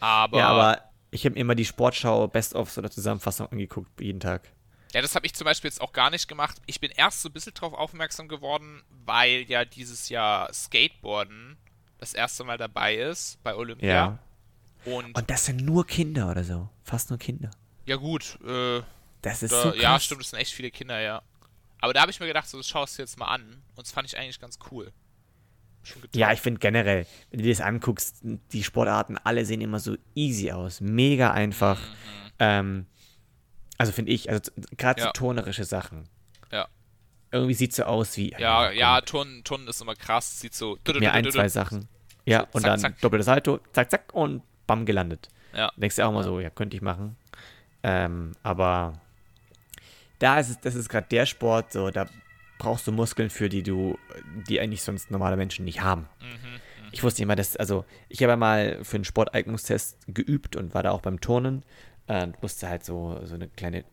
aber, 0.00 0.38
ja, 0.38 0.48
aber 0.48 0.84
ich 1.10 1.24
habe 1.24 1.34
mir 1.34 1.40
immer 1.40 1.54
die 1.54 1.66
Sportschau 1.66 2.26
Best-ofs 2.28 2.78
oder 2.78 2.90
Zusammenfassung 2.90 3.48
angeguckt, 3.48 4.00
jeden 4.00 4.20
Tag. 4.20 4.48
Ja, 4.94 5.02
das 5.02 5.14
habe 5.14 5.26
ich 5.26 5.34
zum 5.34 5.44
Beispiel 5.44 5.68
jetzt 5.68 5.80
auch 5.80 5.92
gar 5.92 6.10
nicht 6.10 6.26
gemacht. 6.26 6.56
Ich 6.66 6.80
bin 6.80 6.90
erst 6.90 7.22
so 7.22 7.28
ein 7.28 7.32
bisschen 7.32 7.54
drauf 7.54 7.74
aufmerksam 7.74 8.26
geworden, 8.26 8.82
weil 9.04 9.42
ja 9.48 9.64
dieses 9.64 10.08
Jahr 10.08 10.52
Skateboarden 10.52 11.58
das 11.98 12.14
erste 12.14 12.44
Mal 12.44 12.56
dabei 12.58 12.94
ist 12.96 13.42
bei 13.42 13.54
Olympia. 13.54 13.88
Ja. 13.88 14.18
Und, 14.84 15.14
Und 15.16 15.30
das 15.30 15.46
sind 15.46 15.64
nur 15.64 15.86
Kinder 15.86 16.30
oder 16.30 16.44
so. 16.44 16.68
Fast 16.84 17.10
nur 17.10 17.18
Kinder. 17.18 17.50
ja 17.86 17.96
gut, 17.96 18.38
äh, 18.46 18.82
Das 19.22 19.42
ist 19.42 19.52
da, 19.52 19.62
so 19.62 19.70
krass. 19.70 19.82
ja 19.82 20.00
stimmt, 20.00 20.22
das 20.22 20.30
sind 20.30 20.38
echt 20.38 20.52
viele 20.52 20.70
Kinder, 20.70 21.00
ja. 21.00 21.22
Aber 21.80 21.92
da 21.94 22.02
habe 22.02 22.10
ich 22.10 22.20
mir 22.20 22.26
gedacht, 22.26 22.48
so, 22.48 22.58
das 22.58 22.68
schaust 22.68 22.98
du 22.98 23.02
jetzt 23.02 23.18
mal 23.18 23.26
an. 23.26 23.62
Und 23.74 23.86
das 23.86 23.92
fand 23.92 24.06
ich 24.06 24.18
eigentlich 24.18 24.40
ganz 24.40 24.58
cool. 24.70 24.92
Ja, 26.14 26.30
ich 26.32 26.40
finde 26.40 26.60
generell, 26.60 27.06
wenn 27.30 27.38
du 27.38 27.44
dir 27.44 27.52
das 27.52 27.62
anguckst, 27.62 28.18
die 28.22 28.62
Sportarten, 28.62 29.16
alle 29.24 29.46
sehen 29.46 29.62
immer 29.62 29.78
so 29.80 29.96
easy 30.14 30.50
aus. 30.52 30.80
Mega 30.82 31.32
einfach. 31.32 31.78
Mhm. 31.80 32.30
Ähm, 32.38 32.86
also 33.78 33.92
finde 33.92 34.12
ich, 34.12 34.28
also 34.28 34.50
gerade 34.76 35.00
ja. 35.00 35.06
so 35.06 35.12
turnerische 35.12 35.64
Sachen. 35.64 36.06
Ja. 36.52 36.68
Irgendwie 37.30 37.54
sieht 37.54 37.74
so 37.74 37.84
aus 37.84 38.14
wie. 38.18 38.34
Ja, 38.38 38.70
ja, 38.72 39.00
Turnen, 39.00 39.42
Turnen 39.42 39.68
ist 39.68 39.80
immer 39.80 39.94
krass. 39.94 40.40
Sieht 40.40 40.52
so. 40.52 40.76
Mir 40.98 41.12
ein, 41.12 41.30
zwei 41.30 41.48
Sachen. 41.48 41.88
Ja, 42.26 42.46
und 42.52 42.66
dann 42.66 42.94
doppeltes 43.00 43.24
Salto, 43.24 43.60
zack, 43.72 43.90
zack 43.90 44.12
und 44.12 44.42
bam, 44.70 44.86
gelandet. 44.86 45.28
Ja. 45.54 45.70
Denkst 45.76 45.96
du 45.96 46.06
auch 46.06 46.12
mal 46.12 46.24
so, 46.24 46.40
ja, 46.40 46.50
könnte 46.50 46.76
ich 46.76 46.82
machen. 46.82 47.16
Ähm, 47.82 48.32
aber 48.42 49.00
da 50.18 50.38
ist 50.38 50.50
es, 50.50 50.60
das 50.60 50.74
ist 50.74 50.88
gerade 50.88 51.08
der 51.10 51.26
Sport, 51.26 51.72
so, 51.72 51.90
da 51.90 52.06
brauchst 52.58 52.86
du 52.86 52.92
Muskeln 52.92 53.30
für, 53.30 53.48
die 53.48 53.62
du, 53.62 53.98
die 54.48 54.60
eigentlich 54.60 54.82
sonst 54.82 55.10
normale 55.10 55.36
Menschen 55.36 55.64
nicht 55.64 55.80
haben. 55.80 56.08
Mhm, 56.20 56.26
mhm. 56.26 56.88
ich 56.92 57.02
wusste 57.02 57.22
immer, 57.22 57.36
dass, 57.36 57.56
also 57.56 57.84
ich 58.08 58.22
habe 58.22 58.36
mal 58.36 58.78
für 58.82 58.96
einen 58.96 59.04
Sporteignungstest 59.04 59.96
geübt 60.08 60.56
und 60.56 60.74
war 60.74 60.82
da 60.82 60.90
auch 60.90 61.00
beim 61.00 61.20
Turnen 61.20 61.64
äh, 62.06 62.22
und 62.22 62.40
musste 62.42 62.68
halt 62.68 62.84
so, 62.84 63.20
so 63.24 63.34
eine 63.34 63.48
kleine 63.48 63.84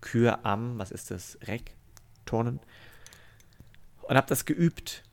Kür 0.00 0.44
am, 0.44 0.78
was 0.78 0.90
ist 0.90 1.10
das, 1.12 1.38
Reck, 1.46 1.76
Turnen 2.26 2.60
und 4.02 4.16
habe 4.16 4.26
das 4.26 4.44
geübt 4.44 5.04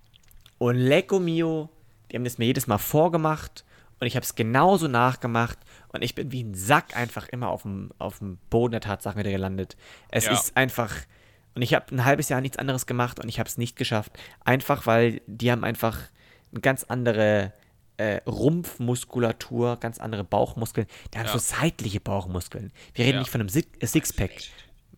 und 0.58 0.76
Lecco 0.76 1.20
Mio, 1.20 1.70
die 2.12 2.16
haben 2.16 2.24
das 2.24 2.38
mir 2.38 2.46
jedes 2.46 2.68
Mal 2.68 2.80
vorgemacht 2.80 3.64
und 4.00 4.08
ich 4.08 4.16
habe 4.16 4.24
es 4.24 4.36
genauso 4.36 4.88
nachgemacht 4.88 5.58
und 5.90 6.04
ich 6.04 6.16
bin 6.16 6.32
wie 6.32 6.44
ein 6.44 6.54
Sack 6.54 6.96
einfach 6.96 7.28
immer 7.30 7.50
auf 7.50 7.64
dem, 7.64 7.92
auf 8.00 8.20
dem 8.20 8.38
Boden 8.50 8.72
der 8.72 8.82
Tatsachen 8.82 9.20
wieder 9.20 9.32
gelandet. 9.32 9.76
Es 10.10 10.26
ja. 10.26 10.32
ist 10.32 10.56
einfach, 10.56 10.94
und 11.56 11.62
ich 11.62 11.74
habe 11.74 11.94
ein 11.94 12.06
halbes 12.06 12.30
Jahr 12.30 12.42
nichts 12.42 12.58
anderes 12.58 12.86
gemacht 12.86 13.20
und 13.20 13.28
ich 13.28 13.40
habe 13.40 13.50
es 13.50 13.58
nicht 13.58 13.76
geschafft. 13.76 14.18
Einfach, 14.46 14.86
weil 14.86 15.22
die 15.28 15.52
haben 15.52 15.64
einfach 15.64 16.00
eine 16.52 16.62
ganz 16.62 16.86
andere 16.86 17.54
äh, 17.98 18.22
Rumpfmuskulatur, 18.26 19.78
ganz 19.78 20.00
andere 20.00 20.24
Bauchmuskeln. 20.24 20.88
Die 21.14 21.20
haben 21.20 21.26
ja. 21.26 21.34
so 21.34 21.40
seitliche 21.40 22.00
Bauchmuskeln. 22.00 22.72
Wir 22.94 23.06
reden 23.06 23.16
ja. 23.16 23.20
nicht 23.20 23.32
von 23.32 23.42
einem 23.42 23.50
äh, 23.50 23.86
Sixpack. 23.86 24.32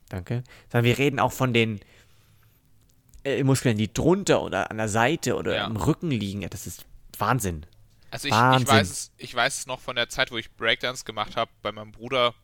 Danke. 0.10 0.44
Sondern 0.70 0.86
wir 0.86 0.98
reden 1.00 1.20
auch 1.20 1.32
von 1.32 1.54
den 1.54 1.80
äh, 3.24 3.44
Muskeln, 3.44 3.78
die 3.78 3.92
drunter 3.92 4.44
oder 4.44 4.70
an 4.70 4.78
der 4.78 4.90
Seite 4.90 5.36
oder 5.36 5.66
im 5.66 5.78
Rücken 5.78 6.12
liegen. 6.12 6.44
Ja, 6.44 6.50
das 6.50 6.68
ist 6.68 6.86
Wahnsinn. 7.18 7.66
Also 8.12 8.28
ich, 8.28 8.34
ich, 8.34 8.67
weiß 8.67 8.89
es, 8.89 9.12
ich 9.17 9.34
weiß 9.34 9.60
es 9.60 9.65
noch 9.67 9.80
von 9.80 9.95
der 9.95 10.10
Zeit, 10.10 10.32
wo 10.32 10.38
ich 10.38 10.52
Breakdance 10.52 11.06
gemacht 11.06 11.38
habe 11.38 11.50
bei 11.62 11.71
meinem 11.71 11.93
Bruder. 11.93 12.36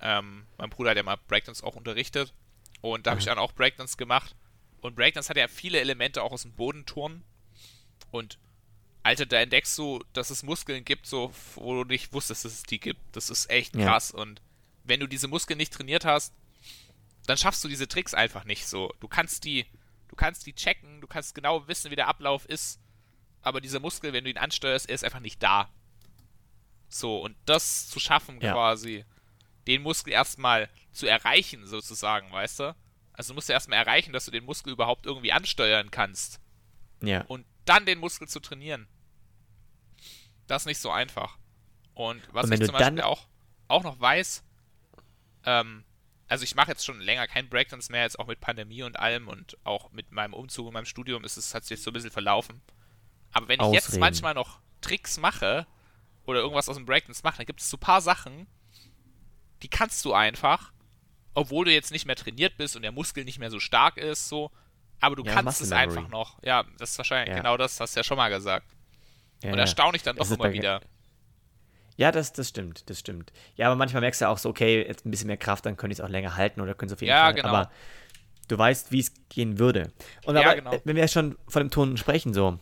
Ähm, 0.00 0.46
mein 0.56 0.70
Bruder 0.70 0.90
hat 0.90 0.96
ja 0.96 1.02
mal 1.02 1.18
Breakdance 1.26 1.64
auch 1.64 1.74
unterrichtet. 1.74 2.32
Und 2.80 3.06
da 3.06 3.10
habe 3.10 3.20
ich 3.20 3.26
dann 3.26 3.38
auch 3.38 3.52
Breakdance 3.52 3.96
gemacht. 3.96 4.36
Und 4.80 4.94
Breakdance 4.94 5.28
hat 5.28 5.36
ja 5.36 5.48
viele 5.48 5.80
Elemente 5.80 6.22
auch 6.22 6.30
aus 6.30 6.42
dem 6.42 6.52
Bodenturnen. 6.52 7.24
Und 8.12 8.38
Alter, 9.02 9.26
da 9.26 9.40
entdeckst 9.40 9.76
du, 9.76 10.04
dass 10.12 10.30
es 10.30 10.44
Muskeln 10.44 10.84
gibt, 10.84 11.06
so, 11.06 11.32
wo 11.56 11.82
du 11.82 11.84
nicht 11.84 12.12
wusstest, 12.12 12.44
dass 12.44 12.52
es 12.52 12.62
die 12.62 12.78
gibt. 12.78 13.00
Das 13.12 13.28
ist 13.28 13.50
echt 13.50 13.72
krass. 13.72 14.12
Ja. 14.14 14.22
Und 14.22 14.40
wenn 14.84 15.00
du 15.00 15.08
diese 15.08 15.26
Muskeln 15.26 15.56
nicht 15.56 15.72
trainiert 15.72 16.04
hast, 16.04 16.32
dann 17.26 17.36
schaffst 17.36 17.64
du 17.64 17.68
diese 17.68 17.88
Tricks 17.88 18.14
einfach 18.14 18.44
nicht 18.44 18.66
so. 18.66 18.92
Du 19.00 19.08
kannst 19.08 19.44
die, 19.44 19.66
du 20.08 20.16
kannst 20.16 20.46
die 20.46 20.54
checken, 20.54 21.00
du 21.00 21.08
kannst 21.08 21.34
genau 21.34 21.66
wissen, 21.66 21.90
wie 21.90 21.96
der 21.96 22.08
Ablauf 22.08 22.44
ist, 22.46 22.80
aber 23.42 23.60
dieser 23.60 23.80
Muskel, 23.80 24.12
wenn 24.12 24.24
du 24.24 24.30
ihn 24.30 24.38
ansteuerst, 24.38 24.88
er 24.88 24.94
ist 24.94 25.04
einfach 25.04 25.20
nicht 25.20 25.42
da. 25.42 25.70
So, 26.88 27.20
und 27.20 27.36
das 27.44 27.88
zu 27.88 28.00
schaffen 28.00 28.40
ja. 28.40 28.52
quasi, 28.52 29.04
den 29.66 29.82
Muskel 29.82 30.12
erstmal 30.12 30.68
zu 30.92 31.06
erreichen, 31.06 31.66
sozusagen, 31.66 32.32
weißt 32.32 32.60
du? 32.60 32.76
Also 33.12 33.32
du 33.32 33.34
musst 33.34 33.48
ja 33.48 33.54
erstmal 33.54 33.78
erreichen, 33.78 34.12
dass 34.12 34.24
du 34.24 34.30
den 34.30 34.44
Muskel 34.44 34.72
überhaupt 34.72 35.06
irgendwie 35.06 35.32
ansteuern 35.32 35.90
kannst. 35.90 36.40
Ja. 37.02 37.22
Und 37.22 37.44
dann 37.64 37.84
den 37.84 37.98
Muskel 37.98 38.28
zu 38.28 38.40
trainieren. 38.40 38.88
Das 40.46 40.62
ist 40.62 40.66
nicht 40.66 40.80
so 40.80 40.90
einfach. 40.90 41.36
Und 41.94 42.22
was 42.32 42.46
und 42.46 42.52
ich 42.52 42.64
zum 42.64 42.72
Beispiel 42.72 43.02
auch, 43.02 43.26
auch 43.66 43.82
noch 43.82 44.00
weiß, 44.00 44.44
ähm, 45.44 45.84
also 46.28 46.44
ich 46.44 46.54
mache 46.54 46.70
jetzt 46.70 46.84
schon 46.84 47.00
länger 47.00 47.26
kein 47.26 47.48
Breakdance 47.48 47.90
mehr, 47.90 48.02
jetzt 48.02 48.18
auch 48.18 48.26
mit 48.26 48.40
Pandemie 48.40 48.82
und 48.82 48.98
allem 48.98 49.28
und 49.28 49.58
auch 49.64 49.90
mit 49.92 50.12
meinem 50.12 50.34
Umzug 50.34 50.66
und 50.66 50.74
meinem 50.74 50.84
Studium 50.84 51.24
ist 51.24 51.36
es, 51.36 51.54
hat 51.54 51.64
sich 51.64 51.82
so 51.82 51.90
ein 51.90 51.94
bisschen 51.94 52.10
verlaufen. 52.10 52.62
Aber 53.32 53.48
wenn 53.48 53.56
ich 53.56 53.60
Ausreden. 53.60 53.74
jetzt 53.74 53.98
manchmal 53.98 54.34
noch 54.34 54.60
Tricks 54.80 55.18
mache 55.18 55.66
oder 56.24 56.40
irgendwas 56.40 56.68
aus 56.68 56.76
dem 56.76 56.86
Breakdance 56.86 57.22
mache, 57.24 57.38
dann 57.38 57.46
gibt 57.46 57.60
es 57.60 57.70
so 57.70 57.76
ein 57.76 57.80
paar 57.80 58.00
Sachen, 58.00 58.46
die 59.62 59.68
kannst 59.68 60.04
du 60.04 60.12
einfach, 60.12 60.72
obwohl 61.34 61.64
du 61.64 61.72
jetzt 61.72 61.90
nicht 61.90 62.06
mehr 62.06 62.16
trainiert 62.16 62.56
bist 62.56 62.76
und 62.76 62.82
der 62.82 62.92
Muskel 62.92 63.24
nicht 63.24 63.38
mehr 63.38 63.50
so 63.50 63.60
stark 63.60 63.96
ist, 63.96 64.28
so, 64.28 64.50
aber 65.00 65.16
du 65.16 65.24
ja, 65.24 65.32
kannst 65.32 65.60
es 65.60 65.72
einfach 65.72 66.08
noch. 66.08 66.42
Ja, 66.42 66.64
das 66.78 66.92
ist 66.92 66.98
wahrscheinlich 66.98 67.30
ja. 67.30 67.42
genau 67.42 67.56
das, 67.56 67.78
hast 67.80 67.94
du 67.94 68.00
ja 68.00 68.04
schon 68.04 68.16
mal 68.16 68.28
gesagt. 68.28 68.66
Ja, 69.42 69.52
und 69.52 69.58
erstaunlich 69.58 70.02
dann 70.02 70.16
doch 70.16 70.30
immer 70.30 70.52
wieder. 70.52 70.80
Ja, 71.96 72.12
das, 72.12 72.32
das 72.32 72.48
stimmt, 72.48 72.88
das 72.90 73.00
stimmt. 73.00 73.32
Ja, 73.56 73.66
aber 73.66 73.76
manchmal 73.76 74.00
merkst 74.00 74.20
du 74.20 74.28
auch 74.28 74.38
so, 74.38 74.48
okay, 74.48 74.84
jetzt 74.86 75.04
ein 75.04 75.10
bisschen 75.10 75.26
mehr 75.26 75.36
Kraft, 75.36 75.66
dann 75.66 75.76
könnte 75.76 75.92
ich 75.92 75.98
es 75.98 76.04
auch 76.04 76.08
länger 76.08 76.36
halten 76.36 76.60
oder 76.60 76.74
könnte 76.74 76.94
es 76.94 76.98
auf 76.98 77.02
jeden 77.02 77.10
ja, 77.10 77.24
Fall. 77.24 77.34
Genau. 77.34 77.48
Aber 77.48 77.70
du 78.46 78.58
weißt, 78.58 78.92
wie 78.92 79.00
es 79.00 79.12
gehen 79.28 79.58
würde. 79.58 79.92
Und 80.24 80.36
ja, 80.36 80.42
aber, 80.42 80.54
genau. 80.54 80.80
wenn 80.84 80.96
wir 80.96 81.08
schon 81.08 81.36
von 81.48 81.62
dem 81.62 81.70
Ton 81.70 81.96
sprechen, 81.96 82.34
so, 82.34 82.58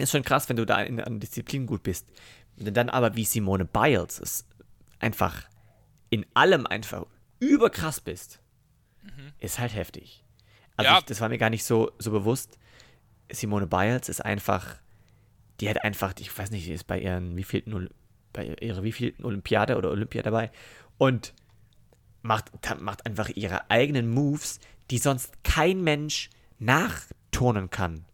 ist 0.00 0.10
schon 0.12 0.22
krass, 0.22 0.48
wenn 0.48 0.56
du 0.56 0.66
da 0.66 0.82
in, 0.82 1.00
an 1.00 1.20
Disziplin 1.20 1.66
gut 1.66 1.82
bist. 1.82 2.06
Wenn 2.56 2.66
du 2.66 2.72
dann 2.72 2.90
aber 2.90 3.16
wie 3.16 3.24
Simone 3.24 3.64
Biles 3.64 4.18
ist 4.18 4.46
einfach 4.98 5.44
in 6.10 6.26
allem 6.34 6.66
einfach 6.66 7.06
überkrass 7.38 8.00
bist, 8.00 8.40
mhm. 9.02 9.32
ist 9.38 9.58
halt 9.58 9.74
heftig. 9.74 10.24
Also 10.76 10.90
ja. 10.90 10.98
ich, 10.98 11.04
das 11.04 11.20
war 11.20 11.28
mir 11.28 11.38
gar 11.38 11.50
nicht 11.50 11.64
so, 11.64 11.92
so 11.98 12.10
bewusst. 12.10 12.58
Simone 13.30 13.66
Biles 13.66 14.08
ist 14.08 14.24
einfach, 14.24 14.76
die 15.60 15.68
hat 15.68 15.82
einfach, 15.84 16.14
ich 16.18 16.36
weiß 16.36 16.50
nicht, 16.50 16.66
die 16.66 16.72
ist 16.72 16.86
bei 16.86 16.98
ihren 16.98 17.36
wievielten, 17.36 17.88
bei 18.32 18.46
ihrer 18.60 18.82
wievielten 18.82 19.24
Olympiade 19.24 19.76
oder 19.76 19.90
Olympia 19.90 20.22
dabei 20.22 20.50
und 20.98 21.34
macht, 22.22 22.50
macht 22.80 23.06
einfach 23.06 23.28
ihre 23.30 23.70
eigenen 23.70 24.10
Moves, 24.10 24.60
die 24.90 24.98
sonst 24.98 25.42
kein 25.44 25.82
Mensch 25.82 26.30
nachturnen 26.58 27.70
kann. 27.70 28.04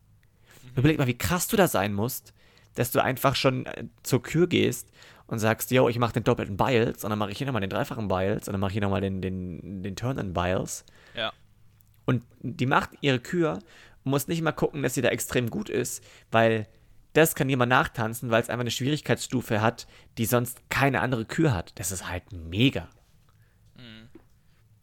Überleg 0.76 0.98
mal, 0.98 1.06
wie 1.06 1.18
krass 1.18 1.48
du 1.48 1.56
da 1.56 1.66
sein 1.66 1.92
musst, 1.92 2.32
dass 2.74 2.90
du 2.90 3.02
einfach 3.02 3.34
schon 3.34 3.66
äh, 3.66 3.86
zur 4.02 4.22
Kür 4.22 4.46
gehst 4.46 4.92
und 5.26 5.38
sagst, 5.38 5.70
yo, 5.70 5.88
ich 5.88 5.98
mache 5.98 6.12
den 6.12 6.24
doppelten 6.24 6.56
Biles 6.56 7.02
und 7.02 7.10
dann 7.10 7.18
mache 7.18 7.32
ich 7.32 7.38
hier 7.38 7.46
nochmal 7.46 7.62
den 7.62 7.70
dreifachen 7.70 8.08
Biles 8.08 8.46
und 8.46 8.52
dann 8.52 8.60
mache 8.60 8.70
ich 8.70 8.74
hier 8.74 8.82
nochmal 8.82 9.00
den, 9.00 9.20
den, 9.20 9.82
den 9.82 9.96
Turn 9.96 10.32
Biles. 10.32 10.84
Ja. 11.14 11.32
Und 12.04 12.22
die 12.40 12.66
macht 12.66 12.90
ihre 13.00 13.18
Kür 13.18 13.58
und 14.04 14.10
muss 14.10 14.28
nicht 14.28 14.42
mal 14.42 14.52
gucken, 14.52 14.82
dass 14.82 14.94
sie 14.94 15.02
da 15.02 15.08
extrem 15.08 15.50
gut 15.50 15.68
ist, 15.68 16.04
weil 16.30 16.68
das 17.14 17.34
kann 17.34 17.48
jemand 17.48 17.70
nachtanzen, 17.70 18.30
weil 18.30 18.42
es 18.42 18.50
einfach 18.50 18.60
eine 18.60 18.70
Schwierigkeitsstufe 18.70 19.62
hat, 19.62 19.86
die 20.18 20.26
sonst 20.26 20.68
keine 20.68 21.00
andere 21.00 21.24
Kür 21.24 21.54
hat. 21.54 21.72
Das 21.78 21.90
ist 21.90 22.08
halt 22.08 22.30
mega. 22.32 22.88
Mhm. 23.74 24.08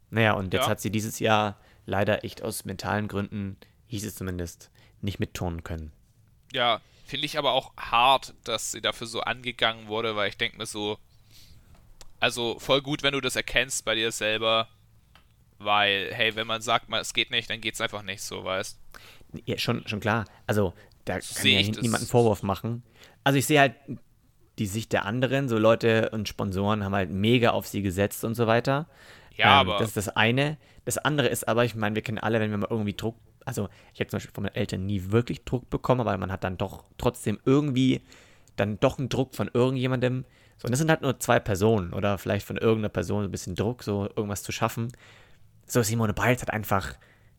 Naja, 0.09 0.33
und 0.33 0.51
jetzt 0.51 0.63
ja. 0.63 0.69
hat 0.69 0.81
sie 0.81 0.89
dieses 0.89 1.19
Jahr 1.19 1.59
leider 1.85 2.23
echt 2.23 2.41
aus 2.41 2.65
mentalen 2.65 3.07
Gründen, 3.07 3.57
hieß 3.85 4.05
es 4.05 4.15
zumindest, 4.15 4.71
nicht 5.03 5.19
mitturnen 5.19 5.63
können. 5.63 5.91
Ja, 6.53 6.81
Finde 7.05 7.25
ich 7.25 7.37
aber 7.37 7.51
auch 7.51 7.73
hart, 7.77 8.33
dass 8.43 8.71
sie 8.71 8.81
dafür 8.81 9.07
so 9.07 9.21
angegangen 9.21 9.87
wurde, 9.87 10.15
weil 10.15 10.29
ich 10.29 10.37
denke 10.37 10.57
mir 10.57 10.65
so, 10.65 10.97
also 12.19 12.57
voll 12.59 12.81
gut, 12.81 13.03
wenn 13.03 13.13
du 13.13 13.21
das 13.21 13.35
erkennst 13.35 13.83
bei 13.83 13.93
dir 13.93 14.11
selber, 14.11 14.67
weil, 15.59 16.09
hey, 16.13 16.35
wenn 16.35 16.47
man 16.47 16.61
sagt, 16.61 16.91
es 16.91 17.13
geht 17.13 17.29
nicht, 17.29 17.49
dann 17.49 17.59
geht 17.61 17.73
es 17.73 17.81
einfach 17.81 18.03
nicht 18.03 18.21
so, 18.21 18.43
weißt 18.43 18.79
Ja, 19.45 19.57
schon, 19.57 19.85
schon 19.87 19.99
klar. 19.99 20.25
Also, 20.47 20.73
da 21.05 21.19
kann 21.19 21.45
ja 21.45 21.61
niemand 21.61 22.01
einen 22.01 22.07
Vorwurf 22.07 22.41
machen. 22.41 22.83
Also, 23.25 23.37
ich 23.37 23.45
sehe 23.45 23.59
halt 23.59 23.75
die 24.57 24.65
Sicht 24.65 24.93
der 24.93 25.05
anderen, 25.05 25.49
so 25.49 25.57
Leute 25.57 26.09
und 26.11 26.29
Sponsoren 26.29 26.83
haben 26.83 26.95
halt 26.95 27.09
mega 27.09 27.51
auf 27.51 27.67
sie 27.67 27.81
gesetzt 27.81 28.23
und 28.23 28.35
so 28.35 28.47
weiter. 28.47 28.87
Ja, 29.35 29.61
ähm, 29.61 29.69
aber. 29.69 29.79
Das 29.79 29.89
ist 29.89 29.97
das 29.97 30.09
eine. 30.09 30.57
Das 30.85 30.97
andere 30.97 31.27
ist 31.27 31.47
aber, 31.47 31.65
ich 31.65 31.75
meine, 31.75 31.95
wir 31.95 32.01
kennen 32.01 32.17
alle, 32.17 32.39
wenn 32.39 32.51
wir 32.51 32.57
mal 32.57 32.67
irgendwie 32.69 32.93
Druck 32.93 33.17
also 33.45 33.69
ich 33.93 33.99
habe 33.99 34.09
zum 34.09 34.17
Beispiel 34.17 34.33
von 34.33 34.43
meinen 34.43 34.55
Eltern 34.55 34.85
nie 34.85 35.11
wirklich 35.11 35.43
Druck 35.43 35.69
bekommen, 35.69 36.01
aber 36.01 36.17
man 36.17 36.31
hat 36.31 36.43
dann 36.43 36.57
doch 36.57 36.83
trotzdem 36.97 37.39
irgendwie 37.45 38.01
dann 38.55 38.79
doch 38.79 38.99
einen 38.99 39.09
Druck 39.09 39.35
von 39.35 39.49
irgendjemandem. 39.53 40.25
So, 40.57 40.65
und 40.65 40.71
das 40.71 40.79
sind 40.79 40.89
halt 40.89 41.01
nur 41.01 41.19
zwei 41.19 41.39
Personen 41.39 41.93
oder 41.93 42.17
vielleicht 42.17 42.45
von 42.45 42.57
irgendeiner 42.57 42.89
Person 42.89 43.23
ein 43.23 43.31
bisschen 43.31 43.55
Druck, 43.55 43.83
so 43.83 44.09
irgendwas 44.15 44.43
zu 44.43 44.51
schaffen. 44.51 44.91
So, 45.65 45.81
Simone 45.81 46.13
Biles 46.13 46.41
hat 46.41 46.51
einfach 46.51 46.95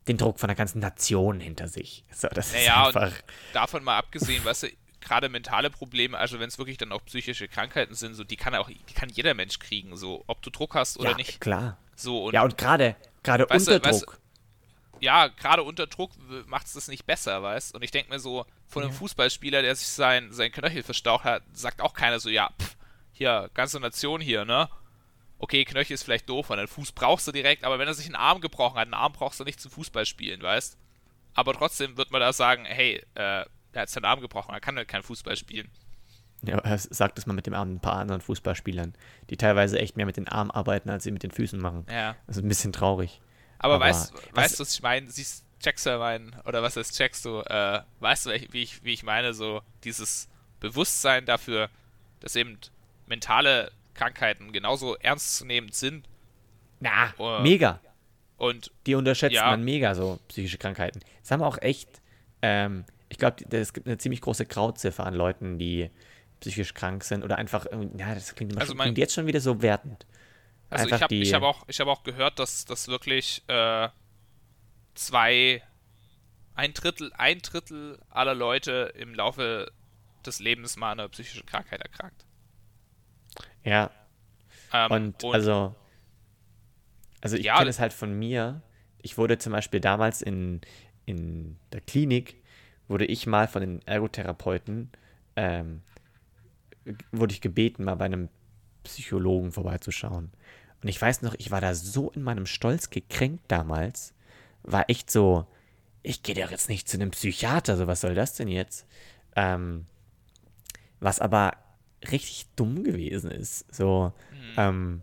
den 0.09 0.17
Druck 0.17 0.39
von 0.39 0.49
der 0.49 0.57
ganzen 0.57 0.81
Nation 0.81 1.41
hinter 1.41 1.69
sich. 1.69 2.05
So, 2.13 2.29
das 2.29 2.53
naja, 2.53 2.89
ist 2.89 2.97
einfach. 2.97 3.19
davon 3.53 3.85
mal 3.85 3.97
abgesehen, 3.97 4.45
weißt 4.45 4.65
du, 4.65 4.69
gerade 5.01 5.29
mentale 5.29 5.71
Probleme, 5.71 6.19
also 6.19 6.41
wenn 6.41 6.49
es 6.49 6.59
wirklich 6.59 6.79
dann 6.79 6.93
auch 6.93 7.05
psychische 7.05 7.47
Krankheiten 7.49 7.95
sind, 7.95 8.15
so 8.15 8.25
die 8.25 8.37
kann 8.37 8.55
auch, 8.55 8.69
die 8.69 8.95
kann 8.95 9.09
jeder 9.11 9.35
Mensch 9.35 9.59
kriegen, 9.59 9.97
so 9.97 10.25
ob 10.27 10.43
du 10.43 10.51
Druck 10.51 10.75
hast 10.75 10.99
oder 10.99 11.11
ja, 11.11 11.17
nicht. 11.17 11.41
Klar. 11.41 11.79
So 11.95 12.25
und 12.25 12.35
ja 12.35 12.43
und 12.43 12.59
gerade 12.59 12.97
gerade 13.23 13.47
unter 13.47 13.79
Druck. 13.79 13.85
Weißt, 13.85 14.07
ja, 15.01 15.29
gerade 15.29 15.63
unter 15.63 15.87
Druck 15.87 16.13
macht 16.47 16.67
es 16.67 16.73
das 16.75 16.89
nicht 16.89 17.07
besser, 17.07 17.43
weißt 17.43 17.75
Und 17.75 17.83
ich 17.83 17.91
denke 17.91 18.11
mir 18.11 18.19
so, 18.19 18.47
von 18.67 18.83
einem 18.83 18.93
ja. 18.93 18.99
Fußballspieler, 18.99 19.63
der 19.63 19.75
sich 19.75 19.89
sein, 19.89 20.33
sein 20.33 20.53
Knöchel 20.53 20.83
verstaucht 20.83 21.25
hat, 21.25 21.43
sagt 21.53 21.81
auch 21.81 21.95
keiner 21.95 22.21
so, 22.21 22.29
ja, 22.29 22.51
pff, 22.61 22.77
hier, 23.13 23.51
ganze 23.55 23.81
Nation 23.81 24.21
hier, 24.21 24.45
ne? 24.45 24.69
Okay, 25.39 25.65
Knöchel 25.65 25.95
ist 25.95 26.05
vielleicht 26.05 26.29
doof, 26.29 26.49
weil 26.49 26.59
einen 26.59 26.69
Fuß 26.69 26.93
brauchst 26.93 27.27
du 27.29 27.33
direkt, 27.33 27.65
aber 27.65 27.79
wenn 27.79 27.89
er 27.89 27.95
sich 27.95 28.07
einen 28.07 28.15
Arm 28.15 28.41
gebrochen 28.41 28.77
hat, 28.77 28.87
einen 28.87 28.95
Arm 28.95 29.13
brauchst 29.13 29.41
du 29.41 29.45
nicht 29.45 29.61
zum 29.61 29.71
Fußballspielen, 29.71 30.43
weißt 30.43 30.79
Aber 31.35 31.53
trotzdem 31.53 31.97
wird 31.97 32.11
man 32.11 32.21
da 32.21 32.33
sagen, 32.33 32.65
hey, 32.65 32.97
äh, 33.15 33.45
der 33.75 33.83
hat 33.83 33.91
seinen 33.91 34.05
Arm 34.05 34.21
gebrochen, 34.21 34.55
er 34.55 34.61
kann 34.61 34.77
halt 34.77 34.89
kein 34.89 35.03
Fußball 35.03 35.37
spielen. 35.37 35.71
Ja, 36.47 36.59
er 36.59 36.79
sagt 36.79 37.19
das 37.19 37.27
mal 37.27 37.33
mit 37.33 37.47
dem 37.47 37.55
Arm 37.55 37.75
ein 37.75 37.81
paar 37.81 37.97
anderen 37.97 38.21
Fußballspielern, 38.21 38.95
die 39.31 39.37
teilweise 39.37 39.79
echt 39.79 39.97
mehr 39.97 40.07
mit 40.07 40.17
den 40.17 40.29
Armen 40.29 40.51
arbeiten, 40.51 40.91
als 40.91 41.05
sie 41.05 41.11
mit 41.11 41.23
den 41.23 41.31
Füßen 41.31 41.61
machen. 41.61 41.87
Ja. 41.91 42.17
Das 42.27 42.37
ist 42.37 42.45
ein 42.45 42.49
bisschen 42.49 42.73
traurig. 42.73 43.21
Aber, 43.65 43.77
Aber 43.77 43.87
weißt, 43.87 44.13
was, 44.13 44.23
weißt 44.37 44.59
du, 44.59 44.61
was 44.61 44.75
ich 44.75 44.83
meine? 44.83 45.11
Siehst, 45.11 45.43
checkst 45.59 45.87
du 45.87 45.99
meinen, 45.99 46.37
oder 46.45 46.63
was 46.63 46.77
ist 46.77 46.95
checkst 46.95 47.25
du, 47.25 47.41
äh, 47.41 47.81
weißt 48.01 48.27
du, 48.27 48.31
wie 48.51 48.63
ich, 48.63 48.85
wie 48.85 48.93
ich 48.93 49.03
meine, 49.03 49.33
so 49.33 49.63
dieses 49.85 50.29
Bewusstsein 50.61 51.25
dafür, 51.25 51.71
dass 52.21 52.37
eben 52.37 52.59
mentale 53.07 53.73
Krankheiten 53.95 54.53
genauso 54.53 54.97
ernstzunehmend 54.97 55.75
sind. 55.75 56.07
Na, 56.81 57.15
uh, 57.19 57.41
mega. 57.41 57.81
Und 58.37 58.71
die 58.85 58.97
unterschätzt 58.97 59.37
ja. 59.37 59.47
man 59.47 59.65
mega, 59.65 59.95
so 59.95 60.19
psychische 60.29 60.59
Krankheiten. 60.59 61.01
Das 61.23 61.31
haben 61.31 61.41
wir 61.41 61.47
auch 61.47 61.63
echt, 61.63 61.89
ähm, 62.43 62.85
ich 63.09 63.17
glaube, 63.17 63.45
es 63.51 63.73
gibt 63.73 63.87
eine 63.87 63.97
ziemlich 63.97 64.21
große 64.21 64.45
Grauziffer 64.45 65.07
an 65.07 65.15
Leuten, 65.15 65.59
die 65.59 65.91
psychisch 66.41 66.75
krank 66.75 67.03
sind 67.03 67.25
oder 67.25 67.39
einfach, 67.39 67.65
ja, 67.97 68.15
das 68.15 68.35
klingt, 68.35 68.53
immer 68.53 68.61
also 68.61 68.75
schon, 68.75 68.83
klingt 68.83 68.99
jetzt 68.99 69.15
schon 69.15 69.27
wieder 69.27 69.41
so 69.41 69.63
wertend. 69.63 70.05
Also 70.75 70.95
einfach 70.95 71.11
ich 71.11 71.33
habe 71.33 71.47
hab 71.47 71.57
auch, 71.57 71.69
hab 71.69 71.89
auch 71.89 72.03
gehört, 72.03 72.39
dass 72.39 72.65
das 72.65 72.89
wirklich 72.89 73.43
äh, 73.49 73.89
zwei, 74.95 75.63
ein 76.55 76.73
Drittel, 76.75 77.13
ein 77.15 77.41
Drittel 77.41 78.01
aller 78.11 78.35
Leute 78.35 78.93
im 78.97 79.15
Laufe 79.15 79.71
des 80.27 80.41
Lebens 80.41 80.77
mal 80.77 80.93
an 80.93 81.01
einer 81.01 81.09
psychischen 81.09 81.47
Krankheit 81.47 81.81
erkrankt. 81.81 82.27
Ja. 83.63 83.91
Ähm, 84.73 84.91
und, 84.91 85.25
und, 85.25 85.35
also, 85.35 85.75
also 87.21 87.37
ich 87.37 87.45
ja, 87.45 87.59
kenne 87.59 87.71
es 87.71 87.79
halt 87.79 87.93
von 87.93 88.19
mir. 88.19 88.63
Ich 89.03 89.19
wurde 89.19 89.39
zum 89.39 89.53
Beispiel 89.53 89.81
damals 89.81 90.23
in, 90.23 90.61
in 91.07 91.59
der 91.73 91.81
Klinik, 91.81 92.43
wurde 92.89 93.05
ich 93.05 93.27
mal 93.27 93.49
von 93.49 93.61
den 93.61 93.87
Ergotherapeuten, 93.87 94.91
ähm, 95.37 95.83
wurde 97.13 97.33
ich 97.33 97.41
gebeten, 97.41 97.85
mal 97.85 97.95
bei 97.97 98.07
einem 98.07 98.29
Psychologen 98.85 99.53
vorbeizuschauen. 99.53 100.31
Und 100.85 100.91
ich 100.91 101.01
weiß 101.01 101.23
noch, 101.23 101.35
ich 101.39 101.51
war 101.51 101.63
da 101.63 101.75
so 101.75 102.11
in 102.11 102.23
meinem 102.23 102.45
Stolz 102.45 102.91
gekränkt 102.91 103.45
damals, 103.49 104.13
war 104.65 104.91
echt 104.91 105.11
so, 105.11 105.47
ich 106.03 106.23
gehe 106.23 106.35
doch 106.35 106.51
jetzt 106.51 106.69
nicht 106.69 106.91
zu 106.91 106.99
einem 106.99 107.11
Psychiater, 107.11 107.79
so 107.79 107.87
was 107.87 108.03
soll 108.03 108.15
das 108.15 108.35
denn 108.35 108.49
jetzt? 108.49 108.87
Ähm, 109.35 109.87
was 111.01 111.21
aber 111.21 111.53
richtig 112.11 112.49
dumm 112.55 112.85
gewesen 112.85 113.31
ist. 113.31 113.65
So, 113.75 114.13
mhm. 114.31 114.55
ähm, 114.59 115.03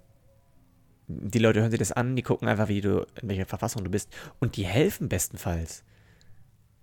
die 1.08 1.39
Leute 1.39 1.62
hören 1.62 1.72
sich 1.72 1.80
das 1.80 1.91
an, 1.91 2.15
die 2.15 2.22
gucken 2.22 2.48
einfach, 2.48 2.67
wie 2.67 2.82
du, 2.82 3.08
in 3.20 3.30
welcher 3.30 3.48
Verfassung 3.48 3.84
du 3.84 3.89
bist 3.89 4.15
und 4.39 4.58
die 4.58 4.67
helfen 4.67 5.10
bestenfalls. 5.10 5.84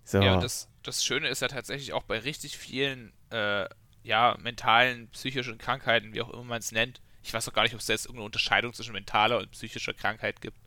So. 0.03 0.21
Ja, 0.21 0.33
und 0.33 0.43
das, 0.43 0.67
das 0.83 1.05
Schöne 1.05 1.29
ist 1.29 1.41
ja 1.41 1.47
tatsächlich 1.47 1.93
auch 1.93 2.03
bei 2.03 2.19
richtig 2.19 2.57
vielen, 2.57 3.13
äh, 3.29 3.65
ja, 4.03 4.37
mentalen, 4.41 5.07
psychischen 5.11 5.57
Krankheiten, 5.57 6.13
wie 6.13 6.21
auch 6.21 6.31
immer 6.31 6.43
man 6.43 6.59
es 6.59 6.73
nennt. 6.73 6.99
Ich 7.29 7.33
weiß 7.35 7.47
auch 7.47 7.53
gar 7.53 7.61
nicht, 7.61 7.75
ob 7.75 7.79
es 7.79 7.85
da 7.85 7.93
jetzt 7.93 8.05
irgendeine 8.05 8.25
Unterscheidung 8.25 8.73
zwischen 8.73 8.93
mentaler 8.93 9.37
und 9.37 9.51
psychischer 9.51 9.93
Krankheit 9.93 10.41
gibt. 10.41 10.57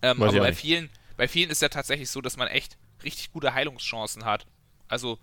Ähm, 0.00 0.22
aber 0.22 0.32
bei 0.38 0.54
vielen, 0.54 0.88
bei 1.18 1.28
vielen 1.28 1.50
ist 1.50 1.60
ja 1.60 1.68
tatsächlich 1.68 2.08
so, 2.08 2.22
dass 2.22 2.38
man 2.38 2.48
echt 2.48 2.78
richtig 3.04 3.30
gute 3.30 3.52
Heilungschancen 3.52 4.24
hat. 4.24 4.46
Also, 4.88 5.18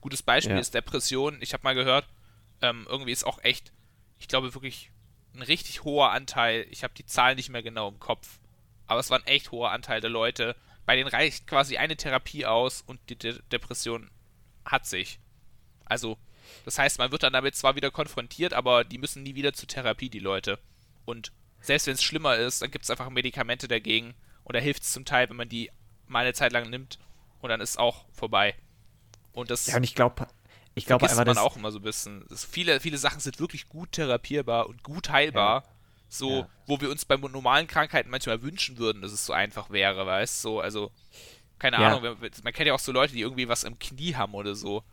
gutes 0.00 0.22
Beispiel 0.22 0.54
ja. 0.54 0.60
ist 0.60 0.74
Depression. 0.74 1.38
Ich 1.40 1.54
habe 1.54 1.64
mal 1.64 1.74
gehört, 1.74 2.06
ähm, 2.60 2.86
irgendwie 2.88 3.10
ist 3.10 3.24
auch 3.24 3.42
echt, 3.42 3.72
ich 4.20 4.28
glaube 4.28 4.54
wirklich 4.54 4.92
ein 5.34 5.42
richtig 5.42 5.82
hoher 5.82 6.12
Anteil, 6.12 6.64
ich 6.70 6.84
habe 6.84 6.94
die 6.94 7.04
Zahlen 7.04 7.34
nicht 7.34 7.48
mehr 7.48 7.64
genau 7.64 7.88
im 7.88 7.98
Kopf, 7.98 8.38
aber 8.86 9.00
es 9.00 9.10
war 9.10 9.18
ein 9.18 9.26
echt 9.26 9.50
hoher 9.50 9.72
Anteil 9.72 10.00
der 10.00 10.10
Leute, 10.10 10.54
bei 10.86 10.94
denen 10.94 11.08
reicht 11.08 11.48
quasi 11.48 11.78
eine 11.78 11.96
Therapie 11.96 12.46
aus 12.46 12.80
und 12.80 13.00
die 13.08 13.16
De 13.16 13.40
Depression 13.50 14.08
hat 14.64 14.86
sich. 14.86 15.18
Also, 15.84 16.16
das 16.64 16.78
heißt, 16.78 16.98
man 16.98 17.12
wird 17.12 17.22
dann 17.22 17.32
damit 17.32 17.54
zwar 17.56 17.76
wieder 17.76 17.90
konfrontiert, 17.90 18.52
aber 18.54 18.84
die 18.84 18.98
müssen 18.98 19.22
nie 19.22 19.34
wieder 19.34 19.52
zur 19.52 19.68
Therapie, 19.68 20.10
die 20.10 20.18
Leute. 20.18 20.58
Und 21.04 21.32
selbst 21.60 21.86
wenn 21.86 21.94
es 21.94 22.02
schlimmer 22.02 22.36
ist, 22.36 22.62
dann 22.62 22.70
gibt 22.70 22.84
es 22.84 22.90
einfach 22.90 23.08
Medikamente 23.10 23.68
dagegen 23.68 24.14
und 24.44 24.56
da 24.56 24.60
hilft 24.60 24.82
es 24.82 24.92
zum 24.92 25.04
Teil, 25.04 25.28
wenn 25.30 25.36
man 25.36 25.48
die 25.48 25.70
mal 26.06 26.20
eine 26.20 26.34
Zeit 26.34 26.52
lang 26.52 26.70
nimmt 26.70 26.98
und 27.40 27.48
dann 27.48 27.60
ist 27.60 27.70
es 27.70 27.76
auch 27.76 28.04
vorbei. 28.12 28.54
Und 29.32 29.50
das. 29.50 29.66
Ja, 29.66 29.76
und 29.76 29.84
ich 29.84 29.94
glaube, 29.94 30.26
ich 30.74 30.86
glaube 30.86 31.08
einfach, 31.08 31.24
man 31.24 31.38
auch 31.38 31.56
immer 31.56 31.72
so 31.72 31.78
ein 31.78 31.82
bisschen. 31.82 32.24
viele, 32.30 32.80
viele 32.80 32.98
Sachen 32.98 33.20
sind 33.20 33.40
wirklich 33.40 33.68
gut 33.68 33.92
therapierbar 33.92 34.68
und 34.68 34.82
gut 34.82 35.10
heilbar. 35.10 35.62
Ja. 35.64 35.68
So, 36.08 36.30
ja. 36.40 36.48
wo 36.66 36.78
wir 36.78 36.90
uns 36.90 37.06
bei 37.06 37.16
normalen 37.16 37.66
Krankheiten 37.66 38.10
manchmal 38.10 38.42
wünschen 38.42 38.76
würden, 38.76 39.00
dass 39.00 39.12
es 39.12 39.24
so 39.24 39.32
einfach 39.32 39.70
wäre, 39.70 40.04
weißt 40.04 40.44
du? 40.44 40.48
So, 40.48 40.60
also, 40.60 40.92
keine 41.58 41.80
ja. 41.80 41.96
Ahnung, 41.96 42.16
man 42.42 42.52
kennt 42.52 42.66
ja 42.66 42.74
auch 42.74 42.78
so 42.78 42.92
Leute, 42.92 43.14
die 43.14 43.22
irgendwie 43.22 43.48
was 43.48 43.64
im 43.64 43.78
Knie 43.78 44.14
haben 44.14 44.34
oder 44.34 44.54
so. 44.54 44.84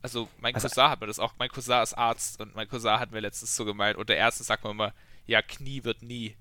Also, 0.00 0.28
mein 0.38 0.54
also, 0.54 0.68
Cousin 0.68 0.90
hat 0.90 1.00
mir 1.00 1.06
das 1.08 1.18
auch, 1.18 1.34
mein 1.38 1.48
Cousin 1.48 1.82
ist 1.82 1.94
Arzt 1.94 2.40
und 2.40 2.54
mein 2.54 2.68
Cousin 2.68 3.00
hat 3.00 3.10
mir 3.10 3.20
letztens 3.20 3.56
so 3.56 3.64
gemeint, 3.64 3.96
und 3.96 4.08
der 4.08 4.16
Ärzte 4.16 4.44
sagt 4.44 4.64
mir 4.64 4.70
immer, 4.70 4.92
ja, 5.26 5.42
Knie 5.42 5.84
wird 5.84 6.02
nie. 6.02 6.36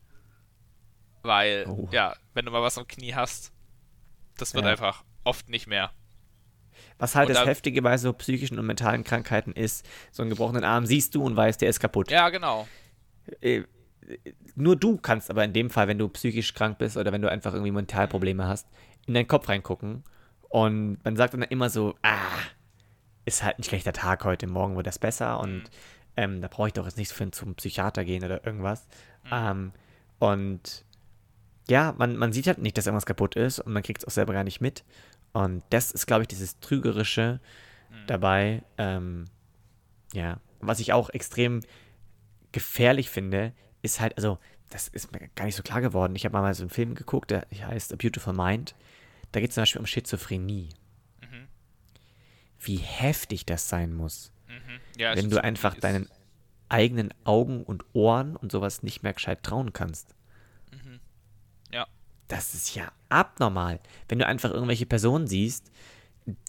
Weil, 1.23 1.65
oh. 1.67 1.89
ja, 1.91 2.15
wenn 2.33 2.45
du 2.45 2.51
mal 2.51 2.61
was 2.61 2.77
am 2.77 2.87
Knie 2.87 3.15
hast, 3.15 3.51
das 4.37 4.53
wird 4.53 4.65
einfach 4.65 5.03
oft 5.23 5.49
nicht 5.49 5.67
mehr. 5.67 5.91
Was 6.99 7.15
halt 7.15 7.29
und 7.29 7.35
das 7.35 7.45
Heftige 7.45 7.81
bei 7.81 7.97
so 7.97 8.13
psychischen 8.13 8.59
und 8.59 8.65
mentalen 8.65 9.03
Krankheiten 9.03 9.51
ist, 9.51 9.85
so 10.11 10.21
einen 10.21 10.29
gebrochenen 10.29 10.63
Arm 10.63 10.85
siehst 10.85 11.15
du 11.15 11.23
und 11.23 11.35
weißt, 11.35 11.61
der 11.61 11.69
ist 11.69 11.79
kaputt. 11.79 12.11
Ja, 12.11 12.29
genau. 12.29 12.67
Äh, 13.41 13.63
nur 14.55 14.75
du 14.75 14.97
kannst 14.97 15.29
aber 15.29 15.43
in 15.43 15.53
dem 15.53 15.69
Fall, 15.69 15.87
wenn 15.87 15.99
du 15.99 16.07
psychisch 16.09 16.53
krank 16.53 16.77
bist 16.77 16.97
oder 16.97 17.11
wenn 17.11 17.21
du 17.21 17.29
einfach 17.29 17.53
irgendwie 17.53 17.71
Mentalprobleme 17.71 18.47
hast, 18.47 18.67
in 19.05 19.13
deinen 19.13 19.27
Kopf 19.27 19.49
reingucken. 19.49 20.03
Und 20.49 21.03
man 21.03 21.15
sagt 21.15 21.33
dann 21.33 21.41
immer 21.43 21.69
so, 21.69 21.95
ah, 22.03 22.15
ist 23.27 23.43
halt 23.43 23.59
ein 23.59 23.63
schlechter 23.63 23.91
Tag 23.91 24.23
heute, 24.23 24.47
morgen 24.47 24.77
wird 24.77 24.87
das 24.87 24.99
besser 24.99 25.41
und 25.41 25.57
mhm. 25.57 25.63
ähm, 26.15 26.41
da 26.41 26.47
brauche 26.47 26.67
ich 26.67 26.73
doch 26.73 26.85
jetzt 26.85 26.97
nicht 26.97 27.11
für 27.11 27.29
zum 27.31 27.55
Psychiater 27.55 28.05
gehen 28.05 28.23
oder 28.23 28.45
irgendwas. 28.45 28.87
Mhm. 29.25 29.29
Ähm, 29.31 29.71
und 30.19 30.85
ja, 31.69 31.93
man, 31.97 32.15
man 32.15 32.31
sieht 32.31 32.47
halt 32.47 32.59
nicht, 32.59 32.77
dass 32.77 32.87
irgendwas 32.87 33.05
kaputt 33.05 33.35
ist 33.35 33.59
und 33.59 33.73
man 33.73 33.83
kriegt 33.83 34.01
es 34.01 34.07
auch 34.07 34.11
selber 34.11 34.31
gar 34.31 34.45
nicht 34.45 34.61
mit. 34.61 34.85
Und 35.33 35.61
das 35.71 35.91
ist, 35.91 36.07
glaube 36.07 36.21
ich, 36.21 36.29
dieses 36.29 36.61
Trügerische 36.61 37.41
mhm. 37.89 38.07
dabei. 38.07 38.63
Ähm, 38.77 39.25
ja, 40.13 40.39
was 40.61 40.79
ich 40.79 40.93
auch 40.93 41.09
extrem 41.09 41.59
gefährlich 42.53 43.09
finde, 43.09 43.51
ist 43.81 43.99
halt, 43.99 44.15
also, 44.15 44.39
das 44.69 44.87
ist 44.87 45.11
mir 45.11 45.19
gar 45.35 45.45
nicht 45.45 45.55
so 45.55 45.63
klar 45.63 45.81
geworden. 45.81 46.15
Ich 46.15 46.23
habe 46.23 46.37
mal 46.39 46.53
so 46.53 46.63
einen 46.63 46.69
Film 46.69 46.95
geguckt, 46.95 47.31
der 47.31 47.45
heißt 47.53 47.91
A 47.91 47.97
Beautiful 47.97 48.33
Mind. 48.33 48.73
Da 49.33 49.41
geht 49.41 49.49
es 49.49 49.55
zum 49.55 49.63
Beispiel 49.63 49.81
um 49.81 49.85
Schizophrenie. 49.85 50.69
Wie 52.59 52.77
heftig 52.77 53.45
das 53.45 53.69
sein 53.69 53.93
muss. 53.93 54.31
Mhm. 54.47 54.99
Ja, 54.99 55.15
wenn 55.15 55.29
du 55.29 55.43
einfach 55.43 55.75
deinen 55.75 56.09
eigenen 56.69 57.13
Augen 57.23 57.63
und 57.63 57.85
Ohren 57.93 58.35
und 58.35 58.51
sowas 58.51 58.83
nicht 58.83 59.03
mehr 59.03 59.13
gescheit 59.13 59.43
trauen 59.43 59.73
kannst. 59.73 60.15
Mhm. 60.71 60.99
Ja. 61.71 61.87
Das 62.27 62.53
ist 62.53 62.75
ja 62.75 62.91
abnormal, 63.09 63.79
wenn 64.09 64.19
du 64.19 64.25
einfach 64.25 64.51
irgendwelche 64.51 64.85
Personen 64.85 65.27
siehst, 65.27 65.71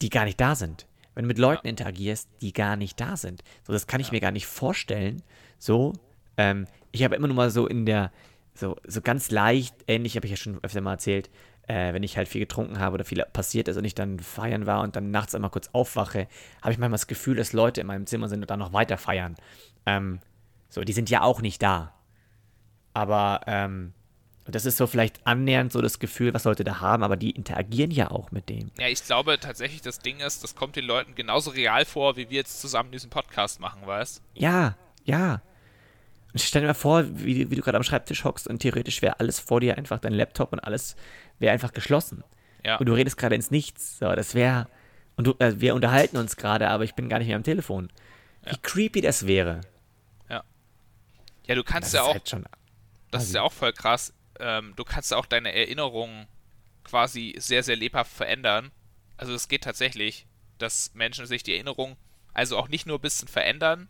die 0.03 0.11
gar 0.11 0.25
nicht 0.25 0.41
da 0.41 0.55
sind. 0.55 0.87
Wenn 1.15 1.25
du 1.25 1.29
mit 1.29 1.39
Leuten 1.39 1.67
ja. 1.67 1.71
interagierst, 1.71 2.29
die 2.41 2.53
gar 2.53 2.77
nicht 2.77 3.01
da 3.01 3.17
sind. 3.17 3.43
So, 3.67 3.73
das 3.73 3.87
kann 3.87 4.01
ich 4.01 4.09
ja. 4.09 4.13
mir 4.13 4.21
gar 4.21 4.31
nicht 4.31 4.47
vorstellen. 4.47 5.23
So, 5.59 5.93
ähm, 6.37 6.67
ich 6.93 7.03
habe 7.05 7.17
immer 7.17 7.27
nur 7.27 7.37
mal 7.37 7.51
so 7.51 7.67
in 7.67 7.87
der, 7.87 8.13
so, 8.55 8.77
so 8.87 9.01
ganz 9.01 9.31
leicht, 9.31 9.75
ähnlich 9.87 10.17
habe 10.17 10.27
ich 10.27 10.31
ja 10.31 10.37
schon 10.37 10.63
öfter 10.63 10.81
mal 10.81 10.93
erzählt, 10.93 11.31
äh, 11.69 11.93
wenn 11.93 12.03
ich 12.03 12.17
halt 12.17 12.29
viel 12.29 12.41
getrunken 12.41 12.81
habe 12.81 12.95
oder 12.95 13.05
viel 13.05 13.25
passiert 13.33 13.69
ist 13.69 13.77
und 13.77 13.85
ich 13.85 13.95
dann 13.95 14.19
feiern 14.19 14.67
war 14.67 14.81
und 14.81 14.97
dann 14.97 15.11
nachts 15.11 15.35
einmal 15.35 15.51
kurz 15.51 15.69
aufwache, 15.73 16.27
habe 16.63 16.73
ich 16.73 16.79
manchmal 16.79 16.91
das 16.93 17.07
Gefühl, 17.07 17.37
dass 17.37 17.53
Leute 17.53 17.81
in 17.83 17.87
meinem 17.87 18.07
Zimmer 18.07 18.29
sind 18.29 18.41
und 18.41 18.51
dann 18.51 18.59
noch 18.59 18.73
weiter 18.73 18.97
feiern. 18.97 19.37
Ähm, 19.87 20.21
so, 20.69 20.83
die 20.83 20.93
sind 20.93 21.11
ja 21.11 21.23
auch 21.23 21.41
nicht 21.41 21.63
da. 21.63 21.95
Aber 22.95 23.43
ähm, 23.47 23.93
das 24.47 24.65
ist 24.65 24.79
so 24.79 24.87
vielleicht 24.87 25.27
annähernd 25.27 25.73
so 25.73 25.83
das 25.83 25.99
Gefühl, 25.99 26.33
was 26.33 26.45
Leute 26.45 26.65
da 26.65 26.81
haben, 26.81 27.03
aber 27.03 27.17
die 27.17 27.31
interagieren 27.31 27.91
ja 27.91 28.11
auch 28.11 28.31
mit 28.31 28.49
dem. 28.49 28.71
Ja, 28.79 28.89
ich 28.89 29.05
glaube 29.05 29.39
tatsächlich, 29.39 29.83
das 29.83 29.99
Ding 29.99 30.21
ist, 30.21 30.43
das 30.43 30.55
kommt 30.55 30.77
den 30.77 30.87
Leuten 30.87 31.15
genauso 31.15 31.51
real 31.51 31.85
vor, 31.85 32.17
wie 32.17 32.31
wir 32.31 32.39
jetzt 32.39 32.61
zusammen 32.61 32.91
diesen 32.91 33.11
Podcast 33.11 33.61
machen, 33.61 33.83
weißt? 33.85 34.23
Ja, 34.35 34.77
ja. 35.05 35.43
Stell 36.39 36.63
dir 36.63 36.69
mal 36.69 36.75
vor, 36.75 37.05
wie, 37.09 37.51
wie 37.51 37.57
du 37.57 37.63
gerade 37.63 37.77
am 37.77 37.83
Schreibtisch 37.83 38.25
hockst 38.25 38.49
und 38.49 38.61
theoretisch 38.61 39.03
wäre 39.03 39.21
alles 39.21 39.41
vor 39.41 39.61
dir 39.61 39.77
einfach 39.77 39.99
dein 39.99 40.13
Laptop 40.13 40.53
und 40.53 40.61
alles 40.61 40.97
wäre 41.39 41.53
einfach 41.53 41.73
geschlossen. 41.73 42.25
Ja. 42.65 42.77
Und 42.77 42.87
du 42.87 42.93
redest 42.93 43.17
gerade 43.17 43.35
ins 43.35 43.51
Nichts. 43.51 43.99
So, 43.99 44.15
das 44.15 44.35
wäre. 44.35 44.69
Und 45.17 45.27
du, 45.27 45.35
äh, 45.39 45.61
wir 45.61 45.75
unterhalten 45.75 46.17
uns 46.17 46.37
gerade, 46.37 46.69
aber 46.69 46.85
ich 46.85 46.95
bin 46.95 47.09
gar 47.09 47.19
nicht 47.19 47.29
mehr 47.29 47.37
am 47.37 47.43
Telefon. 47.43 47.89
Wie 48.45 48.51
ja. 48.51 48.59
creepy 48.63 49.01
das 49.01 49.27
wäre. 49.27 49.61
Ja. 50.29 50.45
Ja, 51.47 51.55
du 51.55 51.65
kannst 51.65 51.95
das 51.95 52.01
ja 52.01 52.03
auch. 52.03 52.15
Halt 52.15 52.29
schon, 52.29 52.45
das 53.11 53.25
ist 53.25 53.35
ja 53.35 53.43
auch 53.43 53.53
voll 53.53 53.73
krass. 53.73 54.13
Ähm, 54.39 54.75
du 54.77 54.85
kannst 54.85 55.13
auch 55.15 55.27
deine 55.27 55.53
Erinnerungen 55.53 56.27
quasi 56.85 57.35
sehr, 57.39 57.63
sehr 57.63 57.77
lebhaft 57.77 58.13
verändern. 58.13 58.71
Also 59.17 59.35
es 59.35 59.49
geht 59.49 59.65
tatsächlich, 59.65 60.27
dass 60.59 60.95
Menschen 60.95 61.27
sich 61.27 61.43
die 61.43 61.55
Erinnerung 61.55 61.97
also 62.35 62.57
auch 62.57 62.69
nicht 62.69 62.87
nur 62.87 62.99
ein 62.99 63.03
bisschen 63.03 63.27
verändern, 63.27 63.89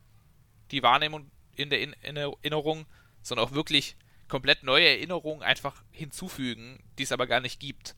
die 0.70 0.82
Wahrnehmung 0.82 1.30
in 1.58 1.70
der 1.70 1.80
in 1.80 2.16
Erinnerung, 2.16 2.86
sondern 3.22 3.46
auch 3.46 3.52
wirklich 3.52 3.96
komplett 4.28 4.62
neue 4.62 4.86
Erinnerungen 4.86 5.42
einfach 5.42 5.82
hinzufügen, 5.90 6.82
die 6.98 7.02
es 7.02 7.12
aber 7.12 7.26
gar 7.26 7.40
nicht 7.40 7.60
gibt. 7.60 7.94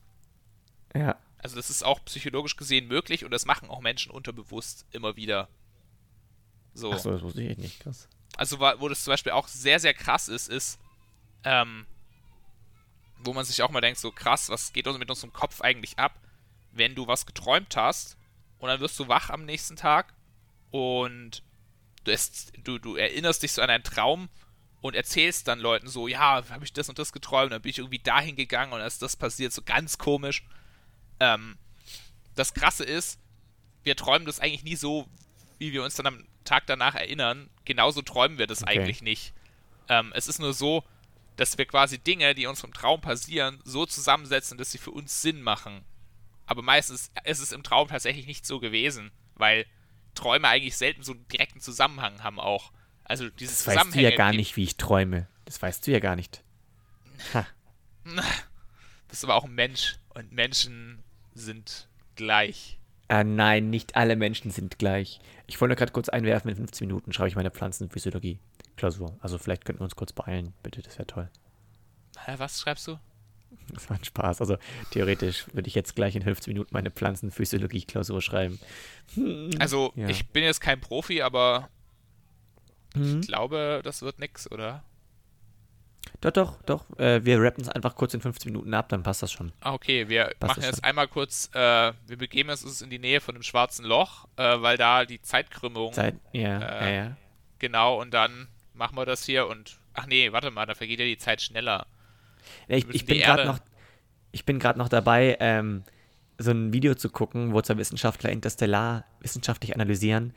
Ja. 0.95 1.17
Also 1.37 1.55
das 1.55 1.69
ist 1.69 1.83
auch 1.83 2.03
psychologisch 2.05 2.55
gesehen 2.55 2.87
möglich 2.87 3.25
und 3.25 3.31
das 3.31 3.45
machen 3.45 3.69
auch 3.69 3.81
Menschen 3.81 4.11
unterbewusst 4.11 4.85
immer 4.91 5.15
wieder. 5.15 5.49
So. 6.73 6.91
Achso, 6.91 7.11
das 7.11 7.21
wusste 7.21 7.41
ich 7.41 7.57
nicht, 7.57 7.79
krass. 7.79 8.07
Also 8.37 8.59
wo 8.59 8.87
das 8.87 9.03
zum 9.03 9.11
Beispiel 9.11 9.33
auch 9.33 9.47
sehr, 9.47 9.79
sehr 9.79 9.93
krass 9.93 10.27
ist, 10.27 10.47
ist, 10.47 10.79
ähm, 11.43 11.85
wo 13.19 13.33
man 13.33 13.45
sich 13.45 13.61
auch 13.61 13.71
mal 13.71 13.81
denkt, 13.81 13.99
so 13.99 14.11
krass, 14.11 14.49
was 14.49 14.73
geht 14.73 14.85
mit 14.85 15.09
unserem 15.09 15.33
Kopf 15.33 15.61
eigentlich 15.61 15.99
ab, 15.99 16.19
wenn 16.71 16.95
du 16.95 17.07
was 17.07 17.25
geträumt 17.25 17.75
hast 17.75 18.17
und 18.59 18.69
dann 18.69 18.79
wirst 18.79 18.97
du 18.99 19.07
wach 19.07 19.29
am 19.29 19.45
nächsten 19.45 19.75
Tag 19.75 20.13
und 20.69 21.43
du, 22.03 22.11
ist, 22.11 22.53
du, 22.63 22.77
du 22.77 22.95
erinnerst 22.95 23.43
dich 23.43 23.53
so 23.53 23.61
an 23.61 23.69
einen 23.69 23.83
Traum 23.83 24.29
und 24.81 24.95
erzählst 24.95 25.47
dann 25.47 25.59
Leuten 25.59 25.87
so, 25.87 26.07
ja, 26.07 26.43
habe 26.49 26.65
ich 26.65 26.73
das 26.73 26.89
und 26.89 26.97
das 26.99 27.13
geträumt, 27.13 27.51
dann 27.51 27.61
bin 27.61 27.69
ich 27.69 27.77
irgendwie 27.77 27.99
dahin 27.99 28.35
gegangen 28.35 28.73
und 28.73 28.79
dann 28.79 28.87
ist 28.87 29.01
das 29.01 29.15
passiert, 29.15 29.53
so 29.53 29.61
ganz 29.61 29.97
komisch. 29.97 30.43
Ähm, 31.19 31.57
das 32.35 32.53
Krasse 32.53 32.83
ist, 32.83 33.19
wir 33.83 33.95
träumen 33.95 34.25
das 34.25 34.39
eigentlich 34.39 34.63
nie 34.63 34.75
so, 34.75 35.07
wie 35.59 35.73
wir 35.73 35.83
uns 35.83 35.95
dann 35.95 36.07
am 36.07 36.27
Tag 36.43 36.65
danach 36.65 36.95
erinnern. 36.95 37.49
Genauso 37.65 38.01
träumen 38.01 38.37
wir 38.37 38.47
das 38.47 38.63
okay. 38.63 38.79
eigentlich 38.79 39.01
nicht. 39.01 39.33
Ähm, 39.89 40.11
es 40.15 40.27
ist 40.27 40.39
nur 40.39 40.53
so, 40.53 40.83
dass 41.35 41.57
wir 41.57 41.65
quasi 41.65 41.99
Dinge, 41.99 42.33
die 42.35 42.47
uns 42.47 42.63
im 42.63 42.73
Traum 42.73 43.01
passieren, 43.01 43.59
so 43.63 43.85
zusammensetzen, 43.85 44.57
dass 44.57 44.71
sie 44.71 44.77
für 44.77 44.91
uns 44.91 45.21
Sinn 45.21 45.41
machen. 45.41 45.83
Aber 46.45 46.61
meistens 46.61 47.11
ist 47.23 47.39
es 47.39 47.51
im 47.51 47.63
Traum 47.63 47.87
tatsächlich 47.87 48.25
nicht 48.25 48.45
so 48.45 48.59
gewesen, 48.59 49.11
weil 49.35 49.65
Träume 50.15 50.47
eigentlich 50.47 50.77
selten 50.77 51.03
so 51.03 51.13
einen 51.13 51.27
direkten 51.27 51.59
Zusammenhang 51.59 52.23
haben 52.23 52.39
auch. 52.39 52.71
Also 53.03 53.29
dieses 53.29 53.63
Das 53.63 53.75
weißt 53.75 53.95
du 53.95 54.01
ja 54.01 54.15
gar 54.15 54.31
nicht, 54.31 54.55
wie 54.57 54.63
ich 54.63 54.77
träume. 54.77 55.27
Das 55.45 55.61
weißt 55.61 55.85
du 55.85 55.91
ja 55.91 55.99
gar 55.99 56.15
nicht. 56.15 56.43
Ha. 57.33 57.45
Das 59.07 59.17
ist 59.17 59.23
aber 59.25 59.35
auch 59.35 59.43
ein 59.43 59.53
Mensch 59.53 59.97
und 60.13 60.31
Menschen 60.31 61.03
sind 61.33 61.89
gleich. 62.15 62.79
Ah, 63.09 63.25
nein, 63.25 63.69
nicht 63.69 63.97
alle 63.97 64.15
Menschen 64.15 64.51
sind 64.51 64.79
gleich. 64.79 65.19
Ich 65.47 65.59
wollte 65.59 65.71
nur 65.71 65.75
gerade 65.75 65.91
kurz 65.91 66.07
einwerfen, 66.07 66.49
in 66.49 66.55
15 66.55 66.87
Minuten 66.87 67.11
schreibe 67.11 67.27
ich 67.27 67.35
meine 67.35 67.51
Pflanzenphysiologie-Klausur. 67.51 69.17
Also 69.19 69.37
vielleicht 69.37 69.65
könnten 69.65 69.81
wir 69.81 69.83
uns 69.83 69.97
kurz 69.97 70.13
beeilen, 70.13 70.53
bitte, 70.63 70.81
das 70.81 70.97
wäre 70.97 71.07
toll. 71.07 71.29
Was 72.37 72.61
schreibst 72.61 72.87
du? 72.87 72.97
Das 73.73 73.89
war 73.89 73.97
ein 73.97 74.03
Spaß. 74.03 74.41
Also 74.41 74.57
theoretisch 74.91 75.45
würde 75.53 75.67
ich 75.67 75.75
jetzt 75.75 75.95
gleich 75.95 76.15
in 76.15 76.23
15 76.23 76.53
Minuten 76.53 76.69
meine 76.73 76.91
Pflanzenphysiologie-Klausur 76.91 78.21
schreiben. 78.21 78.59
Hm, 79.13 79.51
also 79.59 79.93
ja. 79.95 80.09
ich 80.09 80.27
bin 80.29 80.43
jetzt 80.43 80.59
kein 80.59 80.81
Profi, 80.81 81.21
aber 81.21 81.69
mhm. 82.95 83.21
ich 83.21 83.27
glaube, 83.27 83.81
das 83.83 84.01
wird 84.01 84.19
nix, 84.19 84.51
oder? 84.51 84.83
Doch, 86.19 86.31
doch, 86.31 86.61
doch. 86.63 86.99
Äh, 86.99 87.23
wir 87.25 87.41
rappen 87.41 87.63
es 87.63 87.69
einfach 87.69 87.95
kurz 87.95 88.13
in 88.13 88.21
15 88.21 88.51
Minuten 88.51 88.73
ab, 88.73 88.89
dann 88.89 89.03
passt 89.03 89.23
das 89.23 89.31
schon. 89.31 89.53
Ah, 89.61 89.73
okay. 89.73 90.07
Wir 90.09 90.25
passt 90.39 90.57
machen 90.57 90.63
jetzt 90.63 90.75
schon. 90.77 90.83
einmal 90.83 91.07
kurz, 91.07 91.49
äh, 91.53 91.93
wir 92.07 92.17
begeben 92.17 92.49
uns 92.49 92.81
in 92.81 92.89
die 92.89 92.99
Nähe 92.99 93.21
von 93.21 93.35
dem 93.35 93.43
schwarzen 93.43 93.85
Loch, 93.85 94.27
äh, 94.35 94.61
weil 94.61 94.77
da 94.77 95.05
die 95.05 95.21
Zeitkrümmung. 95.21 95.93
Zeit, 95.93 96.15
ja, 96.31 96.59
ja, 96.59 96.79
äh, 96.79 96.95
ja. 96.95 97.17
Genau, 97.59 97.99
und 97.99 98.13
dann 98.13 98.47
machen 98.73 98.97
wir 98.97 99.05
das 99.05 99.25
hier 99.25 99.47
und. 99.47 99.79
Ach 99.93 100.05
nee, 100.05 100.31
warte 100.31 100.51
mal, 100.51 100.65
da 100.65 100.75
vergeht 100.75 100.99
ja 100.99 101.05
die 101.05 101.17
Zeit 101.17 101.41
schneller. 101.41 101.85
Ich, 102.67 102.87
ich, 102.89 103.05
bin 103.05 103.19
gerade 103.19 103.45
noch, 103.45 103.59
ich 104.31 104.45
bin 104.45 104.59
gerade 104.59 104.79
noch 104.79 104.89
dabei, 104.89 105.37
ähm, 105.39 105.83
so 106.37 106.51
ein 106.51 106.73
Video 106.73 106.95
zu 106.95 107.09
gucken, 107.09 107.53
wo 107.53 107.61
zwei 107.61 107.77
Wissenschaftler 107.77 108.31
Interstellar 108.31 109.05
wissenschaftlich 109.19 109.75
analysieren. 109.75 110.33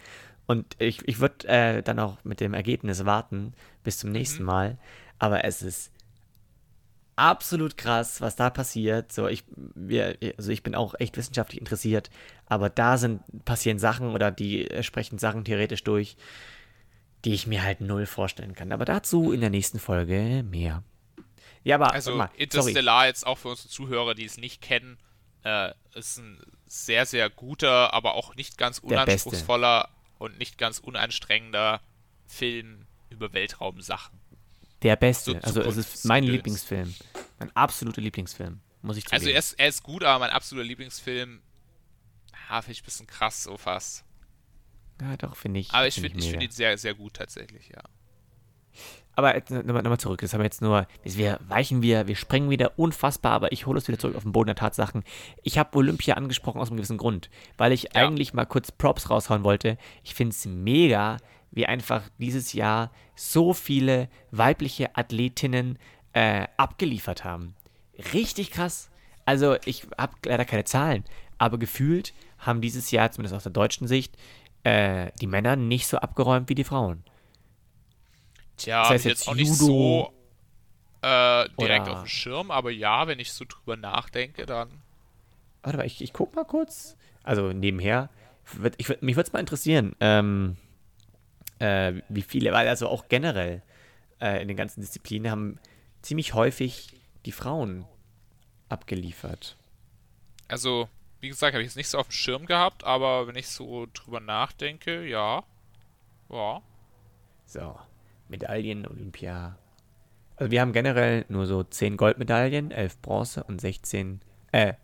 Und 0.47 0.77
ich, 0.79 1.07
ich 1.09 1.21
würde 1.21 1.49
äh, 1.49 1.83
dann 1.83 1.99
auch 1.99 2.19
mit 2.25 2.41
dem 2.41 2.55
Ergebnis 2.55 3.05
warten 3.05 3.55
bis 3.83 3.99
zum 3.99 4.13
nächsten 4.13 4.43
mhm. 4.43 4.47
Mal. 4.47 4.79
Aber 5.19 5.45
es 5.45 5.63
ist 5.63 5.91
absolut 7.17 7.77
krass, 7.77 8.21
was 8.21 8.37
da 8.37 8.51
passiert. 8.51 9.13
So, 9.13 9.29
ich, 9.29 9.45
wir, 9.75 10.19
also 10.37 10.51
ich 10.51 10.63
bin 10.63 10.75
auch 10.75 10.95
echt 10.99 11.17
wissenschaftlich 11.17 11.61
interessiert, 11.61 12.11
aber 12.47 12.69
da 12.69 12.99
sind, 12.99 13.23
passieren 13.45 13.79
Sachen 13.79 14.11
oder 14.11 14.31
die 14.31 14.69
sprechen 14.83 15.19
Sachen 15.19 15.45
theoretisch 15.45 15.85
durch, 15.85 16.17
die 17.25 17.33
ich 17.33 17.47
mir 17.47 17.63
halt 17.63 17.81
null 17.81 18.07
vorstellen 18.07 18.55
kann. 18.55 18.73
Aber 18.73 18.85
dazu 18.85 19.33
in 19.33 19.41
der 19.41 19.51
nächsten 19.51 19.79
Folge 19.79 20.45
mehr. 20.49 20.83
Ja, 21.65 21.77
aber 21.77 21.93
also 21.93 22.15
mal, 22.15 22.31
Interstellar 22.37 23.01
sorry. 23.01 23.09
jetzt 23.09 23.27
auch 23.27 23.39
für 23.39 23.49
unsere 23.49 23.69
Zuhörer, 23.69 24.15
die 24.15 24.25
es 24.25 24.37
nicht 24.37 24.61
kennen, 24.61 24.99
äh, 25.45 25.73
ist 25.95 26.19
ein 26.19 26.41
sehr, 26.67 27.07
sehr 27.07 27.31
guter, 27.31 27.93
aber 27.93 28.15
auch 28.15 28.35
nicht 28.37 28.59
ganz 28.59 28.79
unanspruchsvoller 28.79 29.89
und 30.19 30.39
nicht 30.39 30.59
ganz 30.59 30.79
unanstrengender 30.79 31.81
Film 32.27 32.87
über 33.11 33.33
Weltraumsachen. 33.33 34.21
Der 34.83 34.97
beste. 34.97 35.33
So 35.33 35.61
also 35.61 35.63
es 35.63 35.77
ist 35.77 36.05
mein 36.05 36.25
Lieblingsfilm. 36.25 36.95
Mein 37.39 37.55
absoluter 37.57 38.03
Lieblingsfilm, 38.03 38.61
muss 38.83 38.99
ich 38.99 39.05
zugeben. 39.05 39.21
Also 39.21 39.31
er 39.31 39.39
ist, 39.39 39.53
er 39.55 39.69
ist 39.69 39.83
gut, 39.83 40.05
aber 40.05 40.19
mein 40.19 40.31
absoluter 40.31 40.67
Lieblingsfilm, 40.67 41.41
ja, 42.51 42.61
finde 42.61 42.73
ich 42.73 42.83
ein 42.83 42.85
bisschen 42.85 43.07
krass 43.07 43.43
so 43.45 43.57
fast. 43.57 44.05
Ja, 45.01 45.17
doch, 45.17 45.37
finde 45.37 45.61
ich. 45.61 45.71
Aber 45.73 45.87
ich 45.87 45.95
finde 45.95 46.19
ich 46.19 46.31
find 46.31 46.43
ihn 46.43 46.51
sehr, 46.51 46.77
sehr 46.77 46.95
gut 46.95 47.15
tatsächlich, 47.15 47.69
ja. 47.69 47.83
Aber 49.17 49.35
nochmal 49.49 49.83
noch 49.83 49.97
zurück, 49.97 50.21
das 50.21 50.33
haben 50.33 50.41
wir 50.41 50.47
jetzt 50.47 50.61
nur, 50.61 50.87
wir 51.05 51.39
weichen 51.47 51.83
wir, 51.83 52.09
wir 52.09 52.17
sprengen 52.17 52.51
wieder 52.51 52.79
unfassbar, 52.79 53.33
aber 53.33 53.53
ich 53.53 53.67
hole 53.67 53.79
es 53.79 53.87
wieder 53.87 53.99
zurück 53.99 54.17
auf 54.17 54.25
den 54.25 54.33
Boden 54.33 54.49
der 54.49 54.57
Tatsachen. 54.57 55.05
Ich 55.43 55.57
habe 55.57 55.77
Olympia 55.79 56.15
angesprochen 56.15 56.61
aus 56.61 56.69
einem 56.69 56.79
gewissen 56.79 56.99
Grund, 56.99 57.31
weil 57.57 57.73
ich 57.73 57.85
ja. 57.85 57.91
eigentlich 57.95 58.35
mal 58.35 58.45
kurz 58.45 58.73
Props 58.73 59.11
raushauen 59.11 59.45
wollte. 59.45 59.79
Ich 60.03 60.15
finde 60.15 60.33
es 60.33 60.45
mega, 60.47 61.19
wie 61.53 61.67
einfach 61.67 62.03
dieses 62.19 62.53
Jahr 62.53 62.91
so 63.15 63.53
viele 63.53 64.09
weibliche 64.33 64.97
Athletinnen 64.97 65.79
äh, 66.13 66.47
abgeliefert 66.57 67.25
haben. 67.25 67.55
Richtig 68.13 68.51
krass. 68.51 68.91
Also 69.25 69.57
ich 69.65 69.87
habe 69.97 70.15
leider 70.27 70.45
keine 70.45 70.65
Zahlen, 70.65 71.05
aber 71.39 71.59
gefühlt 71.59 72.13
haben 72.39 72.61
dieses 72.61 72.91
Jahr, 72.91 73.11
zumindest 73.11 73.37
aus 73.37 73.45
der 73.45 73.53
deutschen 73.53 73.87
Sicht, 73.87 74.17
äh, 74.65 75.13
die 75.21 75.27
Männer 75.27 75.57
nicht 75.57 75.87
so 75.87 75.99
abgeräumt 75.99 76.49
wie 76.49 76.55
die 76.55 76.65
Frauen. 76.65 77.05
Tja, 78.57 78.83
das 78.83 78.91
heißt 78.91 79.05
jetzt, 79.05 79.21
jetzt 79.21 79.29
auch 79.29 79.35
nicht 79.35 79.53
so 79.53 80.13
äh, 81.03 81.49
direkt 81.61 81.89
auf 81.89 82.01
dem 82.01 82.09
Schirm, 82.09 82.51
aber 82.51 82.71
ja, 82.71 83.07
wenn 83.07 83.19
ich 83.19 83.33
so 83.33 83.45
drüber 83.47 83.77
nachdenke, 83.77 84.47
dann. 84.47 84.71
Warte 85.63 85.79
mal, 85.79 85.87
ich, 85.87 86.01
ich 86.03 86.13
guck 86.13 86.35
mal 86.35 86.45
kurz. 86.45 86.97
Also 87.23 87.53
nebenher. 87.53 88.11
Ich, 88.77 88.89
mich 89.01 89.17
würde 89.17 89.27
es 89.27 89.33
mal 89.33 89.41
interessieren, 89.41 89.97
ähm, 90.01 90.57
äh, 91.59 91.95
wie 92.09 92.23
viele, 92.23 92.53
weil 92.53 92.69
also 92.69 92.89
auch 92.89 93.09
generell 93.09 93.63
äh, 94.21 94.41
in 94.43 94.49
den 94.49 94.57
ganzen 94.57 94.81
Disziplinen 94.83 95.31
haben 95.31 95.59
ziemlich 96.03 96.35
häufig 96.35 97.01
die 97.25 97.33
Frauen 97.33 97.87
abgeliefert. 98.69 99.57
Also, 100.49 100.89
wie 101.21 101.29
gesagt, 101.29 101.55
habe 101.55 101.63
ich 101.63 101.71
es 101.71 101.77
nicht 101.77 101.89
so 101.89 101.99
auf 101.99 102.09
dem 102.09 102.13
Schirm 102.13 102.47
gehabt, 102.47 102.85
aber 102.85 103.27
wenn 103.27 103.37
ich 103.37 103.49
so 103.49 103.87
drüber 103.93 104.21
nachdenke, 104.21 105.07
ja. 105.07 105.43
Ja. 106.31 106.63
So, 107.47 107.79
Medaillen, 108.29 108.87
Olympia. 108.87 109.59
Also 110.37 110.51
wir 110.51 110.61
haben 110.61 110.73
generell 110.73 111.25
nur 111.29 111.47
so 111.47 111.63
10 111.63 111.97
Goldmedaillen, 111.97 112.71
11 112.71 113.01
Bronze 113.01 113.45
und 113.45 113.61
16, 113.61 114.21
äh, 114.53 114.75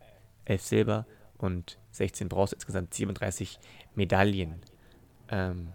11 0.45 0.63
Silber 0.63 1.07
und 1.39 1.79
16 1.91 2.29
Bronze, 2.29 2.55
insgesamt 2.55 2.95
37 2.95 3.59
Medaillen. 3.95 4.61
Ähm, 5.29 5.73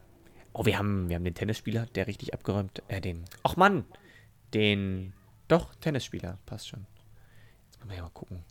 oh, 0.54 0.66
wir 0.66 0.78
haben, 0.78 1.10
wir 1.10 1.16
haben 1.16 1.24
den 1.24 1.36
Tennisspieler, 1.36 1.86
der 1.88 2.08
richtig 2.08 2.34
abgeräumt, 2.34 2.84
äh, 2.88 3.02
den, 3.02 3.26
ach 3.44 3.58
Mann, 3.58 3.86
den, 4.54 5.14
doch, 5.48 5.76
Tennisspieler, 5.76 6.38
passt 6.46 6.70
schon. 6.70 6.86
Jetzt 7.66 7.80
können 7.80 7.92
wir 7.92 7.98
ja 7.98 8.04
mal 8.04 8.10
gucken. 8.10 8.44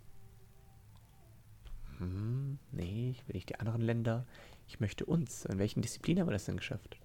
Hm, 1.98 2.58
nee, 2.72 3.10
ich 3.10 3.26
will 3.26 3.34
nicht 3.34 3.48
die 3.48 3.58
anderen 3.58 3.80
Länder. 3.80 4.26
Ich 4.66 4.80
möchte 4.80 5.04
uns. 5.04 5.44
In 5.44 5.58
welchen 5.58 5.82
Disziplinen 5.82 6.20
haben 6.20 6.28
wir 6.28 6.32
das 6.32 6.46
denn 6.46 6.56
geschafft? 6.56 6.98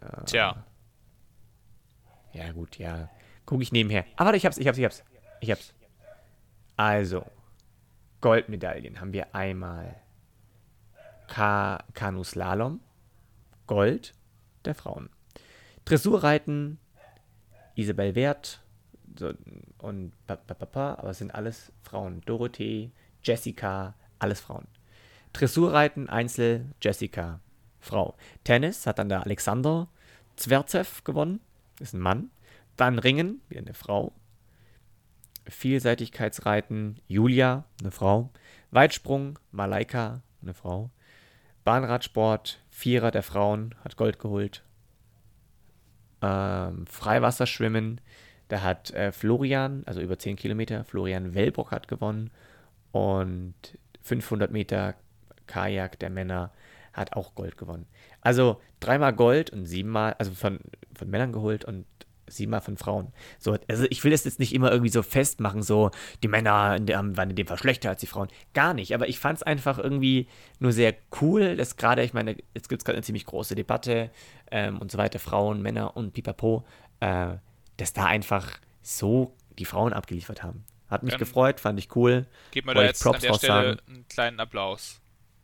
Ja. 0.00 0.22
Tja. 0.24 0.64
Ja, 2.32 2.52
gut, 2.52 2.78
ja. 2.78 3.08
Gucke 3.46 3.62
ich 3.62 3.72
nebenher. 3.72 4.04
Ah, 4.16 4.24
warte, 4.24 4.36
ich 4.36 4.46
hab's, 4.46 4.58
ich 4.58 4.68
hab's, 4.68 4.78
ich 4.78 4.84
hab's. 4.84 5.04
Ich 5.40 5.50
hab's. 5.50 5.74
Also, 6.76 7.24
Goldmedaillen 8.20 9.00
haben 9.00 9.12
wir 9.12 9.34
einmal 9.34 9.96
Ka 11.28 11.84
Kanuslalom, 11.94 12.80
Gold 13.66 14.14
der 14.64 14.74
Frauen. 14.74 15.10
Dressurreiten, 15.84 16.78
Isabel 17.74 18.14
Wert 18.14 18.62
so, 19.16 19.32
und 19.78 20.12
Papa, 20.26 20.94
aber 20.94 21.10
es 21.10 21.18
sind 21.18 21.34
alles 21.34 21.72
Frauen. 21.82 22.20
Dorothee, 22.22 22.92
Jessica, 23.22 23.94
alles 24.18 24.40
Frauen. 24.40 24.66
Dressurreiten, 25.32 26.08
Einzel, 26.08 26.66
Jessica, 26.80 27.40
Frau. 27.80 28.16
Tennis 28.44 28.86
hat 28.86 28.98
dann 28.98 29.08
der 29.08 29.24
Alexander 29.24 29.88
Zwerzev 30.36 31.04
gewonnen, 31.04 31.40
ist 31.80 31.94
ein 31.94 32.00
Mann. 32.00 32.30
Dann 32.76 32.98
Ringen, 32.98 33.40
wieder 33.48 33.60
eine 33.60 33.74
Frau. 33.74 34.12
Vielseitigkeitsreiten, 35.46 37.00
Julia, 37.08 37.64
eine 37.80 37.90
Frau. 37.90 38.30
Weitsprung, 38.70 39.38
Malaika, 39.50 40.22
eine 40.42 40.54
Frau. 40.54 40.90
Bahnradsport, 41.64 42.62
Vierer 42.70 43.10
der 43.10 43.22
Frauen, 43.22 43.74
hat 43.82 43.96
Gold 43.96 44.18
geholt. 44.18 44.62
Ähm, 46.22 46.86
Freiwasserschwimmen, 46.86 48.00
Da 48.48 48.62
hat 48.62 48.90
äh, 48.92 49.12
Florian, 49.12 49.82
also 49.86 50.00
über 50.00 50.18
10 50.18 50.36
Kilometer, 50.36 50.84
Florian 50.84 51.34
Wellbrock 51.34 51.70
hat 51.70 51.88
gewonnen. 51.88 52.30
Und 52.92 53.54
500 54.02 54.50
Meter 54.50 54.94
Kajak 55.46 55.98
der 55.98 56.10
Männer 56.10 56.52
hat 56.98 57.14
auch 57.14 57.34
Gold 57.34 57.56
gewonnen. 57.56 57.86
Also 58.20 58.60
dreimal 58.80 59.12
Gold 59.12 59.50
und 59.50 59.64
siebenmal, 59.64 60.14
also 60.18 60.32
von, 60.32 60.60
von 60.94 61.08
Männern 61.08 61.32
geholt 61.32 61.64
und 61.64 61.86
siebenmal 62.30 62.60
von 62.60 62.76
Frauen. 62.76 63.12
So, 63.38 63.56
also 63.68 63.86
ich 63.90 64.04
will 64.04 64.10
das 64.10 64.24
jetzt 64.24 64.38
nicht 64.38 64.54
immer 64.54 64.70
irgendwie 64.70 64.90
so 64.90 65.02
festmachen, 65.02 65.62
so 65.62 65.90
die 66.22 66.28
Männer 66.28 66.76
in 66.76 66.86
der, 66.86 66.98
waren 67.16 67.30
in 67.30 67.36
dem 67.36 67.46
Fall 67.46 67.58
schlechter 67.58 67.90
als 67.90 68.00
die 68.00 68.06
Frauen. 68.06 68.28
Gar 68.54 68.74
nicht, 68.74 68.94
aber 68.94 69.08
ich 69.08 69.18
fand 69.18 69.38
es 69.38 69.42
einfach 69.42 69.78
irgendwie 69.78 70.28
nur 70.58 70.72
sehr 70.72 70.94
cool, 71.20 71.56
dass 71.56 71.76
gerade, 71.76 72.02
ich 72.02 72.12
meine, 72.12 72.36
jetzt 72.54 72.68
gibt 72.68 72.82
es 72.82 72.84
gerade 72.84 72.96
eine 72.96 73.04
ziemlich 73.04 73.24
große 73.26 73.54
Debatte 73.54 74.10
ähm, 74.50 74.78
und 74.78 74.90
so 74.90 74.98
weiter, 74.98 75.18
Frauen, 75.18 75.62
Männer 75.62 75.96
und 75.96 76.12
pipapo, 76.12 76.64
äh, 77.00 77.36
dass 77.76 77.92
da 77.92 78.06
einfach 78.06 78.58
so 78.82 79.34
die 79.58 79.64
Frauen 79.64 79.92
abgeliefert 79.92 80.42
haben. 80.42 80.64
Hat 80.88 81.02
mich 81.02 81.14
ähm, 81.14 81.18
gefreut, 81.18 81.60
fand 81.60 81.78
ich 81.78 81.94
cool. 81.96 82.26
Gib 82.50 82.66
mir 82.66 82.74
da 82.74 82.82
jetzt 82.82 83.02
Props 83.02 83.16
an 83.16 83.22
der 83.22 83.34
Stelle 83.34 83.78
einen 83.86 84.08
kleinen 84.08 84.40
Applaus. 84.40 85.00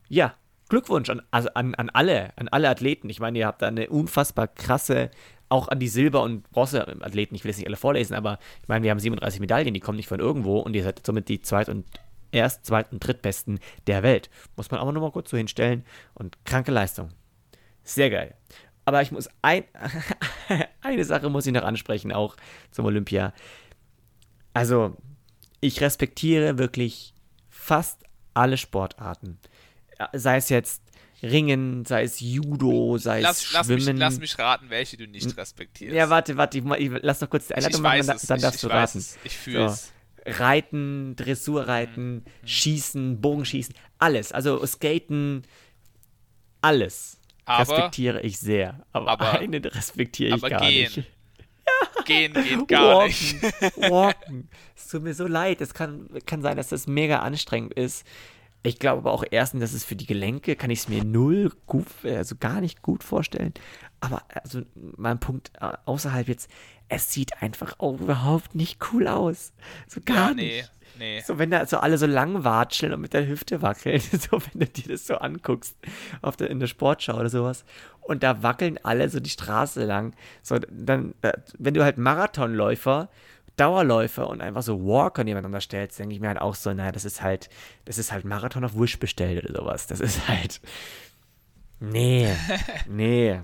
Ja, 0.09 0.35
Glückwunsch 0.69 1.11
an, 1.11 1.23
also 1.31 1.51
an, 1.55 1.75
an 1.75 1.91
alle, 1.91 2.33
an 2.37 2.49
alle 2.49 2.69
Athleten. 2.69 3.09
Ich 3.11 3.21
meine, 3.21 3.39
ihr 3.39 3.47
habt 3.47 3.63
da 3.63 3.69
eine 3.69 3.91
unfassbar 3.91 4.49
krasse, 4.49 5.11
auch 5.49 5.69
an 5.69 5.79
die 5.79 5.89
Silber- 5.89 6.23
und 6.23 6.51
Bronze-Athleten, 6.51 7.35
ich 7.35 7.45
will 7.45 7.51
jetzt 7.51 7.59
nicht 7.59 7.67
alle 7.67 7.77
vorlesen, 7.77 8.15
aber 8.15 8.39
ich 8.63 8.69
meine, 8.69 8.83
wir 8.83 8.91
haben 8.91 8.99
37 8.99 9.41
Medaillen, 9.41 9.75
die 9.75 9.81
kommen 9.81 9.97
nicht 9.97 10.09
von 10.09 10.21
irgendwo 10.21 10.59
und 10.59 10.75
ihr 10.75 10.83
seid 10.83 11.05
somit 11.05 11.29
die 11.29 11.41
zweit- 11.43 11.69
und 11.69 11.87
erst, 12.33 12.67
zweit- 12.67 12.93
und 12.93 13.07
drittbesten 13.07 13.61
der 13.87 14.03
Welt. 14.03 14.31
Muss 14.57 14.71
man 14.71 14.81
aber 14.81 14.93
nur 14.93 15.03
mal 15.03 15.13
kurz 15.13 15.31
so 15.31 15.37
hinstellen 15.37 15.85
und 16.15 16.45
kranke 16.45 16.73
Leistung. 16.73 17.11
Sehr 17.83 18.11
geil. 18.11 18.35
Aber 18.85 19.01
ich 19.03 19.13
muss 19.13 19.29
ein, 19.43 19.65
eine 20.81 21.05
Sache 21.05 21.31
muss 21.31 21.47
ich 21.47 21.53
noch 21.53 21.63
ansprechen, 21.63 22.13
auch 22.13 22.37
zum 22.71 22.87
Olympia. 22.87 23.33
Also, 24.53 24.97
ich 25.61 25.81
respektiere 25.81 26.59
wirklich 26.59 27.15
fast 27.49 28.05
alle 28.35 28.57
Sportarten. 28.57 29.39
Sei 30.13 30.37
es 30.37 30.49
jetzt 30.49 30.83
Ringen, 31.23 31.85
sei 31.85 32.03
es 32.03 32.21
Judo, 32.21 32.99
sei 32.99 33.21
lass, 33.21 33.39
es 33.39 33.53
lass 33.53 33.67
Schwimmen. 33.67 33.85
Mich, 33.85 33.99
lass 33.99 34.19
mich 34.19 34.39
raten, 34.39 34.69
welche 34.69 34.97
du 34.97 35.07
nicht 35.07 35.37
respektierst. 35.37 35.95
Ja, 35.95 36.11
warte, 36.11 36.37
warte, 36.37 36.59
ich, 36.59 36.65
ich 36.65 36.91
lass 37.03 37.21
noch 37.21 37.31
kurz 37.31 37.49
die 37.49 37.55
Einladung 37.55 37.83
machen, 37.83 38.07
dann, 38.07 38.19
dann 38.27 38.41
darfst 38.41 38.63
du 38.63 38.67
raten. 38.69 38.99
Es. 38.99 39.19
Ich 39.25 39.37
fühle 39.37 39.67
es. 39.67 39.93
Reiten, 40.27 41.17
Dressurreiten, 41.17 42.15
mhm. 42.17 42.47
Schießen, 42.47 43.21
Bogenschießen, 43.21 43.75
alles. 43.99 44.33
Also 44.33 44.65
Skaten, 44.67 45.43
alles. 46.61 47.19
Aber, 47.45 47.61
respektiere 47.61 48.21
ich 48.23 48.39
sehr. 48.39 48.87
Aber, 48.93 49.11
aber 49.11 49.39
eine 49.39 49.63
respektiere 49.63 50.37
ich 50.37 50.43
gar 50.43 50.61
gehen. 50.61 50.93
nicht. 50.95 51.11
Gehen 52.05 52.35
geht 52.35 52.69
gar 52.69 52.99
Walken. 52.99 53.41
nicht. 53.41 53.77
Walken. 53.91 54.49
Es 54.77 54.89
tut 54.89 55.03
mir 55.03 55.15
so 55.15 55.27
leid. 55.27 55.61
Es 55.61 55.75
kann, 55.75 56.09
kann 56.27 56.43
sein, 56.43 56.57
dass 56.57 56.69
das 56.69 56.87
mega 56.87 57.21
anstrengend 57.21 57.75
ist. 57.75 58.07
Ich 58.67 58.79
glaube 58.79 59.01
aber 59.01 59.13
auch 59.13 59.25
erstens, 59.31 59.61
dass 59.61 59.75
es 59.75 59.85
für 59.85 59.95
die 59.95 60.07
Gelenke, 60.07 60.57
kann 60.57 60.71
ich 60.71 60.81
es 60.81 60.89
mir 60.89 61.05
null 61.05 61.53
gut, 61.67 61.87
also 62.03 62.35
gar 62.35 62.63
nicht 62.63 62.81
gut 62.81 63.05
vorstellen. 63.05 63.53
Aber 64.01 64.23
also 64.43 64.63
mein 64.75 65.21
Punkt 65.21 65.53
äh, 65.61 65.73
außerhalb 65.85 66.29
jetzt, 66.29 66.51
es 66.89 67.13
sieht 67.13 67.43
einfach 67.43 67.79
auch 67.79 68.01
überhaupt 68.01 68.55
nicht 68.55 68.79
cool 68.91 69.07
aus. 69.07 69.53
So 69.87 70.01
gar 70.03 70.31
ja, 70.31 70.35
nee, 70.35 70.57
nicht. 70.57 70.73
Nee. 70.99 71.21
So, 71.21 71.39
wenn 71.39 71.51
da 71.51 71.67
so 71.67 71.77
alle 71.77 71.99
so 71.99 72.07
lang 72.07 72.43
watscheln 72.45 72.95
und 72.95 73.03
mit 73.03 73.13
der 73.13 73.27
Hüfte 73.27 73.61
wackeln, 73.61 74.01
so 74.13 74.41
wenn 74.41 74.61
du 74.61 74.67
dir 74.67 74.89
das 74.89 75.07
so 75.07 75.17
anguckst 75.17 75.77
auf 76.23 76.39
der, 76.39 76.49
in 76.49 76.59
der 76.59 76.67
Sportschau 76.67 77.19
oder 77.19 77.29
sowas. 77.29 77.67
Und 78.01 78.23
da 78.23 78.43
wackeln 78.43 78.79
alle 78.83 79.11
so 79.11 79.21
die 79.21 79.31
Straße 79.31 79.85
lang. 79.85 80.15
So, 80.43 80.59
dann, 80.71 81.15
äh, 81.21 81.33
wenn 81.59 81.75
du 81.75 81.85
halt 81.85 81.99
Marathonläufer 81.99 83.11
Dauerläufer 83.57 84.29
und 84.29 84.41
einfach 84.41 84.63
so 84.63 84.85
Walker 84.85 85.23
nebeneinander 85.23 85.61
stellst, 85.61 85.99
denke 85.99 86.15
ich 86.15 86.21
mir 86.21 86.29
halt 86.29 86.41
auch 86.41 86.55
so, 86.55 86.73
naja, 86.73 86.93
das 86.93 87.05
ist 87.05 87.23
halt, 87.23 87.49
das 87.85 87.99
ist 87.99 88.11
halt 88.11 88.25
Marathon 88.25 88.65
auf 88.65 88.77
Wish 88.77 88.99
bestellt 88.99 89.45
oder 89.45 89.61
sowas. 89.61 89.87
Das 89.87 90.01
ist 90.01 90.27
halt. 90.29 90.61
Nee. 91.79 92.35
nee. 92.89 93.41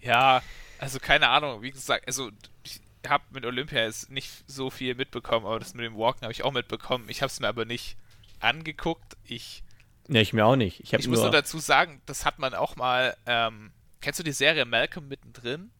Ja, 0.00 0.42
also 0.78 0.98
keine 0.98 1.28
Ahnung, 1.28 1.62
wie 1.62 1.70
gesagt, 1.70 2.06
also 2.06 2.30
ich 2.64 2.80
habe 3.06 3.24
mit 3.30 3.46
Olympia 3.46 3.84
jetzt 3.84 4.10
nicht 4.10 4.30
so 4.46 4.70
viel 4.70 4.94
mitbekommen, 4.94 5.46
aber 5.46 5.58
das 5.58 5.74
mit 5.74 5.84
dem 5.84 5.96
Walken 5.96 6.22
habe 6.22 6.32
ich 6.32 6.44
auch 6.44 6.52
mitbekommen. 6.52 7.06
Ich 7.08 7.22
habe 7.22 7.30
es 7.30 7.40
mir 7.40 7.48
aber 7.48 7.64
nicht 7.64 7.96
angeguckt. 8.40 9.16
Ich. 9.24 9.62
Ne, 10.08 10.20
ich 10.20 10.32
mir 10.32 10.44
auch 10.44 10.56
nicht. 10.56 10.80
Ich, 10.80 10.92
ich 10.92 11.06
nur 11.06 11.14
muss 11.14 11.22
nur 11.22 11.30
dazu 11.30 11.58
sagen, 11.58 12.02
das 12.06 12.24
hat 12.24 12.38
man 12.38 12.54
auch 12.54 12.76
mal. 12.76 13.16
Ähm, 13.26 13.72
kennst 14.00 14.18
du 14.18 14.24
die 14.24 14.32
Serie 14.32 14.64
Malcolm 14.64 15.08
mittendrin? 15.08 15.70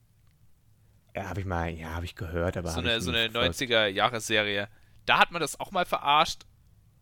Ja, 1.14 1.28
habe 1.28 1.40
ich 1.40 1.46
mal, 1.46 1.70
ja, 1.70 1.90
habe 1.90 2.04
ich 2.04 2.14
gehört, 2.14 2.56
aber. 2.56 2.70
So 2.70 2.80
eine, 2.80 3.00
so 3.00 3.10
eine 3.10 3.26
90er-Jahre-Serie. 3.28 4.68
Da 5.04 5.18
hat 5.18 5.30
man 5.30 5.40
das 5.40 5.60
auch 5.60 5.70
mal 5.70 5.84
verarscht 5.84 6.46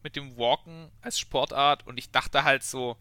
mit 0.03 0.17
dem 0.17 0.37
Walken 0.37 0.91
als 1.03 1.19
Sportart 1.19 1.87
und 1.87 1.99
ich 1.99 2.11
dachte 2.11 2.45
halt 2.45 2.63
so, 2.63 2.97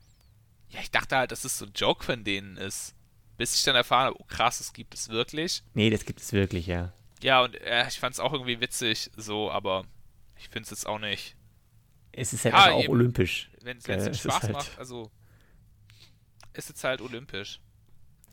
ja, 0.70 0.82
ich 0.82 0.92
dachte 0.92 1.18
halt, 1.18 1.32
dass 1.32 1.46
es 1.46 1.58
so 1.58 1.66
ein 1.66 1.72
Joke 1.74 2.04
von 2.04 2.24
denen 2.24 2.58
ist. 2.58 2.96
Bis 3.38 3.56
ich 3.56 3.64
dann 3.64 3.76
erfahren 3.76 4.08
habe, 4.08 4.20
oh 4.20 4.26
krass, 4.26 4.58
das 4.58 4.74
gibt 4.74 4.94
es 4.94 5.08
wirklich. 5.10 5.64
Nee, 5.74 5.90
das 5.90 6.04
gibt 6.04 6.20
es 6.20 6.34
wirklich, 6.34 6.68
ja. 6.68 6.92
Ja, 7.22 7.42
und 7.42 7.56
äh, 7.62 7.88
ich 7.88 8.00
fand 8.00 8.14
es 8.14 8.20
auch 8.20 8.34
irgendwie 8.34 8.60
witzig, 8.60 9.10
so, 9.16 9.50
aber 9.50 9.86
ich 10.38 10.50
finde 10.50 10.66
es 10.66 10.70
jetzt 10.72 10.86
auch 10.86 11.00
nicht. 11.00 11.36
Es 12.12 12.34
ist 12.34 12.44
halt 12.44 12.54
ja, 12.54 12.72
auch 12.72 12.84
eben, 12.84 12.92
olympisch. 12.92 13.50
Wenn 13.62 13.78
es 13.78 13.88
äh, 13.88 14.14
Spaß 14.14 14.44
halt 14.44 14.54
macht, 14.54 14.78
also 14.78 15.10
ist 16.54 16.68
jetzt 16.70 16.84
halt 16.84 17.02
olympisch 17.02 17.62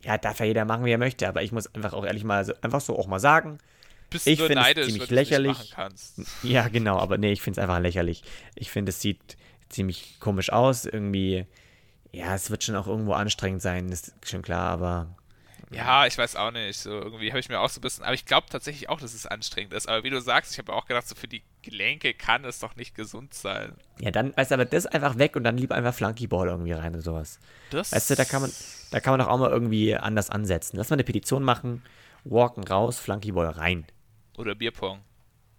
ja, 0.07 0.17
darf 0.17 0.39
ja 0.39 0.45
jeder 0.45 0.63
machen, 0.63 0.85
wie 0.85 0.91
er 0.91 0.97
möchte, 0.97 1.27
aber 1.27 1.43
ich 1.43 1.51
muss 1.51 1.67
einfach 1.75 1.91
auch 1.91 2.05
ehrlich 2.05 2.23
mal 2.23 2.45
so, 2.45 2.53
einfach 2.61 2.79
so 2.79 2.97
auch 2.97 3.07
mal 3.07 3.19
sagen. 3.19 3.57
Bist 4.09 4.25
ich 4.25 4.41
finde 4.41 4.61
es 4.61 4.87
ziemlich 4.87 5.09
lächerlich. 5.09 5.75
Ja, 6.43 6.69
genau, 6.69 6.97
aber 6.97 7.17
nee, 7.17 7.33
ich 7.33 7.41
finde 7.41 7.59
es 7.59 7.61
einfach 7.61 7.81
lächerlich. 7.81 8.23
Ich 8.55 8.71
finde, 8.71 8.91
es 8.91 9.01
sieht 9.01 9.35
ziemlich 9.67 10.17
komisch 10.21 10.49
aus. 10.49 10.85
Irgendwie, 10.85 11.45
ja, 12.13 12.33
es 12.33 12.49
wird 12.49 12.63
schon 12.63 12.77
auch 12.77 12.87
irgendwo 12.87 13.13
anstrengend 13.13 13.61
sein, 13.61 13.89
ist 13.89 14.13
schon 14.25 14.41
klar, 14.43 14.69
aber. 14.69 15.13
Ja, 15.71 16.05
ich 16.05 16.17
weiß 16.17 16.35
auch 16.37 16.51
nicht. 16.51 16.79
So 16.79 16.91
irgendwie 16.91 17.29
habe 17.29 17.39
ich 17.39 17.49
mir 17.49 17.59
auch 17.59 17.69
so 17.69 17.79
ein 17.79 17.81
bisschen, 17.81 18.05
aber 18.05 18.13
ich 18.13 18.25
glaube 18.25 18.47
tatsächlich 18.49 18.87
auch, 18.87 19.01
dass 19.01 19.13
es 19.13 19.25
anstrengend 19.25 19.73
ist. 19.73 19.87
Aber 19.87 20.03
wie 20.03 20.09
du 20.09 20.21
sagst, 20.21 20.53
ich 20.53 20.59
habe 20.59 20.71
auch 20.73 20.85
gedacht, 20.85 21.07
so 21.07 21.15
für 21.15 21.27
die 21.27 21.43
Gelenke 21.61 22.13
kann 22.13 22.45
es 22.45 22.59
doch 22.59 22.75
nicht 22.75 22.95
gesund 22.95 23.33
sein. 23.33 23.73
Ja, 23.99 24.11
dann, 24.11 24.35
weißt 24.35 24.51
du, 24.51 24.55
aber 24.55 24.65
das 24.65 24.85
einfach 24.85 25.17
weg 25.17 25.35
und 25.35 25.43
dann 25.43 25.57
lieber 25.57 25.75
einfach 25.75 25.93
Flunkyball 25.93 26.47
irgendwie 26.47 26.71
rein 26.71 26.95
und 26.95 27.01
sowas. 27.01 27.39
Das 27.69 27.91
weißt 27.91 28.11
du, 28.11 28.15
da 28.15 28.23
kann 28.23 28.41
man, 28.41 28.51
da 28.91 28.99
kann 29.01 29.11
man 29.11 29.19
doch 29.19 29.27
auch 29.27 29.37
mal 29.37 29.49
irgendwie 29.49 29.95
anders 29.95 30.29
ansetzen. 30.29 30.77
Lass 30.77 30.89
mal 30.89 30.95
eine 30.95 31.03
Petition 31.03 31.43
machen, 31.43 31.83
walken 32.23 32.63
raus, 32.63 32.99
Flunkyball 32.99 33.47
rein. 33.47 33.85
Oder 34.37 34.55
Bierpong. 34.55 35.01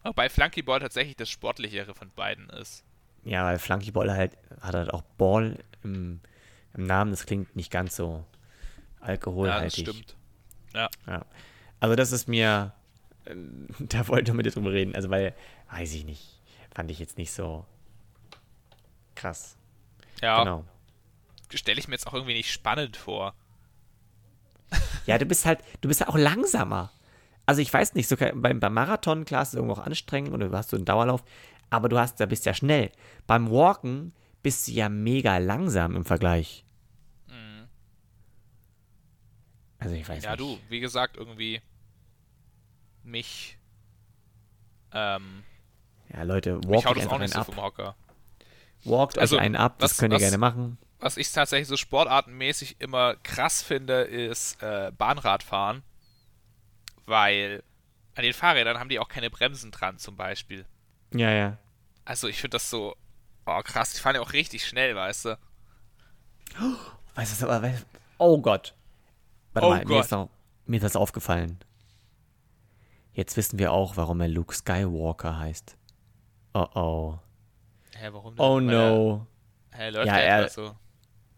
Wobei 0.05 0.31
Flunkyball 0.31 0.81
tatsächlich 0.81 1.17
das 1.17 1.29
sportlichere 1.29 1.95
von 1.95 2.11
beiden 2.15 2.49
ist. 2.51 2.83
Ja, 3.25 3.45
weil 3.45 3.59
Flunkyball 3.59 4.11
halt, 4.11 4.33
hat 4.63 4.75
halt 4.75 4.91
auch 4.91 5.03
Ball 5.19 5.59
im, 5.85 6.21
im 6.73 6.85
Namen, 6.85 7.11
das 7.11 7.27
klingt 7.27 7.57
nicht 7.57 7.71
ganz 7.71 7.97
so 7.97 8.25
alkoholhaltig. 9.01 9.79
Ja, 9.79 9.85
das 9.85 9.95
stimmt. 9.95 10.17
Ja. 10.75 10.89
ja. 11.07 11.25
Also 11.81 11.97
das 11.97 12.13
ist 12.13 12.29
mir, 12.29 12.73
ähm, 13.27 13.69
da 13.79 14.07
wollte 14.09 14.31
ich 14.31 14.37
mit 14.37 14.47
dir 14.47 14.51
drüber 14.51 14.73
reden, 14.73 14.95
also 14.95 15.11
weil, 15.11 15.35
weiß 15.71 15.95
ich 15.95 16.05
nicht, 16.05 16.41
fand 16.75 16.91
ich 16.91 16.99
jetzt 16.99 17.19
nicht 17.19 17.33
so 17.33 17.65
krass. 19.15 19.57
Ja. 20.23 20.43
Genau 20.43 20.65
stelle 21.57 21.79
ich 21.79 21.89
mir 21.89 21.95
jetzt 21.95 22.07
auch 22.07 22.15
irgendwie 22.15 22.35
nicht 22.35 22.53
spannend 22.53 22.97
vor. 22.97 23.35
Ja, 25.07 25.17
du 25.17 25.25
bist 25.25 25.47
halt, 25.47 25.61
du 25.81 25.89
bist 25.89 26.01
ja 26.01 26.09
auch 26.09 26.19
langsamer. 26.19 26.93
Also 27.47 27.63
ich 27.63 27.73
weiß 27.73 27.95
nicht, 27.95 28.09
so 28.09 28.17
beim, 28.17 28.61
beim 28.61 28.75
Marathon, 28.75 29.25
klar, 29.25 29.43
ist 29.43 29.49
es 29.49 29.55
irgendwo 29.55 29.75
auch 29.75 29.87
anstrengend 29.87 30.35
oder 30.35 30.51
du 30.51 30.57
hast 30.57 30.69
so 30.69 30.77
einen 30.77 30.85
Dauerlauf, 30.85 31.25
aber 31.71 31.89
du 31.89 31.99
hast, 31.99 32.21
da 32.21 32.27
bist 32.27 32.45
ja 32.45 32.53
schnell. 32.53 32.93
Beim 33.27 33.51
Walken 33.51 34.13
bist 34.43 34.69
du 34.69 34.73
ja 34.73 34.91
mega 34.91 35.39
langsam 35.39 35.97
im 35.97 36.05
Vergleich. 36.05 36.67
Mhm. 37.27 37.69
Also 39.89 40.01
ich 40.01 40.09
weiß 40.09 40.25
ja, 40.25 40.31
nicht. 40.31 40.41
Ja, 40.41 40.47
du, 40.47 40.59
wie 40.69 40.81
gesagt, 40.81 41.17
irgendwie 41.17 41.61
mich 43.03 43.59
ähm, 44.93 45.45
ja, 46.13 46.23
Leute, 46.23 46.57
walk 46.65 46.95
mich 46.95 47.03
einfach 47.03 47.19
einen 47.19 47.29
so 47.29 47.39
ab. 47.39 47.97
Walkt 48.85 49.19
also, 49.19 49.37
euch 49.37 49.43
einen 49.43 49.57
ab, 49.57 49.79
das 49.79 49.93
was, 49.93 49.99
könnt 49.99 50.13
ihr 50.13 50.17
was, 50.17 50.23
gerne 50.23 50.39
machen 50.39 50.79
was 51.01 51.17
ich 51.17 51.31
tatsächlich 51.31 51.69
so 51.69 51.77
sportartenmäßig 51.77 52.81
immer 52.81 53.17
krass 53.17 53.63
finde, 53.63 54.03
ist 54.03 54.63
äh, 54.63 54.93
Bahnradfahren. 54.97 55.83
Weil 57.07 57.63
an 58.15 58.23
den 58.25 58.35
Fahrrädern 58.35 58.79
haben 58.79 58.89
die 58.89 58.99
auch 58.99 59.09
keine 59.09 59.31
Bremsen 59.31 59.71
dran, 59.71 59.99
zum 59.99 60.17
Beispiel. 60.17 60.67
Ja, 61.15 61.31
ja. 61.31 61.59
Also 62.05 62.29
ich 62.29 62.41
finde 62.41 62.57
das 62.57 62.69
so, 62.69 62.97
oh 63.47 63.63
krass, 63.63 63.95
die 63.95 64.01
fahren 64.01 64.17
ja 64.17 64.21
auch 64.21 64.33
richtig 64.33 64.67
schnell, 64.67 64.95
weißt 64.95 65.27
du. 65.27 65.39
Oh, 66.61 66.77
weißt 67.15 67.43
du, 67.43 67.49
aber, 67.49 67.73
oh 68.19 68.41
Gott. 68.41 68.75
Warte 69.53 69.67
oh 69.67 69.71
mal, 69.71 69.79
Gott. 69.81 69.89
Mir, 69.89 70.01
ist 70.01 70.11
noch, 70.11 70.29
mir 70.67 70.77
ist 70.77 70.83
das 70.83 70.97
aufgefallen. 70.97 71.59
Jetzt 73.13 73.37
wissen 73.37 73.59
wir 73.59 73.73
auch, 73.73 73.97
warum 73.97 74.21
er 74.21 74.29
Luke 74.29 74.55
Skywalker 74.55 75.39
heißt. 75.39 75.77
Oh 76.55 76.67
oh. 76.75 77.19
Hä, 77.97 78.09
warum 78.13 78.37
denn? 78.37 78.45
Oh 78.45 78.61
no. 78.61 79.27
Hä, 79.73 79.91
läuft 79.91 80.07
ja, 80.07 80.17
der 80.17 80.25
er, 80.25 80.49
so? 80.49 80.77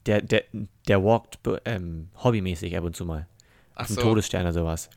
Der, 0.06 0.22
der, 0.22 0.44
der 0.88 1.04
walkt 1.04 1.38
ähm, 1.64 2.10
hobbymäßig 2.22 2.76
ab 2.76 2.84
und 2.84 2.96
zu 2.96 3.04
mal. 3.04 3.26
Ach 3.74 3.88
so. 3.88 4.00
Todesstern 4.00 4.42
oder 4.42 4.52
sowas. 4.52 4.90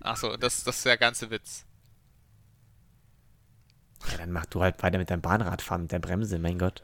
Ach 0.00 0.16
so, 0.16 0.36
das, 0.36 0.64
das 0.64 0.76
ist 0.78 0.86
der 0.86 0.96
ganze 0.96 1.30
Witz. 1.30 1.64
Ja, 4.10 4.18
dann 4.18 4.32
mach 4.32 4.46
du 4.46 4.62
halt 4.62 4.82
weiter 4.82 4.98
mit 4.98 5.10
deinem 5.10 5.20
Bahnradfahren, 5.20 5.82
mit 5.82 5.92
der 5.92 5.98
Bremse, 5.98 6.38
mein 6.38 6.58
Gott. 6.58 6.82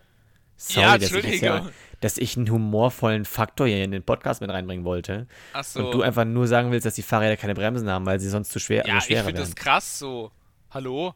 Sorry, 0.57 0.86
ja, 0.86 0.98
dass, 0.98 1.12
ich 1.12 1.40
ja, 1.40 1.68
dass 2.00 2.18
ich 2.18 2.36
einen 2.36 2.50
humorvollen 2.50 3.24
Faktor 3.24 3.66
hier 3.66 3.84
in 3.84 3.90
den 3.90 4.02
Podcast 4.02 4.40
mit 4.40 4.50
reinbringen 4.50 4.84
wollte. 4.84 5.26
Ach 5.52 5.64
so. 5.64 5.84
Und 5.84 5.92
du 5.92 6.02
einfach 6.02 6.24
nur 6.24 6.46
sagen 6.46 6.70
willst, 6.70 6.86
dass 6.86 6.94
die 6.94 7.02
Fahrräder 7.02 7.36
keine 7.36 7.54
Bremsen 7.54 7.90
haben, 7.90 8.07
weil 8.07 8.20
sie 8.20 8.28
sonst 8.28 8.50
zu 8.50 8.59
schwer, 8.59 8.86
ja, 8.86 9.00
schwerer 9.00 9.20
ich 9.20 9.26
finde 9.26 9.40
das 9.42 9.54
krass 9.54 9.98
so. 9.98 10.30
Hallo? 10.70 11.14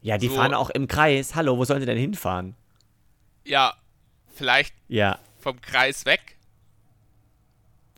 Ja, 0.00 0.18
die 0.18 0.28
so. 0.28 0.34
fahren 0.34 0.54
auch 0.54 0.70
im 0.70 0.88
Kreis. 0.88 1.34
Hallo, 1.34 1.56
wo 1.58 1.64
sollen 1.64 1.80
sie 1.80 1.86
denn 1.86 1.98
hinfahren? 1.98 2.54
Ja, 3.44 3.74
vielleicht 4.34 4.74
ja. 4.88 5.18
vom 5.38 5.60
Kreis 5.60 6.04
weg. 6.04 6.36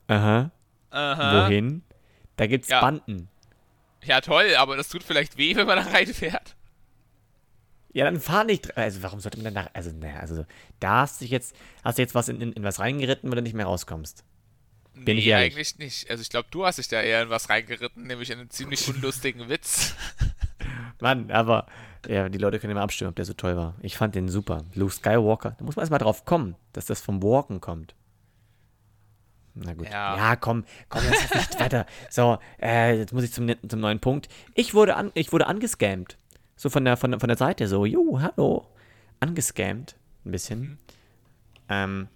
Aha. 0.08 0.50
Aha. 0.90 1.46
Wohin? 1.46 1.82
Da 2.36 2.46
gibt's 2.46 2.68
ja. 2.68 2.80
Banden. 2.80 3.28
Ja, 4.02 4.20
toll, 4.20 4.54
aber 4.56 4.76
das 4.76 4.88
tut 4.88 5.02
vielleicht 5.02 5.36
weh, 5.36 5.54
wenn 5.56 5.66
man 5.66 5.76
da 5.76 5.90
reinfährt. 5.92 6.56
Ja, 7.93 8.05
dann 8.05 8.20
fahr 8.20 8.45
nicht. 8.45 8.76
Also, 8.76 9.03
warum 9.03 9.20
sollte 9.20 9.38
man 9.38 9.53
dann 9.53 9.64
nach. 9.64 9.70
Also, 9.74 9.91
naja, 9.91 10.20
also, 10.20 10.47
da 10.78 11.01
hast 11.01 11.20
du 11.20 11.24
jetzt, 11.24 11.57
hast 11.82 11.99
du 11.99 12.03
jetzt 12.03 12.14
was 12.14 12.28
in, 12.28 12.41
in, 12.41 12.53
in 12.53 12.62
was 12.62 12.78
reingeritten, 12.78 13.30
wo 13.30 13.34
du 13.34 13.43
nicht 13.43 13.55
mehr 13.55 13.66
rauskommst. 13.66 14.24
Bin 14.95 15.16
nee, 15.16 15.20
ich 15.20 15.26
ehrlich. 15.26 15.55
eigentlich 15.55 15.78
nicht. 15.78 16.11
Also, 16.11 16.22
ich 16.22 16.30
glaube, 16.30 16.49
du 16.51 16.64
hast 16.64 16.78
dich 16.78 16.88
da 16.88 17.01
eher 17.01 17.22
in 17.22 17.30
was 17.30 17.49
reingeritten, 17.49 18.05
nämlich 18.07 18.30
in 18.30 18.38
einen 18.38 18.51
ziemlich 18.51 18.88
unlustigen 18.88 19.49
Witz. 19.49 19.95
Mann, 21.01 21.30
aber 21.30 21.66
ja, 22.09 22.28
die 22.28 22.38
Leute 22.38 22.59
können 22.59 22.72
immer 22.72 22.82
abstimmen, 22.82 23.11
ob 23.11 23.16
der 23.16 23.24
so 23.24 23.32
toll 23.32 23.57
war. 23.57 23.74
Ich 23.82 23.97
fand 23.97 24.14
den 24.14 24.28
super. 24.28 24.64
Luke 24.74 24.93
Skywalker. 24.93 25.57
Da 25.59 25.64
muss 25.64 25.76
man 25.76 25.82
erstmal 25.82 25.99
drauf 25.99 26.24
kommen, 26.24 26.57
dass 26.72 26.86
das 26.86 27.01
vom 27.01 27.22
Walken 27.22 27.61
kommt. 27.61 27.95
Na 29.55 29.74
gut. 29.74 29.88
Ja, 29.91 30.16
ja 30.16 30.36
komm, 30.36 30.64
komm, 30.88 31.03
jetzt 31.11 31.34
nicht 31.34 31.61
weiter. 31.61 31.86
So, 32.09 32.38
äh, 32.61 32.97
jetzt 32.99 33.12
muss 33.12 33.24
ich 33.24 33.32
zum, 33.32 33.51
zum 33.68 33.80
neuen 33.80 34.01
Punkt. 34.01 34.28
Ich 34.55 34.74
wurde, 34.74 34.97
an, 34.97 35.11
ich 35.14 35.32
wurde 35.32 35.47
angescammt. 35.47 36.16
So 36.61 36.68
von 36.68 36.84
der, 36.84 36.98
von, 36.98 37.18
von 37.18 37.28
der 37.28 37.38
Seite, 37.38 37.66
so, 37.68 37.86
jo, 37.86 38.20
hallo. 38.20 38.66
Angescammt. 39.18 39.96
Ein 40.26 40.30
bisschen. 40.30 40.61
Mhm. 40.61 40.78
Ähm, 41.70 42.08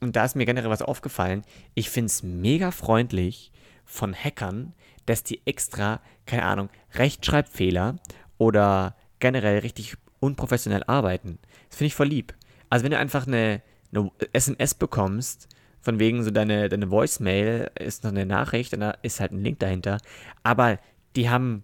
und 0.00 0.16
da 0.16 0.24
ist 0.24 0.34
mir 0.34 0.44
generell 0.44 0.70
was 0.70 0.82
aufgefallen. 0.82 1.44
Ich 1.74 1.88
finde 1.88 2.06
es 2.06 2.24
mega 2.24 2.72
freundlich 2.72 3.52
von 3.84 4.12
Hackern, 4.12 4.72
dass 5.06 5.22
die 5.22 5.40
extra, 5.46 6.00
keine 6.26 6.42
Ahnung, 6.42 6.68
Rechtschreibfehler 6.94 7.94
oder 8.38 8.96
generell 9.20 9.60
richtig 9.60 9.96
unprofessionell 10.18 10.82
arbeiten. 10.88 11.38
Das 11.68 11.78
finde 11.78 11.86
ich 11.86 11.94
voll 11.94 12.08
lieb. 12.08 12.34
Also 12.68 12.82
wenn 12.82 12.90
du 12.90 12.98
einfach 12.98 13.28
eine, 13.28 13.62
eine 13.94 14.10
SMS 14.32 14.74
bekommst, 14.74 15.46
von 15.80 16.00
wegen 16.00 16.24
so 16.24 16.32
deine, 16.32 16.68
deine 16.68 16.90
Voicemail 16.90 17.70
ist 17.78 18.02
noch 18.02 18.10
eine 18.10 18.26
Nachricht 18.26 18.74
und 18.74 18.80
da 18.80 18.96
ist 19.02 19.20
halt 19.20 19.30
ein 19.30 19.44
Link 19.44 19.60
dahinter. 19.60 19.98
Aber 20.42 20.80
die 21.14 21.30
haben 21.30 21.62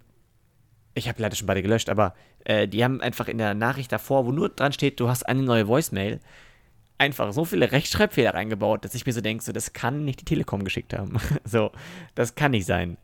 ich 0.95 1.09
habe 1.09 1.21
leider 1.23 1.37
schon 1.37 1.47
beide 1.47 1.63
gelöscht, 1.63 1.89
aber 1.89 2.15
äh, 2.45 2.69
die 2.69 2.85
haben 2.85 3.01
einfach 3.01 3.29
in 3.29 3.39
der 3.39 3.55
Nachricht 3.55 3.93
davor, 3.93 4.27
wo 4.27 4.33
nur 4.33 4.49
dran 4.49 4.73
steht, 4.73 5.01
du 5.01 5.09
hast 5.09 5.25
eine 5.25 5.43
neue 5.43 5.69
Voicemail, 5.69 6.21
einfach 6.99 7.33
so 7.33 7.45
viele 7.45 7.73
Rechtschreibfehler 7.73 8.35
reingebaut, 8.35 8.85
dass 8.85 8.95
ich 8.95 9.07
mir 9.07 9.13
so 9.13 9.21
denke, 9.21 9.43
so, 9.43 9.53
das 9.53 9.73
kann 9.73 10.05
nicht 10.05 10.21
die 10.21 10.25
Telekom 10.25 10.65
geschickt 10.65 10.95
haben. 10.95 11.19
so, 11.45 11.73
das 12.15 12.35
kann 12.35 12.53
nicht 12.53 12.67
sein. 12.67 12.97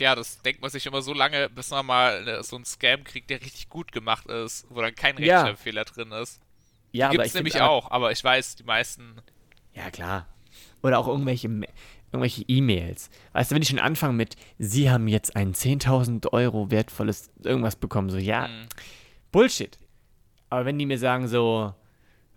Ja, 0.00 0.14
das 0.14 0.42
denkt 0.42 0.60
man 0.60 0.70
sich 0.70 0.86
immer 0.86 1.02
so 1.02 1.12
lange, 1.12 1.48
bis 1.48 1.70
man 1.70 1.86
mal 1.86 2.26
äh, 2.26 2.42
so 2.42 2.56
einen 2.56 2.64
Scam 2.64 3.04
kriegt, 3.04 3.30
der 3.30 3.40
richtig 3.40 3.68
gut 3.68 3.92
gemacht 3.92 4.26
ist, 4.26 4.66
wo 4.70 4.80
dann 4.80 4.94
kein 4.94 5.16
Rechtschreibfehler 5.16 5.82
ja. 5.82 5.92
drin 5.92 6.12
ist. 6.12 6.40
Ja, 6.90 7.10
die 7.10 7.18
aber 7.18 7.26
ich 7.26 7.34
nämlich 7.34 7.60
auch, 7.60 7.90
aber 7.90 8.12
ich 8.12 8.22
weiß, 8.22 8.56
die 8.56 8.64
meisten. 8.64 9.20
Ja, 9.72 9.90
klar. 9.90 10.26
Oder 10.82 10.98
auch 10.98 11.08
irgendwelche 11.08 11.48
irgendwelche 12.14 12.44
E-Mails. 12.48 13.10
Weißt 13.32 13.50
du, 13.50 13.54
wenn 13.54 13.62
ich 13.62 13.68
schon 13.68 13.78
anfange 13.78 14.14
mit, 14.14 14.36
Sie 14.58 14.90
haben 14.90 15.08
jetzt 15.08 15.36
ein 15.36 15.52
10.000 15.52 16.32
Euro 16.32 16.70
wertvolles 16.70 17.30
irgendwas 17.42 17.76
bekommen, 17.76 18.10
so, 18.10 18.18
ja, 18.18 18.48
mhm. 18.48 18.66
Bullshit. 19.32 19.78
Aber 20.50 20.64
wenn 20.64 20.78
die 20.78 20.86
mir 20.86 20.98
sagen, 20.98 21.28
so, 21.28 21.74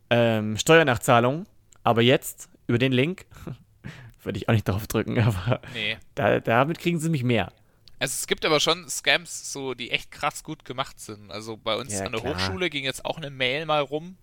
ähm, 0.10 0.58
Steuernachzahlung, 0.58 1.46
aber 1.84 2.02
jetzt 2.02 2.50
über 2.68 2.78
den 2.78 2.92
Link, 2.92 3.26
würde 4.24 4.38
ich 4.38 4.50
auch 4.50 4.54
nicht 4.54 4.68
drauf 4.68 4.88
drücken, 4.88 5.20
aber 5.22 5.62
nee. 5.74 5.98
da, 6.16 6.40
damit 6.40 6.80
kriegen 6.80 7.00
sie 7.00 7.10
mich 7.10 7.24
mehr. 7.24 7.52
Also 8.00 8.14
es 8.14 8.28
gibt 8.28 8.46
aber 8.46 8.60
schon 8.60 8.88
Scams, 8.90 9.52
so 9.52 9.74
die 9.74 9.90
echt 9.92 10.12
krass 10.12 10.44
gut 10.44 10.66
gemacht 10.66 11.00
sind. 11.00 11.32
Also 11.32 11.58
bei 11.58 11.76
uns 11.76 11.94
ja, 11.94 12.06
an 12.06 12.12
der 12.12 12.22
klar. 12.22 12.36
Hochschule 12.36 12.70
ging 12.70 12.84
jetzt 12.84 13.04
auch 13.06 13.18
eine 13.18 13.32
Mail 13.32 13.66
mal 13.66 13.82
rum. 13.82 14.18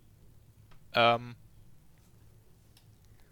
Ähm, 0.95 1.35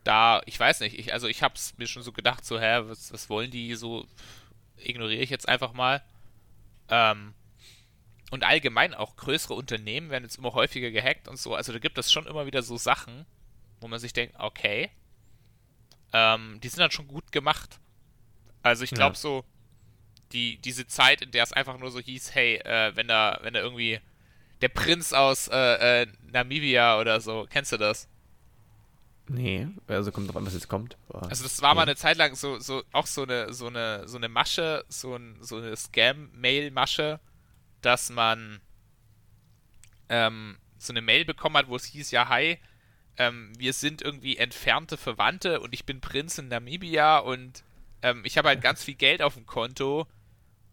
da, 0.05 0.43
ich 0.47 0.59
weiß 0.59 0.81
nicht, 0.81 0.99
ich, 0.99 1.13
also 1.13 1.29
ich 1.29 1.43
habe 1.43 1.55
es 1.55 1.77
mir 1.79 1.87
schon 1.87 2.03
so 2.03 2.13
gedacht, 2.13 2.45
so, 2.45 2.61
hä, 2.61 2.83
was, 2.85 3.13
was 3.13 3.29
wollen 3.31 3.51
die 3.51 3.75
so, 3.75 4.07
ignoriere 4.77 5.23
ich 5.23 5.31
jetzt 5.31 5.49
einfach 5.49 5.73
mal. 5.73 6.03
Ähm, 6.89 7.35
und 8.31 8.45
allgemein 8.45 8.95
auch 8.95 9.17
größere 9.17 9.55
Unternehmen 9.55 10.11
werden 10.11 10.25
jetzt 10.25 10.39
immer 10.39 10.55
häufiger 10.55 10.91
gehackt 10.91 11.29
und 11.29 11.39
so, 11.39 11.55
also 11.55 11.73
da 11.73 11.79
gibt 11.79 11.99
es 11.99 12.11
schon 12.11 12.27
immer 12.27 12.47
wieder 12.47 12.63
so 12.63 12.77
Sachen, 12.77 13.27
wo 13.81 13.89
man 13.89 14.01
sich 14.01 14.13
denkt, 14.13 14.35
okay, 14.39 14.91
ähm, 16.13 16.59
die 16.63 16.69
sind 16.69 16.81
dann 16.81 16.91
schon 16.91 17.09
gut 17.09 17.31
gemacht. 17.33 17.79
Also 18.63 18.85
ich 18.85 18.91
glaube 18.91 19.15
ja. 19.15 19.21
so, 19.21 19.45
die, 20.33 20.57
diese 20.59 20.87
Zeit, 20.87 21.23
in 21.23 21.31
der 21.31 21.43
es 21.43 21.53
einfach 21.53 21.79
nur 21.79 21.91
so 21.91 22.01
hieß, 22.01 22.35
hey, 22.35 22.57
äh, 22.57 22.95
wenn 22.97 23.09
da, 23.09 23.39
wenn 23.43 23.55
da 23.55 23.61
irgendwie 23.61 24.01
der 24.61 24.69
Prinz 24.69 25.13
aus 25.13 25.49
äh, 25.49 26.03
äh, 26.03 26.07
Namibia 26.31 26.99
oder 26.99 27.21
so, 27.21 27.47
kennst 27.51 27.73
du 27.73 27.77
das? 27.77 28.09
Nee, 29.33 29.67
also 29.87 30.13
kommt 30.13 30.29
drauf 30.29 30.37
an, 30.37 30.45
was 30.45 30.53
jetzt 30.53 30.69
kommt. 30.69 30.99
Boah. 31.09 31.23
Also 31.29 31.43
das 31.43 31.63
war 31.63 31.75
mal 31.75 31.83
eine 31.83 31.97
Zeit 31.97 32.19
lang 32.19 32.35
so, 32.35 32.59
so 32.59 32.83
auch 32.93 33.07
so 33.07 33.23
eine, 33.23 33.53
so 33.55 33.67
eine, 33.67 34.07
so 34.07 34.19
eine 34.19 34.29
Masche, 34.29 34.85
so, 34.89 35.17
ein, 35.17 35.39
so 35.41 35.57
eine 35.57 35.75
Scam-Mail-Masche, 35.75 37.19
dass 37.81 38.11
man 38.11 38.61
ähm, 40.11 40.59
so 40.77 40.93
eine 40.93 41.01
Mail 41.01 41.25
bekommen 41.25 41.57
hat, 41.57 41.69
wo 41.69 41.77
es 41.77 41.87
hieß, 41.87 42.11
ja, 42.11 42.29
hi, 42.29 42.59
ähm, 43.17 43.53
wir 43.57 43.73
sind 43.73 44.03
irgendwie 44.03 44.37
entfernte 44.37 44.99
Verwandte 44.99 45.61
und 45.61 45.73
ich 45.73 45.87
bin 45.87 46.03
Prinz 46.03 46.37
in 46.37 46.49
Namibia 46.49 47.19
und 47.19 47.65
ähm, 48.03 48.23
ich 48.27 48.37
habe 48.37 48.49
halt 48.49 48.61
ganz 48.61 48.85
viel 48.85 48.97
Geld 48.97 49.23
auf 49.23 49.35
dem 49.35 49.47
Konto 49.47 50.07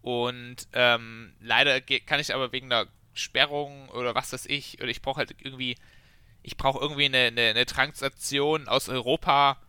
und 0.01 0.67
ähm, 0.73 1.33
leider 1.39 1.79
kann 1.79 2.19
ich 2.19 2.35
aber 2.35 2.51
wegen 2.51 2.71
einer 2.71 2.89
Sperrung 3.13 3.87
oder 3.89 4.15
was 4.15 4.33
weiß 4.33 4.47
ich, 4.47 4.79
oder 4.79 4.89
ich 4.89 5.01
brauche 5.01 5.19
halt 5.19 5.35
irgendwie 5.41 5.77
ich 6.49 6.57
brauche 6.57 6.79
irgendwie 6.79 7.05
eine, 7.05 7.27
eine, 7.27 7.41
eine, 7.49 7.65
Transaktion 7.67 8.67
aus 8.67 8.89
Europa, 8.89 9.61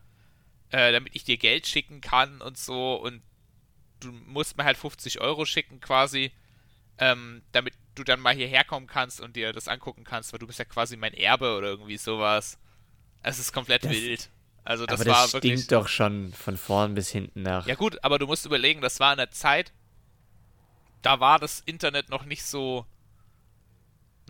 äh, 0.71 0.93
damit 0.93 1.15
ich 1.15 1.25
dir 1.25 1.37
Geld 1.37 1.67
schicken 1.67 2.01
kann 2.01 2.41
und 2.41 2.57
so 2.57 2.95
und 2.95 3.21
du 4.01 4.11
musst 4.13 4.57
mir 4.57 4.65
halt 4.65 4.79
50 4.79 5.21
Euro 5.21 5.45
schicken 5.45 5.79
quasi, 5.81 6.33
ähm, 6.97 7.43
damit 7.53 7.75
du 7.97 8.03
dann 8.03 8.19
mal 8.19 8.35
hierher 8.35 8.65
kommen 8.65 8.87
kannst 8.87 9.21
und 9.21 9.37
dir 9.37 9.53
das 9.53 9.69
angucken 9.69 10.05
kannst, 10.05 10.33
weil 10.33 10.39
du 10.39 10.47
bist 10.47 10.59
ja 10.59 10.65
quasi 10.65 10.97
mein 10.97 11.13
Erbe 11.13 11.55
oder 11.55 11.69
irgendwie 11.69 11.99
sowas. 11.99 12.59
Es 13.23 13.39
ist 13.39 13.53
komplett 13.53 13.85
das, 13.85 13.93
wild. 13.93 14.31
Also 14.65 14.87
das, 14.87 15.01
aber 15.01 15.05
das 15.05 15.19
war 15.19 15.33
wirklich. 15.35 15.67
doch 15.67 15.87
schon 15.87 16.33
von 16.33 16.57
vorn 16.57 16.95
bis 16.95 17.11
hinten 17.11 17.43
nach. 17.43 17.67
Ja 17.67 17.75
gut, 17.75 18.03
aber 18.03 18.19
du 18.19 18.27
musst 18.27 18.47
überlegen, 18.47 18.81
das 18.81 19.01
war 19.01 19.13
in 19.13 19.19
der 19.19 19.33
Zeit, 19.33 19.75
da 21.03 21.21
war 21.21 21.39
das 21.39 21.61
Internet 21.61 22.09
noch 22.09 22.25
nicht 22.25 22.43
so 22.43 22.87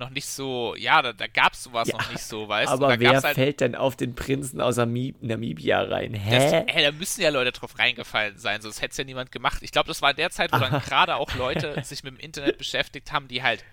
noch 0.00 0.10
nicht 0.10 0.26
so, 0.26 0.74
ja, 0.76 1.00
da, 1.02 1.12
da 1.12 1.28
gab 1.28 1.52
es 1.52 1.62
sowas 1.62 1.88
ja, 1.88 1.96
noch 1.96 2.10
nicht 2.10 2.22
so, 2.22 2.48
weißt 2.48 2.72
aber 2.72 2.78
du? 2.78 2.84
Aber 2.94 3.00
wer 3.00 3.22
halt, 3.22 3.34
fällt 3.34 3.60
denn 3.60 3.76
auf 3.76 3.94
den 3.94 4.16
Prinzen 4.16 4.60
aus 4.60 4.76
Namibia 4.76 5.82
rein? 5.82 6.14
Hä? 6.14 6.64
Das, 6.66 6.74
ey, 6.74 6.82
da 6.82 6.90
müssen 6.90 7.20
ja 7.20 7.30
Leute 7.30 7.52
drauf 7.52 7.78
reingefallen 7.78 8.38
sein, 8.38 8.60
sonst 8.60 8.82
hätte 8.82 8.92
es 8.92 8.96
ja 8.96 9.04
niemand 9.04 9.30
gemacht. 9.30 9.62
Ich 9.62 9.70
glaube, 9.70 9.86
das 9.86 10.02
war 10.02 10.10
in 10.10 10.16
der 10.16 10.30
Zeit, 10.30 10.52
wo 10.52 10.58
dann 10.58 10.80
gerade 10.82 11.14
auch 11.14 11.32
Leute 11.36 11.80
sich 11.84 12.02
mit 12.02 12.14
dem 12.14 12.18
Internet 12.20 12.58
beschäftigt 12.58 13.12
haben, 13.12 13.28
die 13.28 13.42
halt 13.42 13.64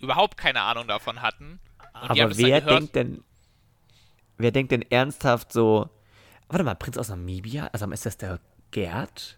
überhaupt 0.00 0.36
keine 0.36 0.62
Ahnung 0.62 0.88
davon 0.88 1.22
hatten. 1.22 1.60
aber 1.92 2.36
wer 2.36 2.60
denkt 2.60 2.96
denn, 2.96 3.22
wer 4.38 4.50
denkt 4.50 4.72
denn 4.72 4.82
ernsthaft 4.82 5.52
so, 5.52 5.88
warte 6.48 6.64
mal, 6.64 6.74
Prinz 6.74 6.98
aus 6.98 7.10
Namibia? 7.10 7.68
Also 7.72 7.88
ist 7.90 8.06
das 8.06 8.16
der 8.16 8.40
Gerd? 8.72 9.36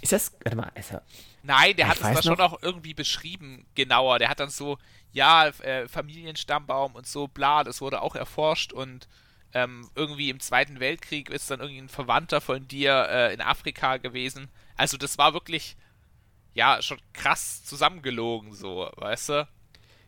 Ist 0.00 0.12
das, 0.12 0.32
warte 0.42 0.56
mal, 0.56 0.70
ist 0.74 0.92
er, 0.92 1.02
Nein, 1.46 1.76
der 1.76 1.86
ich 1.86 2.02
hat 2.02 2.16
es 2.16 2.22
da 2.22 2.22
schon 2.22 2.40
auch 2.40 2.60
irgendwie 2.62 2.94
beschrieben, 2.94 3.66
genauer. 3.74 4.18
Der 4.18 4.28
hat 4.28 4.40
dann 4.40 4.50
so, 4.50 4.78
ja, 5.12 5.46
äh, 5.46 5.88
Familienstammbaum 5.88 6.94
und 6.94 7.06
so, 7.06 7.28
bla, 7.28 7.62
das 7.64 7.80
wurde 7.80 8.02
auch 8.02 8.16
erforscht 8.16 8.72
und 8.72 9.08
ähm, 9.54 9.88
irgendwie 9.94 10.28
im 10.28 10.40
Zweiten 10.40 10.80
Weltkrieg 10.80 11.30
ist 11.30 11.50
dann 11.50 11.60
irgendwie 11.60 11.80
ein 11.80 11.88
Verwandter 11.88 12.40
von 12.40 12.66
dir 12.68 13.06
äh, 13.08 13.32
in 13.32 13.40
Afrika 13.40 13.96
gewesen. 13.96 14.48
Also 14.76 14.96
das 14.96 15.18
war 15.18 15.32
wirklich, 15.34 15.76
ja, 16.52 16.82
schon 16.82 16.98
krass 17.12 17.64
zusammengelogen, 17.64 18.52
so, 18.52 18.90
weißt 18.96 19.28
du? 19.30 19.48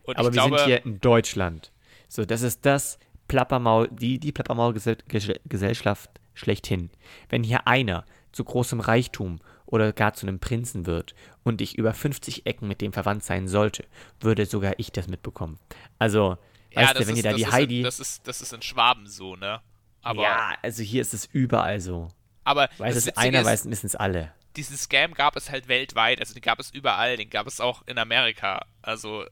Und 0.03 0.17
Aber 0.17 0.27
wir 0.27 0.31
glaube, 0.31 0.57
sind 0.57 0.67
hier 0.67 0.85
in 0.85 0.99
Deutschland. 0.99 1.71
So, 2.07 2.25
das 2.25 2.41
ist 2.41 2.65
das 2.65 2.99
Plappermaul, 3.27 3.87
die, 3.91 4.19
die 4.19 4.31
Plappermaul-Gesellschaft 4.31 6.09
schlechthin. 6.33 6.89
Wenn 7.29 7.43
hier 7.43 7.65
einer 7.65 8.05
zu 8.31 8.43
großem 8.43 8.79
Reichtum 8.79 9.39
oder 9.71 9.93
gar 9.93 10.13
zu 10.13 10.27
einem 10.27 10.39
Prinzen 10.39 10.85
wird 10.85 11.13
und 11.43 11.61
ich 11.61 11.77
über 11.77 11.93
50 11.93 12.45
Ecken 12.45 12.67
mit 12.67 12.81
dem 12.81 12.91
verwandt 12.91 13.23
sein 13.23 13.47
sollte, 13.47 13.85
würde 14.19 14.45
sogar 14.45 14.73
ich 14.77 14.91
das 14.91 15.07
mitbekommen. 15.07 15.59
Also, 15.99 16.37
ja, 16.71 16.81
weißt 16.81 16.95
du, 16.95 17.07
wenn 17.07 17.15
ist, 17.15 17.17
ihr 17.17 17.23
da 17.23 17.33
die 17.33 17.47
Heidi. 17.47 17.77
In, 17.77 17.83
das, 17.83 17.99
ist, 17.99 18.27
das 18.27 18.41
ist 18.41 18.51
in 18.51 18.61
Schwaben 18.61 19.07
so, 19.07 19.35
ne? 19.35 19.61
Aber, 20.01 20.23
ja, 20.23 20.55
also 20.61 20.81
hier 20.81 21.01
ist 21.01 21.13
es 21.13 21.25
überall 21.31 21.79
so. 21.79 22.09
Aber 22.43 22.69
weiß 22.77 22.95
es 22.95 23.17
einer, 23.17 23.45
weiß 23.45 23.69
wissen 23.69 23.85
es 23.85 23.95
alle. 23.95 24.33
Diesen 24.55 24.75
Scam 24.75 25.13
gab 25.13 25.35
es 25.35 25.51
halt 25.51 25.67
weltweit, 25.67 26.19
also 26.19 26.33
den 26.33 26.41
gab 26.41 26.59
es 26.59 26.71
überall, 26.71 27.15
den 27.17 27.29
gab 27.29 27.45
es 27.45 27.61
auch 27.61 27.83
in 27.85 27.99
Amerika. 27.99 28.65
Also 28.81 29.25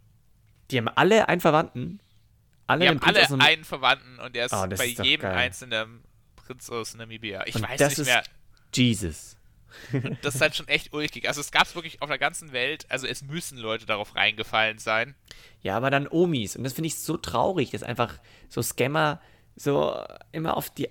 Die 0.69 0.77
haben 0.77 0.89
alle 0.89 1.27
einen 1.27 1.41
Verwandten. 1.41 1.99
Alle 2.67 2.81
die 2.81 2.89
haben 2.89 3.01
alle 3.01 3.27
so 3.27 3.38
einen 3.38 3.63
Verwandten 3.63 4.19
und 4.19 4.35
der 4.35 4.45
ist 4.45 4.53
oh, 4.53 4.67
bei 4.67 4.88
ist 4.88 5.03
jedem 5.03 5.31
einzelnen 5.31 6.03
Prinz 6.35 6.69
aus 6.69 6.93
Namibia. 6.93 7.47
Ich 7.47 7.55
und 7.55 7.63
weiß 7.63 7.97
nicht 7.97 8.05
mehr. 8.05 8.23
Jesus. 8.75 9.36
Und 9.93 10.18
das 10.24 10.36
ist 10.36 10.41
halt 10.41 10.55
schon 10.55 10.68
echt 10.68 10.93
ulkig. 10.93 11.28
Also 11.28 11.41
es 11.41 11.51
gab 11.51 11.63
es 11.63 11.76
wirklich 11.76 12.01
auf 12.01 12.09
der 12.09 12.18
ganzen 12.18 12.51
Welt, 12.51 12.86
also 12.89 13.07
es 13.07 13.22
müssen 13.22 13.57
Leute 13.57 13.86
darauf 13.86 14.15
reingefallen 14.15 14.80
sein. 14.80 15.15
Ja, 15.61 15.78
aber 15.78 15.89
dann 15.89 16.07
Omis. 16.07 16.55
Und 16.55 16.63
das 16.63 16.74
finde 16.74 16.88
ich 16.88 16.99
so 16.99 17.18
traurig, 17.18 17.72
dass 17.72 17.84
einfach 17.84 18.20
so 18.49 18.61
Scammer 18.61 19.22
so 19.55 19.97
immer 20.32 20.55
auf 20.55 20.70
die 20.70 20.89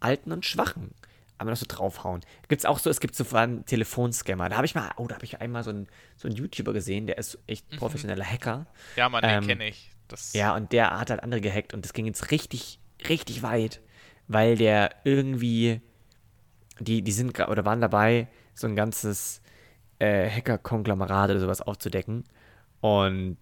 Alten 0.00 0.32
und 0.32 0.44
Schwachen 0.44 0.94
einmal 1.38 1.52
noch 1.52 1.58
so 1.58 1.66
draufhauen. 1.68 2.20
Gibt 2.48 2.60
es 2.60 2.66
auch 2.66 2.78
so, 2.78 2.90
es 2.90 3.00
gibt 3.00 3.14
so 3.14 3.24
vor 3.24 3.38
allem 3.38 3.64
Telefonscammer. 3.64 4.48
Da 4.48 4.56
habe 4.56 4.66
ich 4.66 4.74
mal, 4.74 4.90
oh, 4.96 5.06
da 5.06 5.14
habe 5.14 5.24
ich 5.24 5.40
einmal 5.40 5.62
so 5.62 5.70
einen, 5.70 5.88
so 6.16 6.28
einen 6.28 6.36
YouTuber 6.36 6.72
gesehen, 6.72 7.06
der 7.06 7.18
ist 7.18 7.38
echt 7.46 7.70
mhm. 7.72 7.76
professioneller 7.76 8.24
Hacker. 8.24 8.66
Ja, 8.96 9.08
man, 9.08 9.24
ähm, 9.24 9.42
den 9.42 9.48
kenne 9.48 9.68
ich. 9.68 9.90
Das 10.08 10.32
ja, 10.32 10.54
und 10.56 10.72
der 10.72 10.98
hat 10.98 11.10
halt 11.10 11.22
andere 11.22 11.40
gehackt 11.40 11.74
und 11.74 11.84
das 11.84 11.92
ging 11.92 12.06
jetzt 12.06 12.30
richtig, 12.30 12.80
richtig 13.08 13.42
weit, 13.42 13.80
weil 14.26 14.56
der 14.56 14.90
irgendwie 15.04 15.80
die, 16.80 17.02
die 17.02 17.12
sind 17.12 17.38
oder 17.38 17.64
waren 17.64 17.80
dabei, 17.80 18.28
so 18.54 18.66
ein 18.66 18.76
ganzes 18.76 19.42
äh, 19.98 20.28
Hacker-Konglomerat 20.28 21.30
oder 21.30 21.40
sowas 21.40 21.60
aufzudecken. 21.60 22.24
Und 22.80 23.36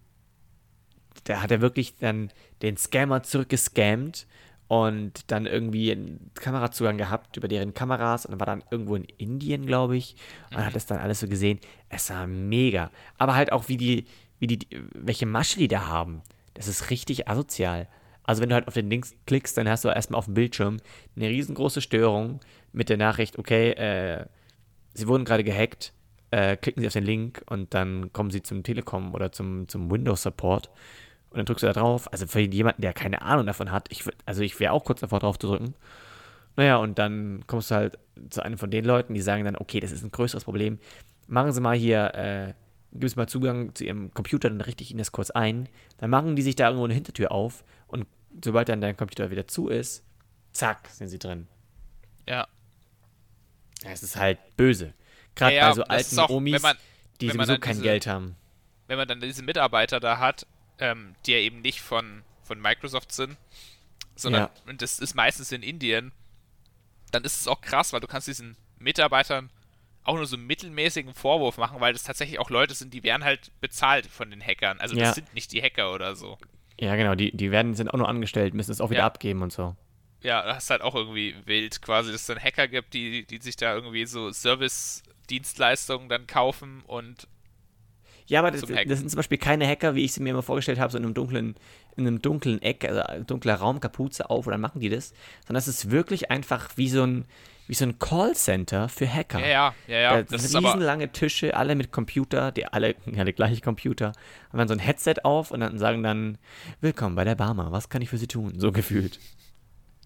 da 1.25 1.41
hat 1.41 1.51
er 1.51 1.61
wirklich 1.61 1.95
dann 1.97 2.31
den 2.61 2.77
Scammer 2.77 3.23
zurückgescammt 3.23 4.27
und 4.67 5.31
dann 5.31 5.45
irgendwie 5.45 5.91
einen 5.91 6.31
Kamerazugang 6.33 6.97
gehabt 6.97 7.37
über 7.37 7.47
deren 7.47 7.73
Kameras 7.73 8.25
und 8.25 8.31
dann 8.31 8.39
war 8.39 8.47
dann 8.47 8.63
irgendwo 8.69 8.95
in 8.95 9.05
Indien, 9.05 9.65
glaube 9.65 9.97
ich, 9.97 10.15
und 10.51 10.57
mhm. 10.57 10.65
hat 10.65 10.75
das 10.75 10.85
dann 10.85 10.99
alles 10.99 11.21
so 11.21 11.27
gesehen. 11.27 11.59
Es 11.89 12.09
war 12.09 12.27
mega. 12.27 12.91
Aber 13.17 13.35
halt 13.35 13.51
auch, 13.51 13.67
wie 13.69 13.77
die, 13.77 14.05
wie 14.39 14.47
die, 14.47 14.67
welche 14.93 15.25
Masche 15.25 15.59
die 15.59 15.67
da 15.67 15.87
haben. 15.87 16.21
Das 16.53 16.67
ist 16.67 16.89
richtig 16.89 17.27
asozial. 17.27 17.87
Also 18.23 18.41
wenn 18.41 18.49
du 18.49 18.55
halt 18.55 18.67
auf 18.67 18.73
den 18.73 18.89
Link 18.89 19.07
klickst, 19.25 19.57
dann 19.57 19.69
hast 19.69 19.85
du 19.85 19.89
erstmal 19.89 20.19
auf 20.19 20.25
dem 20.25 20.33
Bildschirm 20.33 20.77
eine 21.15 21.29
riesengroße 21.29 21.81
Störung 21.81 22.41
mit 22.77 22.89
der 22.89 22.97
Nachricht, 22.97 23.37
okay, 23.37 23.71
äh, 23.71 24.25
sie 24.93 25.07
wurden 25.07 25.25
gerade 25.25 25.43
gehackt, 25.43 25.93
äh, 26.31 26.57
klicken 26.57 26.81
Sie 26.81 26.87
auf 26.87 26.93
den 26.93 27.05
Link 27.05 27.41
und 27.49 27.73
dann 27.73 28.11
kommen 28.13 28.31
Sie 28.31 28.43
zum 28.43 28.63
Telekom 28.63 29.13
oder 29.13 29.31
zum, 29.31 29.67
zum 29.67 29.89
Windows 29.91 30.23
Support 30.23 30.69
und 31.29 31.37
dann 31.37 31.45
drückst 31.45 31.63
du 31.63 31.67
da 31.67 31.73
drauf. 31.73 32.11
Also 32.11 32.27
für 32.27 32.41
jemanden, 32.41 32.81
der 32.81 32.93
keine 32.93 33.21
Ahnung 33.21 33.45
davon 33.45 33.71
hat, 33.71 33.87
ich, 33.91 34.03
also 34.25 34.41
ich 34.41 34.59
wäre 34.59 34.73
auch 34.73 34.83
kurz 34.83 34.99
davor 34.99 35.19
drauf 35.19 35.39
zu 35.39 35.47
drücken. 35.47 35.73
Naja, 36.55 36.77
und 36.77 36.97
dann 36.99 37.43
kommst 37.47 37.71
du 37.71 37.75
halt 37.75 37.99
zu 38.29 38.41
einem 38.41 38.57
von 38.57 38.71
den 38.71 38.83
Leuten, 38.83 39.13
die 39.13 39.21
sagen 39.21 39.45
dann, 39.45 39.55
okay, 39.55 39.79
das 39.79 39.91
ist 39.91 40.03
ein 40.03 40.11
größeres 40.11 40.43
Problem. 40.43 40.79
Machen 41.27 41.51
Sie 41.51 41.61
mal 41.61 41.77
hier, 41.77 42.13
äh, 42.15 42.53
gib 42.93 43.15
mal 43.15 43.27
Zugang 43.27 43.75
zu 43.75 43.85
Ihrem 43.85 44.13
Computer, 44.13 44.49
dann 44.49 44.61
richte 44.61 44.83
ich 44.83 44.91
Ihnen 44.91 44.99
das 44.99 45.11
kurz 45.11 45.29
ein. 45.29 45.69
Dann 45.99 46.09
machen 46.09 46.35
die 46.35 46.41
sich 46.41 46.55
da 46.55 46.67
irgendwo 46.67 46.85
eine 46.85 46.93
Hintertür 46.93 47.31
auf 47.31 47.63
und 47.87 48.07
sobald 48.43 48.69
dann 48.69 48.81
dein 48.81 48.97
Computer 48.97 49.29
wieder 49.31 49.47
zu 49.47 49.67
ist, 49.69 50.03
zack, 50.51 50.89
sind 50.89 51.07
sie 51.07 51.19
drin. 51.19 51.47
Ja. 52.27 52.47
Es 53.83 54.03
ist 54.03 54.15
halt 54.15 54.39
böse. 54.57 54.93
Gerade 55.35 55.55
ja, 55.55 55.61
ja, 55.61 55.69
bei 55.69 55.75
so 55.75 55.83
alten 55.83 56.19
auch, 56.19 56.29
Omis, 56.29 56.61
man, 56.61 56.77
die 57.21 57.29
sowieso 57.29 57.57
kein 57.59 57.73
diese, 57.73 57.83
Geld 57.83 58.07
haben. 58.07 58.35
Wenn 58.87 58.97
man 58.97 59.07
dann 59.07 59.21
diese 59.21 59.43
Mitarbeiter 59.43 59.99
da 59.99 60.17
hat, 60.19 60.47
ähm, 60.79 61.15
die 61.25 61.31
ja 61.31 61.37
eben 61.37 61.61
nicht 61.61 61.81
von, 61.81 62.23
von 62.43 62.59
Microsoft 62.59 63.11
sind, 63.11 63.37
sondern, 64.15 64.43
ja. 64.43 64.51
und 64.69 64.81
das 64.81 64.99
ist 64.99 65.15
meistens 65.15 65.51
in 65.51 65.61
Indien, 65.61 66.11
dann 67.11 67.23
ist 67.23 67.39
es 67.39 67.47
auch 67.47 67.61
krass, 67.61 67.93
weil 67.93 67.99
du 67.99 68.07
kannst 68.07 68.27
diesen 68.27 68.57
Mitarbeitern 68.79 69.49
auch 70.03 70.15
nur 70.15 70.25
so 70.25 70.37
einen 70.37 70.47
mittelmäßigen 70.47 71.13
Vorwurf 71.13 71.57
machen, 71.57 71.81
weil 71.81 71.93
das 71.93 72.03
tatsächlich 72.03 72.39
auch 72.39 72.49
Leute 72.49 72.73
sind, 72.73 72.93
die 72.93 73.03
werden 73.03 73.23
halt 73.23 73.51
bezahlt 73.59 74.07
von 74.07 74.29
den 74.29 74.41
Hackern. 74.41 74.79
Also 74.79 74.95
das 74.95 75.15
sind 75.15 75.33
nicht 75.33 75.51
die 75.51 75.61
Hacker 75.61 75.93
oder 75.93 76.15
so. 76.15 76.37
Ja, 76.79 76.95
genau, 76.95 77.15
die, 77.15 77.35
die 77.35 77.51
werden, 77.51 77.73
sind 77.75 77.89
auch 77.89 77.97
nur 77.97 78.07
angestellt, 78.07 78.53
müssen 78.53 78.71
es 78.71 78.79
auch 78.79 78.89
wieder 78.89 79.01
ja. 79.01 79.05
abgeben 79.05 79.41
und 79.41 79.51
so. 79.51 79.75
Ja, 80.23 80.45
das 80.45 80.63
ist 80.63 80.69
halt 80.69 80.81
auch 80.81 80.95
irgendwie 80.95 81.35
wild, 81.45 81.81
quasi, 81.81 82.11
dass 82.11 82.21
es 82.21 82.27
dann 82.27 82.39
Hacker 82.39 82.67
gibt, 82.67 82.93
die, 82.93 83.25
die 83.25 83.37
sich 83.37 83.55
da 83.55 83.73
irgendwie 83.73 84.05
so 84.05 84.31
Service-Dienstleistungen 84.31 86.09
dann 86.09 86.27
kaufen 86.27 86.83
und. 86.87 87.27
Ja, 88.25 88.39
aber 88.39 88.51
das, 88.51 88.61
das, 88.61 88.99
sind 88.99 89.09
zum 89.09 89.17
Beispiel 89.17 89.37
keine 89.37 89.65
Hacker, 89.65 89.95
wie 89.95 90.03
ich 90.03 90.11
sie 90.11 90.21
mir 90.21 90.31
immer 90.31 90.43
vorgestellt 90.43 90.79
habe, 90.79 90.91
so 90.91 90.97
in 90.97 91.05
einem 91.05 91.13
dunklen, 91.13 91.55
in 91.95 92.05
einem 92.05 92.21
dunklen 92.21 92.61
Eck, 92.61 92.83
also 92.83 93.01
dunkler 93.23 93.55
Raum, 93.55 93.79
Kapuze 93.79 94.29
auf 94.29 94.47
und 94.47 94.51
dann 94.51 94.59
machen 94.59 94.81
die 94.81 94.89
das. 94.89 95.13
Sondern 95.45 95.59
es 95.59 95.69
ist 95.69 95.91
wirklich 95.91 96.29
einfach 96.29 96.71
wie 96.75 96.89
so 96.89 97.03
ein, 97.03 97.23
wie 97.67 97.73
so 97.73 97.85
ein 97.85 97.99
Callcenter 97.99 98.89
für 98.89 99.07
Hacker. 99.07 99.39
Ja, 99.39 99.47
ja, 99.47 99.73
ja. 99.87 99.99
ja. 99.99 100.23
Das, 100.23 100.51
das 100.51 100.61
riesenlange. 100.61 101.09
Tische, 101.13 101.55
alle 101.55 101.75
mit 101.75 101.93
Computer, 101.93 102.51
die 102.51 102.65
alle, 102.65 102.95
alle 103.17 103.31
gleiche 103.31 103.61
Computer, 103.61 104.11
haben 104.49 104.57
dann 104.57 104.67
so 104.67 104.73
ein 104.73 104.79
Headset 104.79 105.15
auf 105.23 105.51
und 105.51 105.61
dann 105.61 105.77
sagen 105.77 106.03
dann, 106.03 106.37
willkommen 106.81 107.15
bei 107.15 107.23
der 107.23 107.35
Barmer, 107.35 107.71
was 107.71 107.87
kann 107.87 108.01
ich 108.01 108.09
für 108.09 108.17
Sie 108.17 108.27
tun? 108.27 108.59
So 108.59 108.73
gefühlt. 108.73 109.19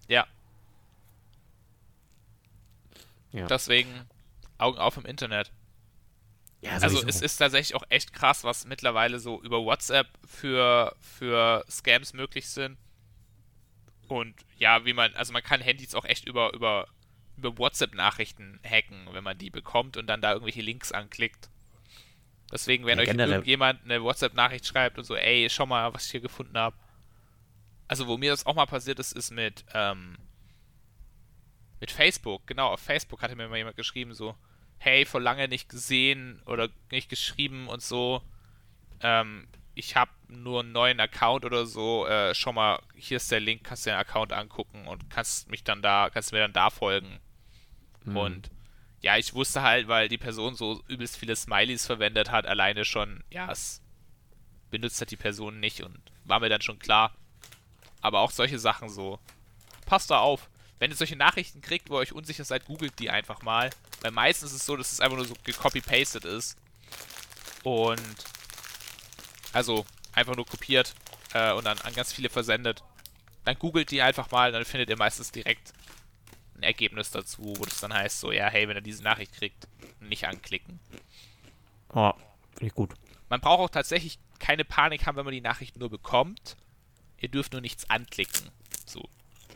Ja. 0.08 0.26
ja. 3.32 3.46
Deswegen 3.46 4.08
Augen 4.58 4.78
auf 4.78 4.96
im 4.96 5.06
Internet. 5.06 5.50
Ja, 6.60 6.72
also 6.78 7.04
es 7.04 7.20
ist 7.20 7.38
tatsächlich 7.38 7.74
auch 7.74 7.84
echt 7.88 8.12
krass, 8.12 8.44
was 8.44 8.66
mittlerweile 8.66 9.18
so 9.18 9.42
über 9.42 9.64
WhatsApp 9.64 10.06
für, 10.24 10.94
für 11.00 11.64
Scams 11.68 12.12
möglich 12.12 12.48
sind. 12.48 12.78
Und 14.06 14.34
ja, 14.58 14.84
wie 14.84 14.92
man, 14.92 15.12
also 15.16 15.32
man 15.32 15.42
kann 15.42 15.60
Handys 15.60 15.94
auch 15.94 16.04
echt 16.04 16.24
über, 16.24 16.52
über 16.52 16.86
über 17.36 17.58
WhatsApp-Nachrichten 17.58 18.60
hacken, 18.64 19.08
wenn 19.12 19.24
man 19.24 19.38
die 19.38 19.50
bekommt 19.50 19.96
und 19.96 20.06
dann 20.06 20.20
da 20.20 20.32
irgendwelche 20.32 20.62
Links 20.62 20.92
anklickt. 20.92 21.48
Deswegen, 22.50 22.84
wenn 22.84 22.98
ja, 22.98 23.04
euch 23.04 23.16
irgendjemand 23.16 23.82
eine 23.84 24.02
WhatsApp-Nachricht 24.02 24.66
schreibt 24.66 24.98
und 24.98 25.04
so, 25.04 25.16
ey, 25.16 25.48
schau 25.48 25.66
mal, 25.66 25.92
was 25.94 26.06
ich 26.06 26.10
hier 26.10 26.20
gefunden 26.20 26.56
habe. 26.58 26.76
Also, 27.92 28.06
wo 28.06 28.16
mir 28.16 28.30
das 28.30 28.46
auch 28.46 28.54
mal 28.54 28.64
passiert 28.64 28.98
ist, 28.98 29.12
ist 29.12 29.32
mit, 29.32 29.66
ähm, 29.74 30.16
mit 31.78 31.90
Facebook. 31.90 32.46
Genau, 32.46 32.68
auf 32.68 32.80
Facebook 32.80 33.20
hatte 33.20 33.36
mir 33.36 33.48
mal 33.48 33.58
jemand 33.58 33.76
geschrieben, 33.76 34.14
so, 34.14 34.34
hey, 34.78 35.04
vor 35.04 35.20
lange 35.20 35.46
nicht 35.46 35.68
gesehen 35.68 36.40
oder 36.46 36.70
nicht 36.90 37.10
geschrieben 37.10 37.68
und 37.68 37.82
so. 37.82 38.22
Ähm, 39.00 39.46
ich 39.74 39.94
habe 39.94 40.10
nur 40.28 40.60
einen 40.60 40.72
neuen 40.72 41.00
Account 41.00 41.44
oder 41.44 41.66
so. 41.66 42.06
Äh, 42.06 42.34
schau 42.34 42.54
mal, 42.54 42.80
hier 42.94 43.18
ist 43.18 43.30
der 43.30 43.40
Link, 43.40 43.62
kannst 43.64 43.84
du 43.84 43.90
den 43.90 43.98
Account 43.98 44.32
angucken 44.32 44.86
und 44.86 45.10
kannst 45.10 45.50
mich 45.50 45.62
dann 45.62 45.82
da, 45.82 46.08
kannst 46.08 46.32
mir 46.32 46.38
dann 46.38 46.54
da 46.54 46.70
folgen. 46.70 47.20
Mhm. 48.04 48.16
Und 48.16 48.50
ja, 49.02 49.18
ich 49.18 49.34
wusste 49.34 49.60
halt, 49.60 49.86
weil 49.86 50.08
die 50.08 50.16
Person 50.16 50.54
so 50.54 50.82
übelst 50.88 51.18
viele 51.18 51.36
Smileys 51.36 51.84
verwendet 51.84 52.30
hat, 52.30 52.46
alleine 52.46 52.86
schon, 52.86 53.22
ja, 53.28 53.52
es 53.52 53.82
benutzt 54.70 54.98
hat 55.02 55.10
die 55.10 55.16
Person 55.18 55.60
nicht 55.60 55.82
und 55.82 56.00
war 56.24 56.40
mir 56.40 56.48
dann 56.48 56.62
schon 56.62 56.78
klar. 56.78 57.14
Aber 58.02 58.20
auch 58.20 58.30
solche 58.30 58.58
Sachen 58.58 58.90
so. 58.90 59.18
Passt 59.86 60.10
da 60.10 60.18
auf. 60.18 60.50
Wenn 60.78 60.90
ihr 60.90 60.96
solche 60.96 61.16
Nachrichten 61.16 61.60
kriegt, 61.60 61.88
wo 61.88 61.94
ihr 61.94 62.00
euch 62.00 62.12
unsicher 62.12 62.44
seid, 62.44 62.66
googelt 62.66 62.98
die 62.98 63.08
einfach 63.08 63.42
mal. 63.42 63.70
Weil 64.02 64.10
meistens 64.10 64.50
ist 64.50 64.60
es 64.60 64.66
so, 64.66 64.76
dass 64.76 64.92
es 64.92 65.00
einfach 65.00 65.16
nur 65.16 65.26
so 65.26 65.34
gecopy-pasted 65.44 66.24
ist. 66.24 66.58
Und 67.62 68.02
also 69.52 69.86
einfach 70.12 70.34
nur 70.36 70.46
kopiert 70.46 70.94
äh, 71.34 71.52
und 71.52 71.64
dann 71.64 71.78
an 71.78 71.94
ganz 71.94 72.12
viele 72.12 72.28
versendet. 72.28 72.82
Dann 73.44 73.58
googelt 73.58 73.90
die 73.90 74.02
einfach 74.02 74.30
mal, 74.30 74.52
dann 74.52 74.64
findet 74.64 74.90
ihr 74.90 74.96
meistens 74.96 75.32
direkt 75.32 75.72
ein 76.56 76.62
Ergebnis 76.62 77.10
dazu, 77.10 77.54
wo 77.56 77.64
das 77.64 77.80
dann 77.80 77.92
heißt, 77.92 78.20
so, 78.20 78.32
ja, 78.32 78.48
hey, 78.48 78.68
wenn 78.68 78.76
ihr 78.76 78.82
diese 78.82 79.02
Nachricht 79.02 79.32
kriegt, 79.34 79.68
nicht 80.00 80.26
anklicken. 80.26 80.80
Oh, 81.92 82.12
finde 82.52 82.66
ich 82.66 82.74
gut. 82.74 82.94
Man 83.28 83.40
braucht 83.40 83.60
auch 83.60 83.70
tatsächlich 83.70 84.18
keine 84.38 84.64
Panik 84.64 85.06
haben, 85.06 85.16
wenn 85.16 85.24
man 85.24 85.34
die 85.34 85.40
Nachricht 85.40 85.76
nur 85.76 85.90
bekommt. 85.90 86.56
Ihr 87.22 87.28
dürft 87.28 87.52
nur 87.52 87.62
nichts 87.62 87.88
anklicken. 87.88 88.50
So. 88.84 89.08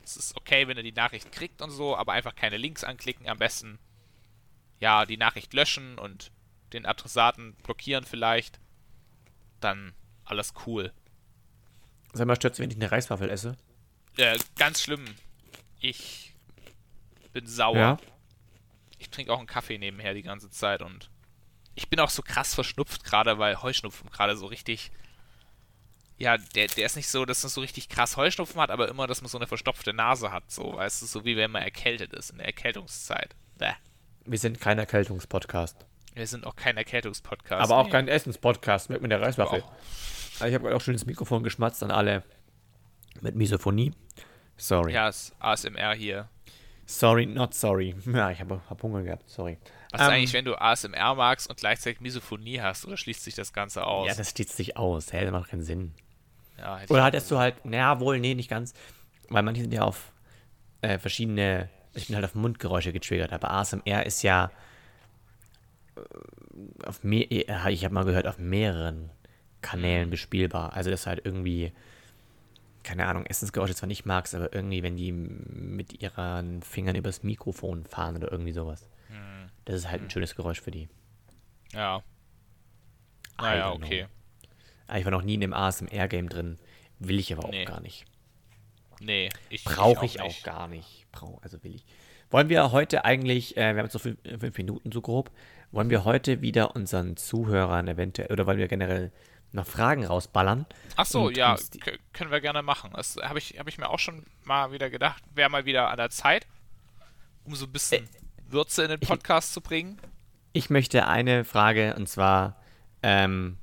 Es 0.04 0.16
ist 0.16 0.36
okay, 0.36 0.68
wenn 0.68 0.76
ihr 0.76 0.84
die 0.84 0.92
Nachricht 0.92 1.32
kriegt 1.32 1.60
und 1.60 1.72
so, 1.72 1.96
aber 1.96 2.12
einfach 2.12 2.36
keine 2.36 2.56
Links 2.56 2.84
anklicken. 2.84 3.28
Am 3.28 3.38
besten, 3.38 3.80
ja, 4.78 5.04
die 5.04 5.16
Nachricht 5.16 5.52
löschen 5.52 5.98
und 5.98 6.30
den 6.72 6.86
Adressaten 6.86 7.54
blockieren 7.64 8.04
vielleicht. 8.04 8.60
Dann 9.60 9.94
alles 10.24 10.54
cool. 10.64 10.92
Sag 12.12 12.28
mal, 12.28 12.36
stört 12.36 12.58
wenn 12.60 12.70
ich 12.70 12.76
eine 12.76 12.90
Reiswaffel 12.90 13.28
esse? 13.28 13.56
Äh, 14.16 14.38
ganz 14.56 14.82
schlimm. 14.82 15.04
Ich 15.80 16.34
bin 17.32 17.48
sauer. 17.48 17.76
Ja? 17.76 17.98
Ich 18.98 19.10
trinke 19.10 19.32
auch 19.32 19.38
einen 19.38 19.48
Kaffee 19.48 19.76
nebenher 19.76 20.14
die 20.14 20.22
ganze 20.22 20.50
Zeit 20.50 20.82
und 20.82 21.10
ich 21.74 21.88
bin 21.88 21.98
auch 21.98 22.10
so 22.10 22.22
krass 22.22 22.54
verschnupft 22.54 23.04
gerade, 23.04 23.38
weil 23.38 23.60
Heuschnupfen 23.60 24.08
gerade 24.10 24.36
so 24.36 24.46
richtig. 24.46 24.92
Ja, 26.18 26.38
der, 26.38 26.68
der 26.68 26.86
ist 26.86 26.96
nicht 26.96 27.08
so, 27.08 27.24
dass 27.26 27.42
man 27.42 27.50
so 27.50 27.60
richtig 27.60 27.88
krass 27.88 28.16
Heuschnupfen 28.16 28.60
hat, 28.60 28.70
aber 28.70 28.88
immer, 28.88 29.06
dass 29.06 29.20
man 29.20 29.28
so 29.28 29.36
eine 29.36 29.46
verstopfte 29.46 29.92
Nase 29.92 30.32
hat. 30.32 30.50
So, 30.50 30.74
weißt 30.76 31.02
du, 31.02 31.06
so 31.06 31.24
wie 31.24 31.36
wenn 31.36 31.50
man 31.50 31.62
erkältet 31.62 32.14
ist 32.14 32.30
in 32.30 32.38
der 32.38 32.46
Erkältungszeit. 32.46 33.34
Bäh. 33.58 33.72
Wir 34.24 34.38
sind 34.38 34.60
kein 34.60 34.78
Erkältungspodcast. 34.78 35.84
Wir 36.14 36.26
sind 36.26 36.46
auch 36.46 36.56
kein 36.56 36.78
Erkältungspodcast. 36.78 37.62
Aber 37.62 37.76
auch 37.76 37.86
nee. 37.86 37.92
kein 37.92 38.08
Essenspodcast 38.08 38.88
mit, 38.88 39.02
mit 39.02 39.10
der 39.10 39.20
Reiswaffel. 39.20 39.62
Also 40.40 40.46
ich 40.46 40.54
habe 40.54 40.74
auch 40.74 40.80
schon 40.80 40.94
das 40.94 41.04
Mikrofon 41.04 41.42
geschmatzt 41.42 41.82
an 41.82 41.90
alle 41.90 42.22
mit 43.20 43.34
Misophonie. 43.34 43.92
Sorry. 44.56 44.94
Ja, 44.94 45.08
ist 45.08 45.34
ASMR 45.38 45.94
hier. 45.94 46.28
Sorry, 46.86 47.26
not 47.26 47.52
sorry. 47.52 47.94
Ja, 48.06 48.30
ich 48.30 48.40
habe 48.40 48.60
hab 48.70 48.82
Hunger 48.82 49.02
gehabt, 49.02 49.28
sorry. 49.28 49.58
Was 49.90 50.00
um, 50.00 50.06
ist 50.06 50.08
ähm, 50.08 50.14
eigentlich, 50.14 50.32
wenn 50.32 50.44
du 50.44 50.60
ASMR 50.60 51.14
magst 51.14 51.50
und 51.50 51.58
gleichzeitig 51.58 52.00
Misophonie 52.00 52.60
hast, 52.60 52.86
oder 52.86 52.96
schließt 52.96 53.24
sich 53.24 53.34
das 53.34 53.52
Ganze 53.52 53.84
aus? 53.84 54.08
Ja, 54.08 54.14
das 54.14 54.30
schließt 54.30 54.56
sich 54.56 54.76
aus. 54.76 55.12
Hä, 55.12 55.22
das 55.22 55.32
macht 55.32 55.50
keinen 55.50 55.62
Sinn. 55.62 55.94
Ja, 56.58 56.80
Oder 56.88 57.04
hattest 57.04 57.30
du 57.30 57.38
halt, 57.38 57.64
naja, 57.64 58.00
wohl, 58.00 58.18
nee, 58.18 58.34
nicht 58.34 58.50
ganz. 58.50 58.74
Weil 59.28 59.42
manche 59.42 59.62
sind 59.62 59.72
ja 59.72 59.82
auf 59.82 60.12
äh, 60.80 60.98
verschiedene, 60.98 61.68
ich 61.94 62.06
bin 62.06 62.16
halt 62.16 62.24
auf 62.24 62.34
Mundgeräusche 62.34 62.92
getriggert, 62.92 63.32
aber 63.32 63.50
ASMR 63.50 64.06
ist 64.06 64.22
ja 64.22 64.50
äh, 65.96 66.86
auf 66.86 67.02
mehr, 67.02 67.30
äh, 67.30 67.72
ich 67.72 67.84
habe 67.84 67.94
mal 67.94 68.04
gehört, 68.04 68.26
auf 68.26 68.38
mehreren 68.38 69.10
Kanälen 69.62 70.10
bespielbar. 70.10 70.74
Also 70.74 70.90
das 70.90 71.06
halt 71.06 71.22
irgendwie, 71.24 71.72
keine 72.82 73.06
Ahnung, 73.06 73.26
Essensgeräusche 73.26 73.74
zwar 73.74 73.88
nicht 73.88 74.06
magst, 74.06 74.34
aber 74.34 74.54
irgendwie, 74.54 74.82
wenn 74.82 74.96
die 74.96 75.12
mit 75.12 76.00
ihren 76.00 76.62
Fingern 76.62 76.96
übers 76.96 77.22
Mikrofon 77.22 77.84
fahren 77.84 78.16
oder 78.16 78.30
irgendwie 78.30 78.52
sowas. 78.52 78.88
Hm. 79.08 79.50
Das 79.64 79.76
ist 79.76 79.90
halt 79.90 80.02
ein 80.02 80.10
schönes 80.10 80.36
Geräusch 80.36 80.60
für 80.60 80.70
die. 80.70 80.88
Ja. 81.72 82.02
Naja, 83.38 83.70
don't 83.70 83.78
know. 83.78 83.86
okay. 83.86 84.06
Ah, 84.86 84.98
Ich 84.98 85.04
war 85.04 85.12
noch 85.12 85.22
nie 85.22 85.34
in 85.34 85.40
dem 85.40 85.52
ASMR-Game 85.54 86.28
drin. 86.28 86.58
Will 86.98 87.18
ich 87.18 87.32
aber 87.32 87.44
auch 87.46 87.50
Nee. 87.50 87.64
gar 87.64 87.80
nicht. 87.80 88.04
Nee, 89.00 89.28
ich 89.50 89.64
Brauche 89.64 90.06
ich 90.06 90.20
auch, 90.20 90.26
nicht. 90.26 90.44
gar 90.44 90.68
nicht. 90.68 91.06
Brauch, 91.12 91.42
also 91.42 91.62
will 91.62 91.74
ich. 91.74 91.84
Wollen 92.30 92.48
wir 92.48 92.72
heute 92.72 93.04
eigentlich, 93.04 93.56
äh, 93.56 93.60
wir 93.60 93.68
haben 93.68 93.84
jetzt 93.86 93.92
so 93.92 93.98
fünf, 93.98 94.18
äh, 94.24 94.38
fünf 94.38 94.56
Minuten 94.56 94.90
so 94.90 95.00
grob, 95.02 95.30
wollen 95.70 95.90
wir 95.90 96.04
heute 96.04 96.40
wieder 96.40 96.74
unseren 96.74 97.16
Zuhörern 97.16 97.86
eventuell, 97.88 98.32
oder 98.32 98.46
wollen 98.46 98.58
wir 98.58 98.68
generell 98.68 99.12
noch 99.52 99.66
Fragen 99.66 100.04
rausballern? 100.04 100.64
Ach 100.96 101.06
so, 101.06 101.26
Und 101.26 101.36
ja, 101.36 101.56
können 102.12 102.30
wir 102.30 102.40
gerne 102.40 102.62
machen. 102.62 102.90
Das 102.94 103.16
habe 103.22 103.38
ich, 103.38 103.58
hab 103.58 103.68
ich 103.68 103.76
mir 103.78 103.88
auch 103.90 103.98
schon 103.98 104.24
mal 104.44 104.72
wieder 104.72 104.88
gedacht. 104.90 105.22
Wäre 105.34 105.50
mal 105.50 105.66
wieder 105.66 105.90
an 105.90 105.98
der 105.98 106.10
Zeit, 106.10 106.46
um 107.44 107.54
so 107.54 107.66
ein 107.66 107.72
bisschen 107.72 108.04
Äh, 108.04 108.08
Würze 108.52 108.84
in 108.84 108.90
den 108.90 109.00
Podcast 109.00 109.52
zu 109.52 109.60
bringen. 109.60 110.00
Ich 110.52 110.70
möchte 110.70 111.06
eine 111.06 111.44
Frage, 111.44 111.94
und 111.96 112.08
zwar, 112.08 112.56
ähm, 113.02 113.58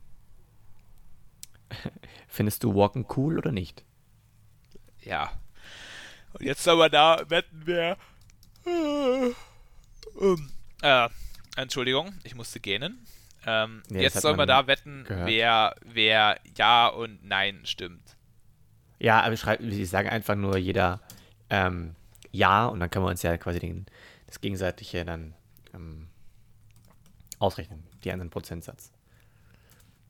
findest 2.27 2.63
du 2.63 2.75
Walken 2.75 3.05
cool 3.17 3.37
oder 3.37 3.51
nicht? 3.51 3.83
Ja. 5.01 5.31
Und 6.33 6.45
jetzt 6.45 6.67
aber 6.67 6.89
da 6.89 7.29
wetten 7.29 7.65
wir. 7.65 7.97
Äh, 8.65 9.33
ähm, 10.21 10.51
äh, 10.81 11.09
Entschuldigung, 11.55 12.13
ich 12.23 12.35
musste 12.35 12.59
gähnen. 12.59 13.05
Ähm, 13.45 13.83
das 13.89 14.01
jetzt 14.01 14.23
wir 14.23 14.35
man 14.35 14.47
da 14.47 14.67
wetten, 14.67 15.03
gehört. 15.03 15.27
wer, 15.27 15.75
wer 15.83 16.39
Ja 16.57 16.87
und 16.87 17.23
Nein 17.25 17.61
stimmt. 17.65 18.15
Ja, 18.99 19.21
aber 19.21 19.35
schreib, 19.35 19.59
ich 19.59 19.89
sage 19.89 20.11
einfach 20.11 20.35
nur 20.35 20.57
jeder 20.57 21.01
ähm, 21.49 21.95
Ja 22.31 22.65
und 22.67 22.79
dann 22.79 22.89
können 22.89 23.05
wir 23.05 23.09
uns 23.09 23.21
ja 23.21 23.37
quasi 23.37 23.59
den, 23.59 23.85
das 24.27 24.39
Gegenseitige 24.39 25.03
dann 25.03 25.33
ähm, 25.73 26.07
ausrechnen, 27.37 27.83
die 28.03 28.11
anderen 28.11 28.29
Prozentsatz. 28.29 28.92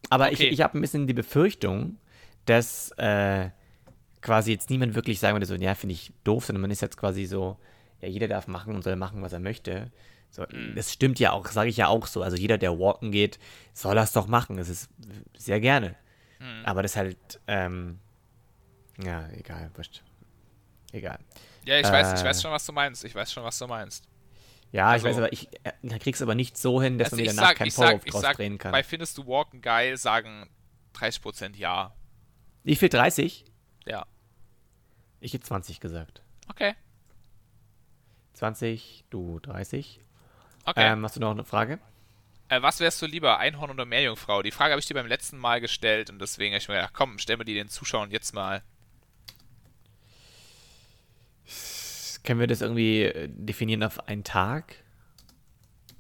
Aber 0.10 0.26
Okay. 0.26 0.34
ich, 0.34 0.41
ich 0.54 0.62
habe 0.62 0.78
ein 0.78 0.82
bisschen 0.82 1.08
die 1.08 1.14
Befürchtung, 1.14 1.97
dass 2.45 2.91
äh, 2.97 3.49
quasi 4.22 4.51
jetzt 4.51 4.70
niemand 4.70 4.95
wirklich 4.95 5.20
sagen 5.20 5.36
würde, 5.36 5.45
so, 5.45 5.56
ja, 5.56 5.76
finde 5.76 5.93
ich 5.93 6.12
doof, 6.24 6.45
sondern 6.45 6.62
man 6.62 6.72
ist 6.72 6.82
jetzt 6.82 6.97
quasi 6.97 7.26
so, 7.26 7.58
ja, 8.01 8.08
jeder 8.08 8.28
darf 8.28 8.47
machen 8.47 8.76
und 8.76 8.84
soll 8.84 8.95
machen, 8.95 9.22
was 9.22 9.34
er 9.34 9.39
möchte. 9.39 9.91
So, 10.30 10.45
Das 10.76 10.91
stimmt 10.91 11.20
ja 11.20 11.32
auch, 11.32 11.45
sage 11.47 11.70
ich 11.70 11.78
ja 11.78 11.88
auch 11.88 12.08
so. 12.08 12.24
Also 12.24 12.38
jeder, 12.38 12.58
der 12.58 12.80
walken 12.80 13.12
geht, 13.12 13.38
soll 13.74 13.95
das 13.95 14.14
doch 14.14 14.28
machen. 14.28 14.58
Das 14.58 14.68
ist 14.70 14.89
sehr 15.38 15.60
gerne. 15.60 15.95
Aber 16.66 16.82
das 16.84 16.97
halt, 16.97 17.39
ähm, 17.47 17.99
ja, 19.01 19.30
egal, 19.30 19.72
wurscht. 19.76 20.04
Egal. 20.91 21.18
Ja, 21.66 21.80
ich 21.80 21.88
weiß, 21.88 22.14
ich 22.20 22.22
Äh. 22.22 22.30
weiß 22.30 22.41
schon, 22.41 22.51
was 22.51 22.66
du 22.66 22.74
meinst. 22.74 23.06
Ich 23.06 23.16
weiß 23.16 23.32
schon, 23.32 23.43
was 23.43 23.58
du 23.58 23.66
meinst. 23.68 24.04
Ja, 24.74 24.88
Also- 24.89 25.07
ich 25.07 25.11
weiß, 25.13 25.17
aber 25.19 25.32
ich 25.32 25.47
äh, 25.63 25.99
krieg's 25.99 26.21
aber 26.21 26.36
nicht 26.36 26.57
so 26.57 26.82
hin, 26.82 26.97
dass 26.97 27.13
Also 27.13 27.17
man 27.17 27.26
ich 27.26 27.32
mir 27.32 27.36
danach 27.36 27.49
sag, 27.51 27.57
keinen 27.57 27.67
ich 27.67 27.74
Vorwurf 27.76 28.01
ich 28.05 28.11
draus 28.11 28.21
sag, 28.21 28.36
drehen 28.38 28.57
kann. 28.57 28.71
bei 28.74 28.84
Findest 28.84 29.17
du 29.17 29.26
Walken 29.28 29.61
geil, 29.61 29.95
sagen 29.97 30.49
30% 30.95 31.55
Ja. 31.55 31.95
Wie 32.63 32.76
viel? 32.76 32.89
30? 32.89 33.45
Ja. 33.86 34.05
Ich 35.21 35.34
hätte 35.34 35.45
20 35.45 35.80
gesagt. 35.80 36.21
Okay. 36.49 36.74
20, 38.34 39.05
du 39.09 39.39
30. 39.39 39.99
Okay. 40.65 40.91
Ähm, 40.91 41.03
hast 41.03 41.15
du 41.15 41.19
noch 41.19 41.32
eine 41.32 41.43
Frage? 41.45 41.80
Äh, 42.49 42.61
was 42.61 42.80
wärst 42.80 43.01
du 43.01 43.05
lieber, 43.05 43.38
Einhorn 43.38 43.69
oder 43.69 43.86
Meerjungfrau? 43.86 44.41
Die 44.41 44.51
Frage 44.51 44.71
habe 44.71 44.80
ich 44.80 44.86
dir 44.86 44.93
beim 44.95 45.07
letzten 45.07 45.38
Mal 45.38 45.61
gestellt 45.61 46.09
und 46.09 46.19
deswegen 46.19 46.53
habe 46.53 46.61
ich 46.61 46.67
mir 46.67 46.76
gedacht, 46.76 46.93
komm, 46.93 47.19
stellen 47.19 47.39
wir 47.39 47.45
die 47.45 47.53
den 47.53 47.69
Zuschauern 47.69 48.11
jetzt 48.11 48.34
mal. 48.34 48.63
Können 52.24 52.39
wir 52.39 52.47
das 52.47 52.61
irgendwie 52.61 53.03
äh, 53.03 53.28
definieren 53.30 53.84
auf 53.84 54.07
einen 54.07 54.24
Tag? 54.24 54.76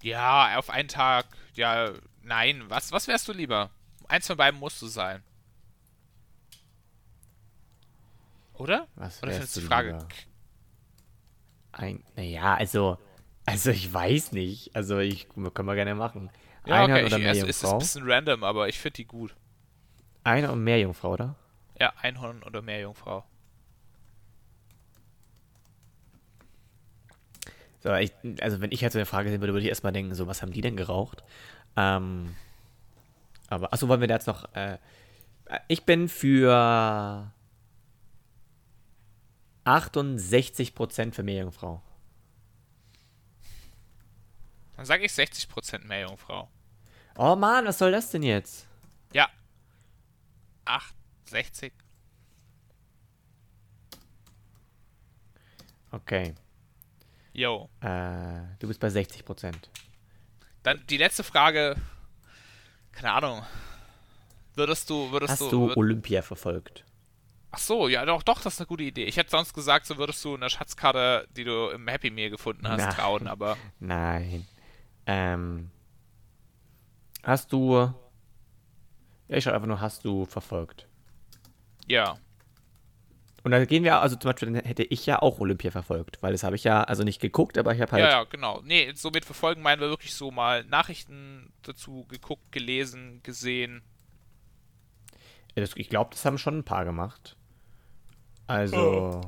Ja, 0.01 0.57
auf 0.57 0.69
einen 0.69 0.87
Tag. 0.87 1.25
Ja, 1.55 1.91
nein. 2.21 2.63
Was, 2.69 2.91
was 2.91 3.07
wärst 3.07 3.27
du 3.27 3.33
lieber? 3.33 3.69
Eins 4.07 4.27
von 4.27 4.37
beiden 4.37 4.59
musst 4.59 4.81
du 4.81 4.87
sein. 4.87 5.23
Oder? 8.53 8.87
Was 8.95 9.21
Oder 9.23 9.31
wärst 9.31 9.39
findest 9.39 9.55
du 9.57 9.61
die 9.61 9.67
Frage? 9.67 9.87
lieber? 9.93 10.07
Ein, 11.71 12.03
naja, 12.15 12.53
also, 12.55 12.97
also 13.45 13.71
ich 13.71 13.91
weiß 13.91 14.31
nicht. 14.31 14.75
Also 14.75 14.99
ich 14.99 15.27
können 15.29 15.67
wir 15.67 15.75
gerne 15.75 15.95
machen. 15.95 16.29
Ja, 16.65 16.83
Einhorn 16.83 17.05
okay. 17.05 17.05
oder 17.05 17.17
Ich, 17.17 17.25
es, 17.25 17.43
es 17.43 17.63
ist 17.63 17.65
ein 17.65 17.79
bisschen 17.79 18.09
random, 18.09 18.43
aber 18.43 18.69
ich 18.69 18.79
finde 18.79 18.95
die 18.97 19.05
gut. 19.05 19.35
Einhorn 20.23 20.53
und 20.53 20.63
Meerjungfrau, 20.63 21.13
oder? 21.13 21.35
Ja, 21.79 21.93
Einhorn 22.01 22.43
oder 22.43 22.61
Meerjungfrau. 22.61 23.25
So, 27.83 27.93
ich, 27.95 28.13
also 28.39 28.61
wenn 28.61 28.71
ich 28.71 28.79
jetzt 28.79 28.93
so 28.93 28.99
eine 28.99 29.05
Frage 29.05 29.29
sehen 29.29 29.41
würde, 29.41 29.51
würde 29.51 29.65
ich 29.65 29.69
erstmal 29.69 29.91
denken, 29.91 30.15
so, 30.15 30.25
was 30.25 30.41
haben 30.41 30.53
die 30.53 30.61
denn 30.61 30.77
geraucht? 30.77 31.21
Ähm, 31.75 32.33
aber, 33.49 33.73
achso, 33.73 33.89
wollen 33.89 33.99
wir 33.99 34.07
da 34.07 34.13
jetzt 34.13 34.27
noch, 34.27 34.45
äh, 34.55 34.77
ich 35.67 35.83
bin 35.83 36.07
für 36.07 37.29
68% 39.65 41.13
für 41.13 41.23
Meerjungfrau. 41.23 41.81
Dann 44.77 44.85
sage 44.85 45.03
ich 45.03 45.11
60% 45.11 45.85
Meerjungfrau. 45.85 46.49
Oh 47.17 47.35
Mann, 47.35 47.65
was 47.65 47.79
soll 47.79 47.91
das 47.91 48.09
denn 48.09 48.23
jetzt? 48.23 48.65
Ja. 49.11 49.27
8, 50.63 50.95
60. 51.25 51.73
Okay, 55.91 56.33
Yo. 57.33 57.69
äh, 57.81 58.41
du 58.59 58.67
bist 58.67 58.79
bei 58.79 58.87
60%. 58.89 59.53
Dann 60.61 60.81
die 60.87 60.97
letzte 60.97 61.23
Frage. 61.23 61.75
Keine 62.91 63.11
Ahnung. 63.13 63.41
Würdest 64.55 64.89
du, 64.89 65.11
würdest 65.11 65.31
Hast 65.33 65.41
du. 65.41 65.49
du 65.49 65.67
würd- 65.69 65.77
Olympia 65.77 66.21
verfolgt? 66.21 66.85
Ach 67.51 67.57
so, 67.59 67.87
ja, 67.87 68.05
doch, 68.05 68.23
doch, 68.23 68.41
das 68.41 68.53
ist 68.53 68.59
eine 68.61 68.67
gute 68.67 68.83
Idee. 68.83 69.05
Ich 69.05 69.17
hätte 69.17 69.29
sonst 69.31 69.53
gesagt, 69.53 69.85
so 69.85 69.97
würdest 69.97 70.23
du 70.25 70.35
eine 70.35 70.49
Schatzkarte, 70.49 71.27
die 71.35 71.43
du 71.43 71.69
im 71.69 71.87
Happy 71.87 72.09
Meal 72.11 72.29
gefunden 72.29 72.67
hast, 72.67 72.77
Nein. 72.79 72.89
trauen, 72.93 73.27
aber 73.27 73.57
Nein. 73.79 74.47
Ähm, 75.05 75.69
hast 77.23 77.51
du, 77.51 77.73
ja, 77.75 77.93
ich 79.37 79.43
schreibe 79.43 79.55
einfach 79.57 79.67
nur, 79.67 79.81
hast 79.81 80.05
du 80.05 80.25
verfolgt? 80.25 80.87
ja. 81.87 82.15
Und 83.43 83.51
da 83.51 83.63
gehen 83.65 83.83
wir, 83.83 83.99
also 83.99 84.15
zum 84.15 84.31
Beispiel 84.31 84.53
dann 84.53 84.63
hätte 84.63 84.83
ich 84.83 85.05
ja 85.05 85.21
auch 85.21 85.39
Olympia 85.39 85.69
verfolgt, 85.69 86.23
weil 86.23 86.31
das 86.31 86.43
habe 86.43 86.55
ich 86.55 86.63
ja, 86.63 86.83
also 86.83 87.03
nicht 87.03 87.19
geguckt, 87.19 87.57
aber 87.57 87.73
ich 87.75 87.81
habe 87.81 87.91
halt, 87.91 88.03
Ja, 88.03 88.09
ja, 88.09 88.23
genau. 88.23 88.61
Nee, 88.63 88.93
so 88.95 89.11
mit 89.11 89.25
Verfolgen 89.25 89.61
meinen 89.61 89.81
wir 89.81 89.89
wirklich 89.89 90.13
so 90.13 90.31
mal 90.31 90.63
Nachrichten 90.63 91.51
dazu 91.61 92.05
geguckt, 92.07 92.51
gelesen, 92.53 93.21
gesehen. 93.23 93.81
das, 95.55 95.71
ich 95.75 95.89
glaube, 95.89 96.11
das 96.11 96.23
haben 96.23 96.37
schon 96.37 96.59
ein 96.59 96.63
paar 96.63 96.85
gemacht. 96.85 97.35
Also, 98.47 98.77
Oh. 98.77 99.21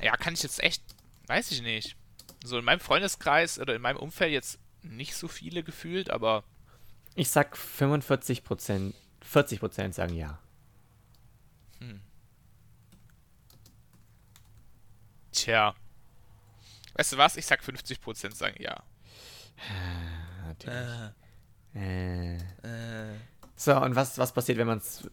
Ja, 0.00 0.16
kann 0.16 0.34
ich 0.34 0.42
jetzt 0.42 0.62
echt, 0.62 0.82
weiß 1.26 1.50
ich 1.50 1.62
nicht. 1.62 1.96
So 2.44 2.58
in 2.58 2.64
meinem 2.64 2.80
Freundeskreis 2.80 3.58
oder 3.58 3.74
in 3.74 3.82
meinem 3.82 3.96
Umfeld 3.96 4.32
jetzt 4.32 4.58
nicht 4.82 5.14
so 5.16 5.28
viele 5.28 5.62
gefühlt, 5.62 6.10
aber 6.10 6.44
ich 7.14 7.30
sag 7.30 7.56
45 7.56 8.44
Prozent, 8.44 8.94
40 9.22 9.60
Prozent 9.60 9.94
sagen 9.94 10.14
ja. 10.14 10.38
Tja. 15.44 15.74
Weißt 16.94 17.12
du 17.12 17.16
was? 17.18 17.36
Ich 17.36 17.46
sag 17.46 17.60
50% 17.62 18.34
sagen 18.34 18.56
ja. 18.62 18.82
Natürlich. 20.46 21.12
Äh. 21.74 22.38
So, 23.56 23.76
und 23.80 23.94
was, 23.96 24.18
was 24.18 24.32
passiert, 24.32 24.58
wenn 24.58 24.66
man 24.66 24.78
es, 24.78 25.08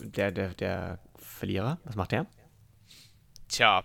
der, 0.00 0.30
der, 0.32 0.54
der 0.54 0.98
Verlierer, 1.16 1.78
was 1.84 1.94
macht 1.96 2.12
der? 2.12 2.26
Tja. 3.48 3.84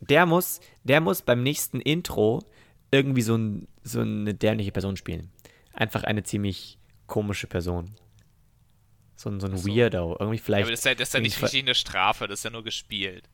Der 0.00 0.26
muss, 0.26 0.60
der 0.84 1.00
muss 1.00 1.22
beim 1.22 1.42
nächsten 1.42 1.80
Intro 1.80 2.42
irgendwie 2.90 3.22
so, 3.22 3.36
ein, 3.36 3.68
so 3.82 4.00
eine 4.00 4.34
dämliche 4.34 4.72
Person 4.72 4.96
spielen. 4.96 5.30
Einfach 5.72 6.02
eine 6.04 6.22
ziemlich 6.22 6.78
komische 7.06 7.46
Person. 7.46 7.94
So, 9.16 9.30
ein- 9.30 9.40
so 9.40 9.46
ein 9.46 9.56
so. 9.56 9.68
Weirdo. 9.68 10.16
Irgendwie 10.18 10.38
Ja, 10.38 10.42
vielleicht. 10.44 10.62
aber 10.64 10.70
das 10.72 10.80
ist 10.80 10.84
ja, 10.86 10.94
das 10.94 11.08
ist 11.08 11.14
ja 11.14 11.20
nicht 11.20 11.42
richtig 11.42 11.62
eine 11.62 11.74
Strafe, 11.74 12.26
das 12.26 12.40
ist 12.40 12.44
ja 12.44 12.50
nur 12.50 12.64
gespielt. 12.64 13.28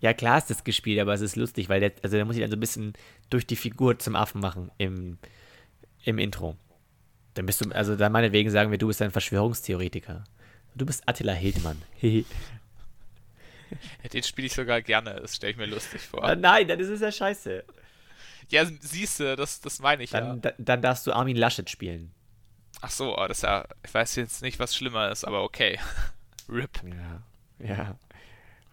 Ja, 0.00 0.14
klar 0.14 0.38
ist 0.38 0.48
das 0.48 0.64
gespielt, 0.64 0.98
aber 1.00 1.12
es 1.12 1.20
ist 1.20 1.36
lustig, 1.36 1.68
weil 1.68 1.80
der, 1.80 1.92
also 2.02 2.16
der 2.16 2.24
muss 2.24 2.34
sich 2.34 2.42
dann 2.42 2.50
so 2.50 2.56
ein 2.56 2.60
bisschen 2.60 2.94
durch 3.28 3.46
die 3.46 3.56
Figur 3.56 3.98
zum 3.98 4.16
Affen 4.16 4.40
machen 4.40 4.70
im, 4.78 5.18
im 6.04 6.18
Intro. 6.18 6.56
Dann 7.34 7.46
bist 7.46 7.64
du, 7.64 7.70
also 7.70 7.96
da 7.96 8.08
meinetwegen 8.08 8.50
sagen 8.50 8.70
wir, 8.70 8.78
du 8.78 8.86
bist 8.86 9.02
ein 9.02 9.10
Verschwörungstheoretiker. 9.10 10.24
Du 10.74 10.86
bist 10.86 11.06
Attila 11.06 11.32
Hildmann. 11.32 11.80
Den 14.12 14.22
spiele 14.22 14.46
ich 14.46 14.54
sogar 14.54 14.82
gerne, 14.82 15.20
das 15.20 15.36
stelle 15.36 15.52
ich 15.52 15.58
mir 15.58 15.66
lustig 15.66 16.00
vor. 16.00 16.28
Äh, 16.28 16.34
nein, 16.34 16.66
dann 16.66 16.80
ist 16.80 16.88
es 16.88 17.00
ja 17.00 17.12
scheiße. 17.12 17.62
Ja, 18.48 18.64
siehst 18.80 19.20
du, 19.20 19.36
das, 19.36 19.60
das 19.60 19.78
meine 19.78 20.02
ich 20.02 20.10
dann, 20.10 20.26
ja. 20.26 20.36
Da, 20.36 20.52
dann 20.58 20.82
darfst 20.82 21.06
du 21.06 21.12
Armin 21.12 21.36
Laschet 21.36 21.70
spielen. 21.70 22.10
Ach 22.80 22.90
so, 22.90 23.16
oh, 23.16 23.28
das 23.28 23.38
ist 23.38 23.42
ja, 23.42 23.64
ich 23.84 23.94
weiß 23.94 24.16
jetzt 24.16 24.42
nicht, 24.42 24.58
was 24.58 24.74
schlimmer 24.74 25.10
ist, 25.10 25.24
aber 25.24 25.44
okay. 25.44 25.78
RIP. 26.48 26.80
Ja, 26.84 27.22
ja. 27.64 27.96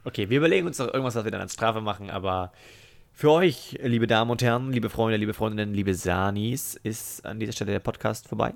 Okay, 0.07 0.29
wir 0.29 0.37
überlegen 0.37 0.65
uns 0.65 0.79
noch 0.79 0.87
irgendwas, 0.87 1.15
was 1.15 1.25
wir 1.25 1.31
dann 1.31 1.41
als 1.41 1.51
Strafe 1.51 1.81
machen, 1.81 2.09
aber 2.09 2.53
für 3.11 3.29
euch, 3.29 3.77
liebe 3.83 4.07
Damen 4.07 4.31
und 4.31 4.41
Herren, 4.41 4.71
liebe 4.71 4.89
Freunde, 4.89 5.17
liebe 5.17 5.33
Freundinnen, 5.33 5.73
liebe 5.73 5.93
Sanis, 5.93 6.75
ist 6.75 7.25
an 7.25 7.41
dieser 7.41 7.51
Stelle 7.51 7.73
der 7.73 7.81
Podcast 7.81 8.25
vorbei. 8.25 8.53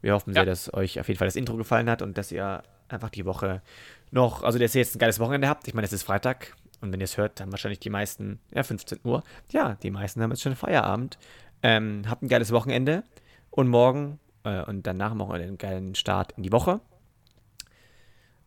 Wir 0.00 0.14
hoffen 0.14 0.30
ja. 0.30 0.34
sehr, 0.34 0.44
dass 0.44 0.72
euch 0.72 1.00
auf 1.00 1.08
jeden 1.08 1.18
Fall 1.18 1.26
das 1.26 1.34
Intro 1.34 1.56
gefallen 1.56 1.90
hat 1.90 2.02
und 2.02 2.16
dass 2.16 2.30
ihr 2.30 2.62
einfach 2.88 3.10
die 3.10 3.24
Woche 3.24 3.62
noch, 4.12 4.44
also 4.44 4.60
dass 4.60 4.76
ihr 4.76 4.80
jetzt 4.80 4.94
ein 4.94 5.00
geiles 5.00 5.18
Wochenende 5.18 5.48
habt. 5.48 5.66
Ich 5.66 5.74
meine, 5.74 5.86
es 5.86 5.92
ist 5.92 6.04
Freitag 6.04 6.54
und 6.80 6.92
wenn 6.92 7.00
ihr 7.00 7.04
es 7.06 7.16
hört, 7.16 7.40
dann 7.40 7.50
wahrscheinlich 7.50 7.80
die 7.80 7.90
meisten, 7.90 8.38
ja, 8.54 8.62
15 8.62 9.00
Uhr. 9.02 9.24
Ja, 9.50 9.74
die 9.82 9.90
meisten 9.90 10.22
haben 10.22 10.30
jetzt 10.30 10.42
schon 10.42 10.54
Feierabend. 10.54 11.18
Ähm, 11.64 12.04
habt 12.06 12.22
ein 12.22 12.28
geiles 12.28 12.52
Wochenende 12.52 13.02
und 13.50 13.66
morgen 13.66 14.20
äh, 14.44 14.62
und 14.62 14.86
danach 14.86 15.14
machen 15.14 15.30
wir 15.30 15.34
einen 15.34 15.58
geilen 15.58 15.96
Start 15.96 16.30
in 16.36 16.44
die 16.44 16.52
Woche. 16.52 16.80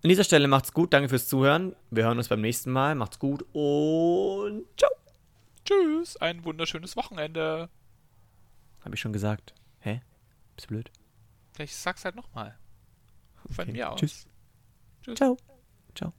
An 0.01 0.07
dieser 0.07 0.23
Stelle 0.23 0.47
macht's 0.47 0.71
gut, 0.71 0.93
danke 0.93 1.09
fürs 1.09 1.27
Zuhören. 1.27 1.75
Wir 1.91 2.05
hören 2.05 2.17
uns 2.17 2.29
beim 2.29 2.39
nächsten 2.39 2.71
Mal. 2.71 2.95
Macht's 2.95 3.19
gut 3.19 3.43
und 3.51 4.65
ciao. 4.77 4.89
Tschüss, 5.65 6.15
ein 6.17 6.45
wunderschönes 6.45 6.95
Wochenende. 6.95 7.69
Hab 8.83 8.93
ich 8.93 8.99
schon 9.01 9.11
gesagt. 9.11 9.53
Hä? 9.79 10.01
Bist 10.55 10.69
du 10.69 10.75
blöd? 10.75 10.91
Ich 11.57 11.75
sag's 11.75 12.05
halt 12.05 12.15
nochmal. 12.15 12.57
Von 13.51 13.63
okay. 13.63 13.71
mir 13.73 13.91
aus. 13.91 13.99
Tschüss. 13.99 14.27
Tschüss. 15.03 15.17
Ciao. 15.17 15.37
Ciao. 15.93 16.13